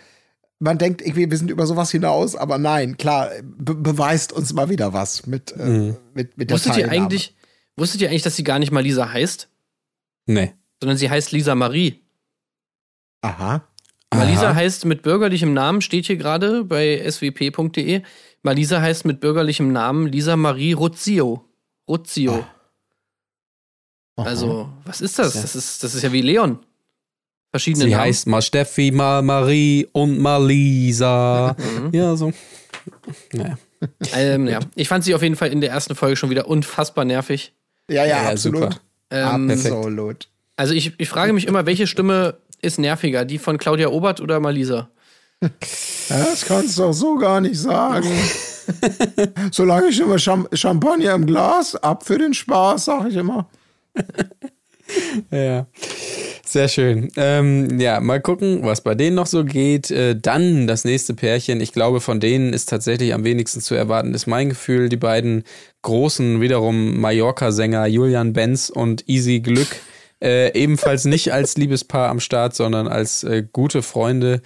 [0.62, 4.68] man denkt irgendwie, wir sind über sowas hinaus, aber nein, klar, be beweist uns mal
[4.68, 7.34] wieder was mit, äh, mit, mit der Wusstet ihr eigentlich,
[7.76, 9.48] wusstet ihr eigentlich, dass sie gar nicht mal Lisa heißt,
[10.26, 10.52] Nee.
[10.80, 12.00] sondern sie heißt Lisa Marie?
[13.22, 13.66] Aha.
[14.14, 14.54] Malisa Aha.
[14.54, 18.02] heißt mit bürgerlichem Namen, steht hier gerade bei swp.de.
[18.42, 21.44] Malisa heißt mit bürgerlichem Namen Lisa Marie Ruzio.
[21.88, 22.44] Ruzio.
[24.16, 24.28] Aha.
[24.28, 25.32] Also, was ist das?
[25.32, 26.58] Das ist, das ist ja wie Leon.
[27.52, 28.02] Verschiedene Sie Namen.
[28.04, 31.54] heißt mal Steffi, mal Marie und mal Lisa.
[31.92, 32.32] ja, so.
[33.32, 33.58] Naja.
[34.14, 34.60] Ähm, ja.
[34.74, 37.52] Ich fand sie auf jeden Fall in der ersten Folge schon wieder unfassbar nervig.
[37.90, 38.80] Ja, ja, Ja, absolut.
[39.10, 40.28] Ähm, absolut.
[40.56, 43.24] also ich, ich frage mich immer, welche Stimme ist nerviger?
[43.26, 44.88] Die von Claudia Obert oder Malisa?
[46.08, 48.08] Das kannst du doch so gar nicht sagen.
[49.50, 53.48] Solange ich immer Cham Champagner im Glas, ab für den Spaß, sag ich immer.
[55.30, 55.66] Ja.
[56.44, 57.10] Sehr schön.
[57.16, 59.90] Ähm, ja, mal gucken, was bei denen noch so geht.
[59.90, 61.62] Äh, dann das nächste Pärchen.
[61.62, 64.90] Ich glaube, von denen ist tatsächlich am wenigsten zu erwarten, ist mein Gefühl.
[64.90, 65.44] Die beiden
[65.80, 69.68] großen, wiederum Mallorca-Sänger Julian Benz und Easy Glück.
[70.22, 74.42] Äh, ebenfalls nicht als Liebespaar am Start, sondern als äh, gute Freunde.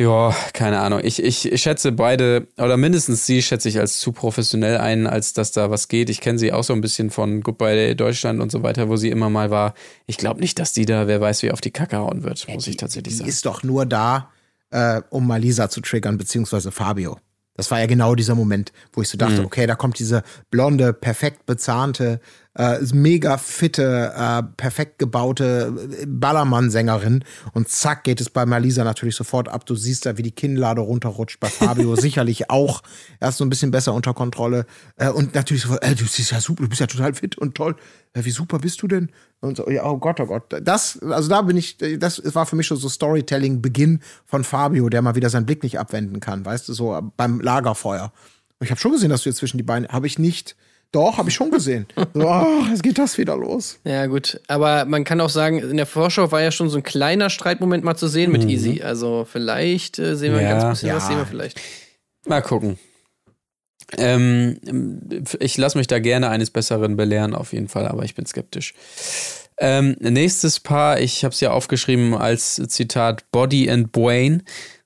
[0.00, 1.00] Ja, keine Ahnung.
[1.04, 5.34] Ich, ich, ich schätze beide, oder mindestens sie schätze ich als zu professionell ein, als
[5.34, 6.10] dass da was geht.
[6.10, 9.10] Ich kenne sie auch so ein bisschen von Goodbye Deutschland und so weiter, wo sie
[9.10, 9.74] immer mal war.
[10.06, 12.66] Ich glaube nicht, dass die da, wer weiß, wie auf die Kacke hauen wird, muss
[12.66, 13.28] ich tatsächlich Die sagen.
[13.30, 14.30] ist doch nur da,
[14.70, 17.18] äh, um mal Lisa zu triggern, beziehungsweise Fabio.
[17.56, 19.46] Das war ja genau dieser Moment, wo ich so dachte, Mhm.
[19.46, 22.18] okay, da kommt diese blonde, perfekt bezahnte,
[22.56, 29.16] äh, mega fitte, äh, perfekt gebaute äh, Ballermann-Sängerin und zack geht es bei Malisa natürlich
[29.16, 29.66] sofort ab.
[29.66, 31.40] Du siehst da, wie die Kinnlade runterrutscht.
[31.40, 32.82] Bei Fabio sicherlich auch.
[33.18, 34.66] Er ist so ein bisschen besser unter Kontrolle.
[34.96, 37.54] Äh, und natürlich sofort, äh, du siehst ja super, du bist ja total fit und
[37.54, 37.74] toll.
[38.12, 39.10] Äh, wie super bist du denn?
[39.40, 40.54] Und so, ja, oh Gott, oh Gott.
[40.62, 45.02] Das, also da bin ich, das war für mich schon so Storytelling-Beginn von Fabio, der
[45.02, 48.12] mal wieder seinen Blick nicht abwenden kann, weißt du, so beim Lagerfeuer.
[48.58, 50.56] Und ich habe schon gesehen, dass du jetzt zwischen die Beine, habe ich nicht.
[50.94, 51.86] Doch, habe ich schon gesehen.
[52.14, 53.78] So, ach, jetzt geht das wieder los.
[53.84, 54.40] Ja, gut.
[54.46, 57.82] Aber man kann auch sagen, in der Vorschau war ja schon so ein kleiner Streitmoment
[57.82, 58.80] mal zu sehen mit Easy.
[58.82, 60.58] Also vielleicht äh, sehen wir ein Ja.
[60.58, 61.08] ganz bisschen was, Ja.
[61.08, 61.60] sehen wir vielleicht.
[62.26, 62.78] Mal gucken.
[63.98, 64.58] Ähm,
[65.40, 68.74] ich lasse mich da gerne eines Besseren belehren, auf jeden Fall, aber ich bin skeptisch.
[69.58, 74.42] Ähm, nächstes Paar, ich habe es ja aufgeschrieben als Zitat Body and Brain.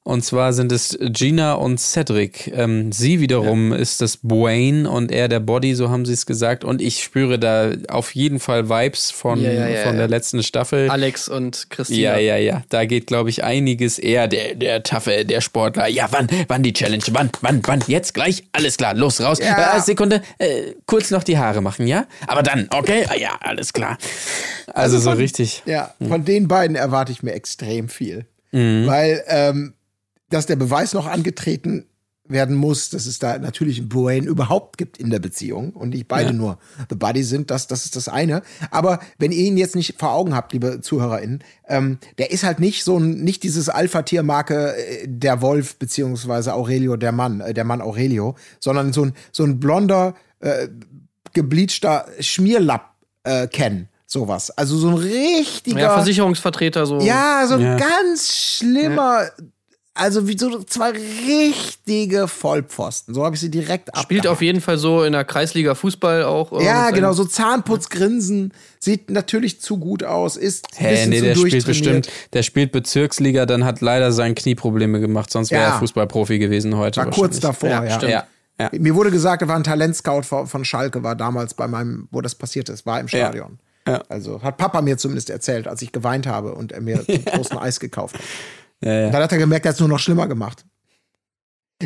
[0.08, 2.50] Und zwar sind es Gina und Cedric.
[2.56, 6.64] Ähm, sie wiederum ist das Brain und er der Body, so haben sie es gesagt.
[6.64, 9.98] Und ich spüre da auf jeden Fall Vibes von, Ja, ja, ja, von ja.
[9.98, 10.88] der letzten Staffel.
[10.88, 11.98] Alex und Christina.
[11.98, 12.62] Ja, ja, ja.
[12.70, 15.88] Da geht, glaube ich, einiges eher der, der Taffe, der Sportler.
[15.88, 17.04] Ja, wann, wann die Challenge?
[17.10, 17.84] Wann, wann, wann?
[17.86, 18.44] Jetzt gleich?
[18.52, 19.38] Alles klar, los, raus.
[19.40, 19.76] Ja.
[19.76, 22.06] Äh, Sekunde, äh, kurz noch die Haare machen, ja?
[22.26, 23.04] Aber dann, okay?
[23.10, 23.98] Ah, ja, alles klar.
[24.68, 25.62] Also, so von- richtig.
[25.66, 28.24] Ja, von den beiden erwarte ich mir extrem viel.
[28.50, 29.74] Weil, ähm,
[30.30, 31.86] dass der Beweis noch angetreten
[32.30, 36.08] werden muss, dass es da natürlich einen Brain überhaupt gibt in der Beziehung und nicht
[36.08, 36.34] beide Ja.
[36.34, 36.58] nur
[36.90, 38.42] The Buddy sind, das, das ist das eine.
[38.70, 42.60] Aber wenn ihr ihn jetzt nicht vor Augen habt, liebe ZuhörerInnen, ähm, der ist halt
[42.60, 47.64] nicht so ein, nicht dieses Alpha-Tier-Marke äh, der Wolf beziehungsweise Aurelio der Mann, äh, der
[47.64, 50.68] Mann Aurelio, sondern so ein, so ein blonder, äh,
[51.32, 52.90] gebleachter Schmierlapp
[53.24, 54.50] äh, Ken, sowas.
[54.50, 55.80] Also so ein richtiger.
[55.80, 57.00] Ja, Versicherungsvertreter so.
[57.00, 57.76] Ja, so ein Ja.
[57.78, 59.30] ganz schlimmer,
[59.98, 60.92] also wie so zwei
[61.26, 63.14] richtige Vollpfosten.
[63.14, 64.26] So habe ich sie direkt Spielt abgehakt.
[64.28, 66.52] auf jeden Fall so in der Kreisliga Fußball auch.
[66.58, 71.18] äh, Ja, genau, so Zahnputzgrinsen, sieht natürlich zu gut aus, ist ein Hä, bisschen nee,
[71.18, 71.66] zu der spielt durchtrainiert.
[72.06, 75.68] bestimmt, der spielt Bezirksliga, dann hat leider sein Knieprobleme gemacht, sonst wäre Ja.
[75.74, 77.00] er Fußballprofi gewesen heute.
[77.00, 77.90] War kurz davor, Ja, ja.
[77.96, 78.12] stimmt.
[78.12, 78.26] Ja,
[78.60, 78.70] ja.
[78.78, 82.34] Mir wurde gesagt, er war ein Talentscout von Schalke, war damals bei meinem, wo das
[82.34, 83.58] passiert ist, war im Stadion.
[83.86, 84.02] Ja.
[84.08, 87.56] Also hat Papa mir zumindest erzählt, als ich geweint habe und er mir zum großen
[87.58, 88.22] Eis gekauft hat.
[88.80, 89.10] Ja, ja.
[89.10, 90.64] Dann hat er gemerkt, er hat es nur noch schlimmer gemacht.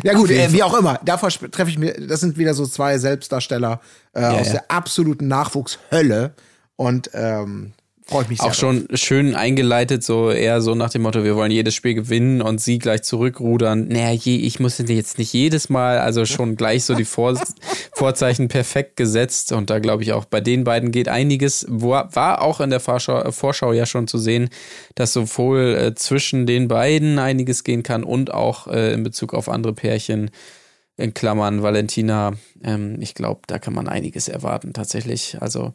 [0.03, 0.99] Ja gut, äh, wie auch immer.
[1.05, 3.79] Davor treffe ich mir, das sind wieder so zwei Selbstdarsteller
[4.13, 4.53] äh, aus ja.
[4.53, 6.33] der absoluten Nachwuchshölle.
[6.75, 7.73] Und ähm,
[8.05, 8.49] Freue ich mich sehr.
[8.49, 12.41] Auch schon schön eingeleitet, so eher so nach dem Motto, wir wollen jedes Spiel gewinnen
[12.41, 13.87] und sie gleich zurückrudern.
[13.87, 17.39] Naja, je, ich muss jetzt nicht jedes Mal, also schon gleich so die Vor
[17.93, 19.53] Vorzeichen perfekt gesetzt.
[19.53, 21.65] Und da glaube ich auch, bei den beiden geht einiges.
[21.69, 24.49] War auch in der Vorschau, Vorschau ja schon zu sehen,
[24.95, 29.47] dass sowohl äh, zwischen den beiden einiges gehen kann und auch äh, in Bezug auf
[29.47, 30.29] andere Pärchen
[30.97, 32.33] in Klammern Valentina.
[32.63, 35.37] Ähm, ich glaube, da kann man einiges erwarten tatsächlich.
[35.39, 35.73] Also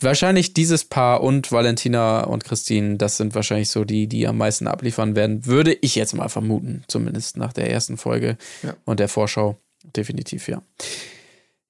[0.00, 4.66] wahrscheinlich dieses Paar und Valentina und Christine, das sind wahrscheinlich so die, die am meisten
[4.66, 8.74] abliefern werden, würde ich jetzt mal vermuten, zumindest nach der ersten Folge ja.
[8.84, 9.58] und der Vorschau.
[9.96, 10.62] Definitiv, ja.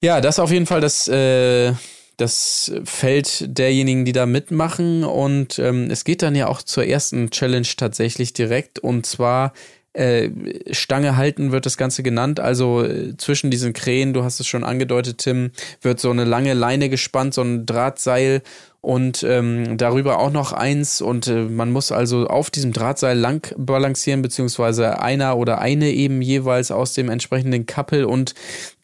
[0.03, 1.73] Ja, das ist auf jeden Fall das, äh,
[2.17, 5.05] das Feld derjenigen, die da mitmachen.
[5.05, 8.79] Und ähm, es geht dann ja auch zur ersten Challenge tatsächlich direkt.
[8.79, 9.53] Und zwar
[9.97, 10.31] äh,
[10.73, 12.39] Stange halten wird das Ganze genannt.
[12.39, 16.55] Also äh, zwischen diesen Krähen, du hast es schon angedeutet, Tim, wird so eine lange
[16.55, 18.43] Leine gespannt, so ein Drahtseil
[18.81, 23.53] und ähm, darüber auch noch eins und äh, man muss also auf diesem Drahtseil lang
[23.57, 28.35] balancieren, beziehungsweise einer oder eine eben jeweils aus dem entsprechenden Kappel und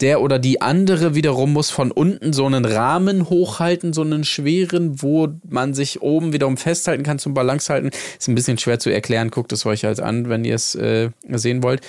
[0.00, 5.02] der oder die andere wiederum muss von unten so einen Rahmen hochhalten, so einen schweren,
[5.02, 7.90] wo man sich oben wiederum festhalten kann zum Balance halten.
[8.18, 11.10] Ist ein bisschen schwer zu erklären, guckt es euch halt an, wenn ihr es äh,
[11.28, 11.80] sehen wollt.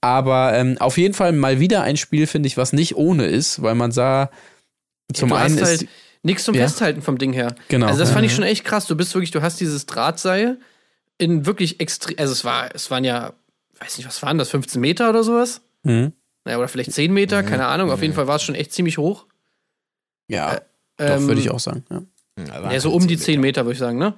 [0.00, 3.62] Aber ähm, auf jeden Fall mal wieder ein Spiel, finde ich, was nicht ohne ist,
[3.62, 4.30] weil man sah,
[5.12, 5.88] zum ja, einen halt ist
[6.22, 6.62] Nichts zum ja.
[6.62, 7.54] Festhalten vom Ding her.
[7.68, 7.86] Genau.
[7.86, 8.86] Also das fand ich schon echt krass.
[8.86, 10.58] Du bist wirklich, du hast dieses Drahtseil
[11.18, 13.32] in wirklich extrem, also es war, es waren ja,
[13.78, 15.62] weiß nicht, was waren das, 15 Meter oder sowas?
[15.82, 16.12] Mhm.
[16.44, 17.46] Naja, oder vielleicht 10 Meter, mhm.
[17.46, 17.90] keine Ahnung.
[17.90, 19.26] Auf jeden Fall war es schon echt ziemlich hoch.
[20.28, 20.60] Ja,
[20.98, 21.84] äh, ähm, würde ich auch sagen.
[21.90, 22.02] Ja,
[22.38, 24.14] ja, ja so um die 10 Meter, würde ich sagen, ne?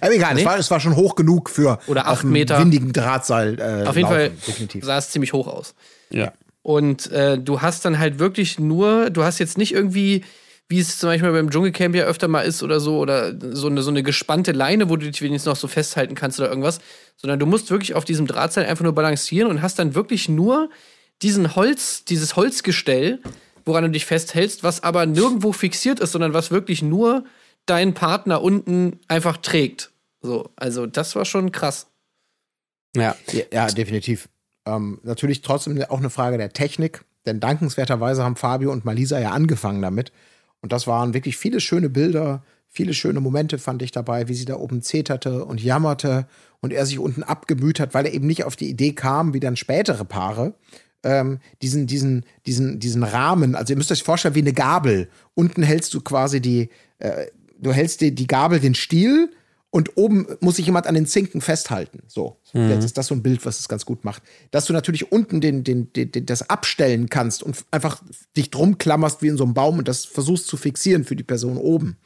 [0.00, 0.40] Aber egal, nee?
[0.40, 2.58] es, war, es war schon hoch genug für oder 8 Meter.
[2.58, 3.58] windigen Drahtseil.
[3.58, 4.84] Äh, auf jeden laufen, Fall definitiv.
[4.84, 5.74] sah es ziemlich hoch aus.
[6.10, 6.32] Ja.
[6.62, 10.24] Und äh, du hast dann halt wirklich nur, du hast jetzt nicht irgendwie
[10.68, 13.82] wie es zum Beispiel beim Dschungelcamp ja öfter mal ist oder so, oder so eine,
[13.82, 16.80] so eine gespannte Leine, wo du dich wenigstens noch so festhalten kannst oder irgendwas,
[17.16, 20.70] sondern du musst wirklich auf diesem Drahtseil einfach nur balancieren und hast dann wirklich nur
[21.22, 23.20] diesen Holz, dieses Holzgestell,
[23.64, 27.24] woran du dich festhältst, was aber nirgendwo fixiert ist, sondern was wirklich nur
[27.66, 29.90] deinen Partner unten einfach trägt.
[30.20, 31.86] So, also das war schon krass.
[32.96, 33.16] Ja,
[33.52, 34.28] ja, definitiv.
[34.66, 39.30] Ähm, natürlich trotzdem auch eine Frage der Technik, denn dankenswerterweise haben Fabio und Malisa ja
[39.30, 40.12] angefangen damit.
[40.66, 44.46] Und das waren wirklich viele schöne Bilder, viele schöne Momente fand ich dabei, wie sie
[44.46, 46.26] da oben zeterte und jammerte
[46.60, 49.38] und er sich unten abgemüht hat, weil er eben nicht auf die Idee kam, wie
[49.38, 50.54] dann spätere Paare,
[51.04, 55.08] ähm, diesen, diesen, diesen, diesen Rahmen, also ihr müsst euch vorstellen, wie eine Gabel.
[55.34, 57.26] Unten hältst du quasi die, äh,
[57.60, 59.30] du hältst die, die Gabel den Stiel
[59.76, 62.02] und oben muss sich jemand an den Zinken festhalten.
[62.08, 62.70] So, mhm.
[62.70, 64.22] jetzt ist das so ein Bild, was es ganz gut macht.
[64.50, 68.02] Dass du natürlich unten den, den, den, den, das abstellen kannst und einfach
[68.38, 71.24] dich drum klammerst wie in so einem Baum und das versuchst zu fixieren für die
[71.24, 71.98] Person oben.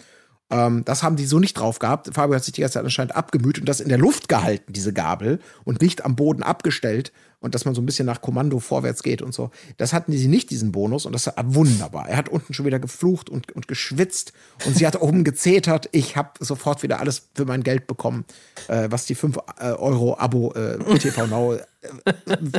[0.50, 2.10] Ähm, das haben die so nicht drauf gehabt.
[2.12, 4.92] Fabio hat sich die ganze Zeit anscheinend abgemüht und das in der Luft gehalten, diese
[4.92, 9.02] Gabel, und nicht am Boden abgestellt und dass man so ein bisschen nach Kommando vorwärts
[9.02, 9.50] geht und so.
[9.78, 12.08] Das hatten sie nicht, diesen Bonus, und das war wunderbar.
[12.08, 14.32] Er hat unten schon wieder geflucht und, und geschwitzt
[14.66, 15.88] und sie hat oben gezetert.
[15.92, 18.24] Ich habe sofort wieder alles für mein Geld bekommen,
[18.68, 21.60] äh, was die 5 äh, Euro Abo äh, TV Now äh,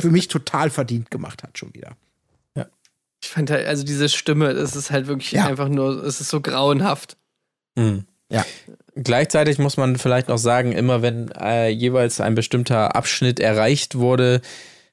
[0.00, 1.96] für mich total verdient gemacht hat, schon wieder.
[2.56, 2.66] Ja.
[3.22, 5.46] Ich fand halt, also diese Stimme, das ist halt wirklich ja.
[5.46, 7.16] einfach nur, es ist so grauenhaft.
[7.76, 8.06] Mhm.
[8.30, 8.44] Ja.
[8.94, 14.40] Gleichzeitig muss man vielleicht noch sagen, immer wenn äh, jeweils ein bestimmter Abschnitt erreicht wurde,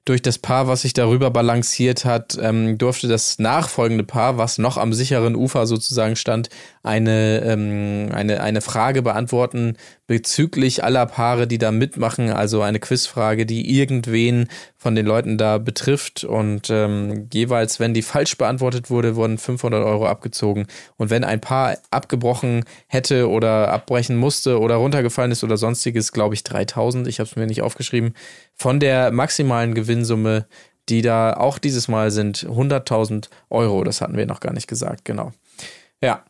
[0.09, 4.77] durch das Paar, was sich darüber balanciert hat, ähm, durfte das nachfolgende Paar, was noch
[4.77, 6.49] am sicheren Ufer sozusagen stand,
[6.81, 9.77] eine, ähm, eine, eine Frage beantworten
[10.09, 12.31] bezüglich aller Paare, die da mitmachen.
[12.31, 16.23] Also eine Quizfrage, die irgendwen von den Leuten da betrifft.
[16.23, 20.65] Und ähm, jeweils, wenn die falsch beantwortet wurde, wurden 500 Euro abgezogen.
[20.97, 26.33] Und wenn ein Paar abgebrochen hätte oder abbrechen musste oder runtergefallen ist oder sonstiges, glaube
[26.33, 27.07] ich 3000.
[27.07, 28.15] Ich habe es mir nicht aufgeschrieben.
[28.59, 30.45] Von der maximalen Gewinnsumme,
[30.89, 33.85] die da auch dieses Mal sind, 100.000 Euro.
[33.85, 35.31] Das hatten wir noch gar nicht gesagt, genau.
[36.03, 36.25] Ja,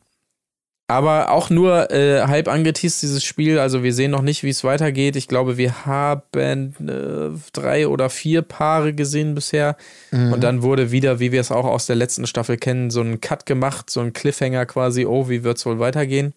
[0.88, 3.59] aber auch nur äh, halb angeteased, dieses Spiel.
[3.59, 5.15] Also wir sehen noch nicht, wie es weitergeht.
[5.15, 9.77] Ich glaube, wir haben äh, drei oder vier Paare gesehen bisher.
[10.10, 10.34] Mhm.
[10.34, 13.22] Und dann wurde wieder, wie wir es auch aus der letzten Staffel kennen, so ein
[13.22, 15.06] Cut gemacht, so ein Cliffhanger quasi.
[15.06, 16.34] Oh, wie wird es wohl weitergehen?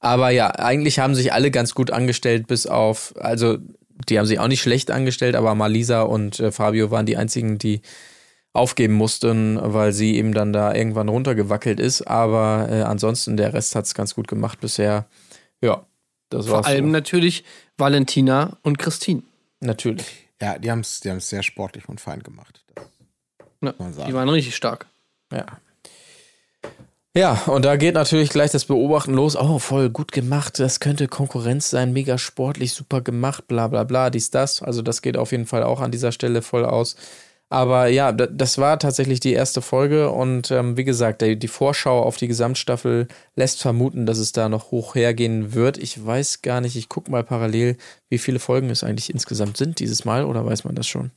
[0.00, 3.58] Aber ja, eigentlich haben sich alle ganz gut angestellt, bis auf, also
[4.08, 7.58] die haben sich auch nicht schlecht angestellt, aber Malisa und äh, Fabio waren die einzigen,
[7.58, 7.82] die
[8.52, 12.02] aufgeben mussten, weil sie eben dann da irgendwann runtergewackelt ist.
[12.02, 15.06] Aber äh, ansonsten, der Rest hat es ganz gut gemacht bisher.
[15.60, 15.86] Ja,
[16.30, 16.66] das war's.
[16.66, 16.92] Vor allem so.
[16.92, 17.44] natürlich
[17.76, 19.22] Valentina und Christine.
[19.60, 20.26] Natürlich.
[20.40, 22.64] Ja, die haben es die sehr sportlich und fein gemacht.
[23.60, 23.74] Ja,
[24.06, 24.86] die waren richtig stark.
[25.30, 25.46] Ja.
[27.16, 29.34] Ja, und da geht natürlich gleich das Beobachten los.
[29.34, 30.60] Oh, voll gut gemacht.
[30.60, 31.92] Das könnte Konkurrenz sein.
[31.92, 34.62] Mega sportlich, super gemacht, bla bla bla, dies, das.
[34.62, 36.94] Also das geht auf jeden Fall auch an dieser Stelle voll aus.
[37.52, 42.00] Aber ja, das war tatsächlich die erste Folge und ähm, wie gesagt, die, die, Vorschau
[42.00, 45.76] auf die Gesamtstaffel lässt vermuten, dass es da noch hoch hergehen wird.
[45.76, 47.76] Ich weiß gar nicht, ich gucke mal parallel,
[48.08, 51.10] wie viele Folgen es eigentlich insgesamt sind dieses Mal oder weiß man das schon?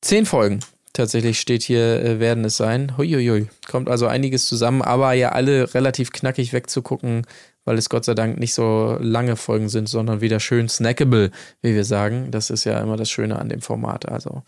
[0.00, 0.58] Zehn Folgen
[0.96, 2.96] tatsächlich steht hier, äh, werden es sein.
[2.96, 3.48] Huiuiui.
[3.70, 7.26] Kommt also einiges zusammen, aber ja alle relativ knackig wegzugucken,
[7.64, 11.30] weil es Gott sei Dank nicht so lange Folgen sind, sondern wieder schön snackable,
[11.62, 12.30] wie wir sagen.
[12.30, 14.08] Das ist ja immer das Schöne an dem Format.
[14.08, 14.42] Also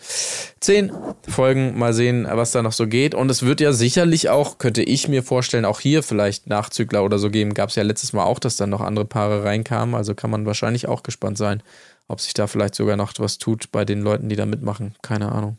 [0.61, 0.93] zehn
[1.29, 3.15] Folgen, mal sehen, was da noch so geht.
[3.15, 7.19] Und es wird ja sicherlich auch, könnte ich mir vorstellen, auch hier vielleicht Nachzügler oder
[7.19, 7.55] so geben.
[7.55, 9.95] Gab es ja letztes Mal auch, dass dann noch andere Paare reinkamen.
[9.95, 11.63] Also kann man wahrscheinlich auch gespannt sein,
[12.07, 14.95] ob sich da vielleicht sogar noch was tut bei den Leuten, die da mitmachen.
[15.03, 15.59] Keine Ahnung.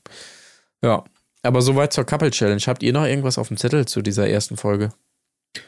[0.83, 1.03] Ja,
[1.43, 2.61] aber soweit zur Couple Challenge.
[2.65, 4.89] Habt ihr noch irgendwas auf dem Zettel zu dieser ersten Folge?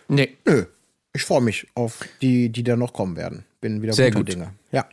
[0.07, 0.37] Nee.
[0.45, 0.65] Nö.
[1.13, 3.45] Ich freue mich auf die, die da noch kommen werden.
[3.59, 4.29] Bin wieder Sehr gut.
[4.29, 4.53] Dinge.
[4.71, 4.87] Ja.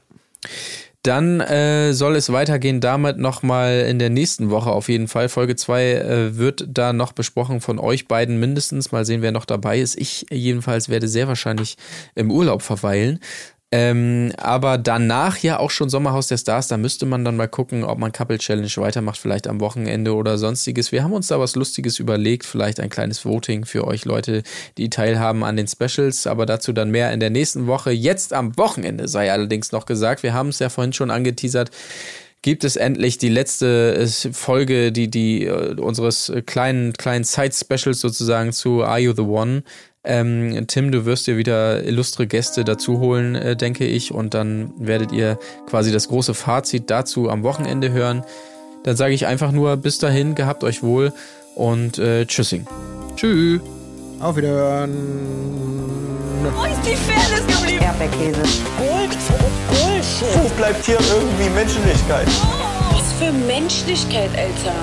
[1.03, 5.29] Dann äh, soll es weitergehen damit nochmal in der nächsten Woche auf jeden Fall.
[5.29, 8.91] Folge 2 äh, wird da noch besprochen von euch beiden mindestens.
[8.91, 9.97] Mal sehen, wer noch dabei ist.
[9.97, 11.77] Ich jedenfalls werde sehr wahrscheinlich
[12.17, 13.21] im Urlaub verweilen.
[13.71, 17.85] Ähm, aber danach ja auch schon Sommerhaus der Stars, da müsste man dann mal gucken,
[17.85, 20.91] ob man Couple Challenge weitermacht, vielleicht am Wochenende oder sonstiges.
[20.91, 24.43] Wir haben uns da was Lustiges überlegt, vielleicht ein kleines Voting für euch Leute,
[24.79, 27.91] die teilhaben an den Specials, aber dazu dann mehr in der nächsten Woche.
[27.91, 31.71] Jetzt am Wochenende sei allerdings noch gesagt, wir haben es ja vorhin schon angeteasert
[32.43, 38.53] gibt es endlich die letzte äh, Folge, die, die uh, unseres kleinen, kleinen Side-Specials sozusagen
[38.53, 39.65] zu Are You the One?
[40.09, 44.73] Ähm, Tim, du wirst dir wieder illustre Gäste dazu holen, äh, denke ich, und dann
[44.79, 48.25] werdet ihr quasi das große Fazit dazu am Wochenende hören.
[48.85, 51.13] Dann sage ich einfach nur bis dahin, gehabt euch wohl
[51.55, 52.67] und äh, tschüssing.
[53.17, 53.61] Tschüss.
[54.21, 54.91] Auf Wiederhören.
[56.57, 57.85] Wo ist die Fairness geblieben?
[57.85, 58.41] Erdbeerkäse.
[58.79, 59.17] Gold,
[59.69, 60.43] Bullshit.
[60.43, 62.29] Wo bleibt hier irgendwie Menschlichkeit?
[62.93, 64.75] Was für Menschlichkeit, Alter.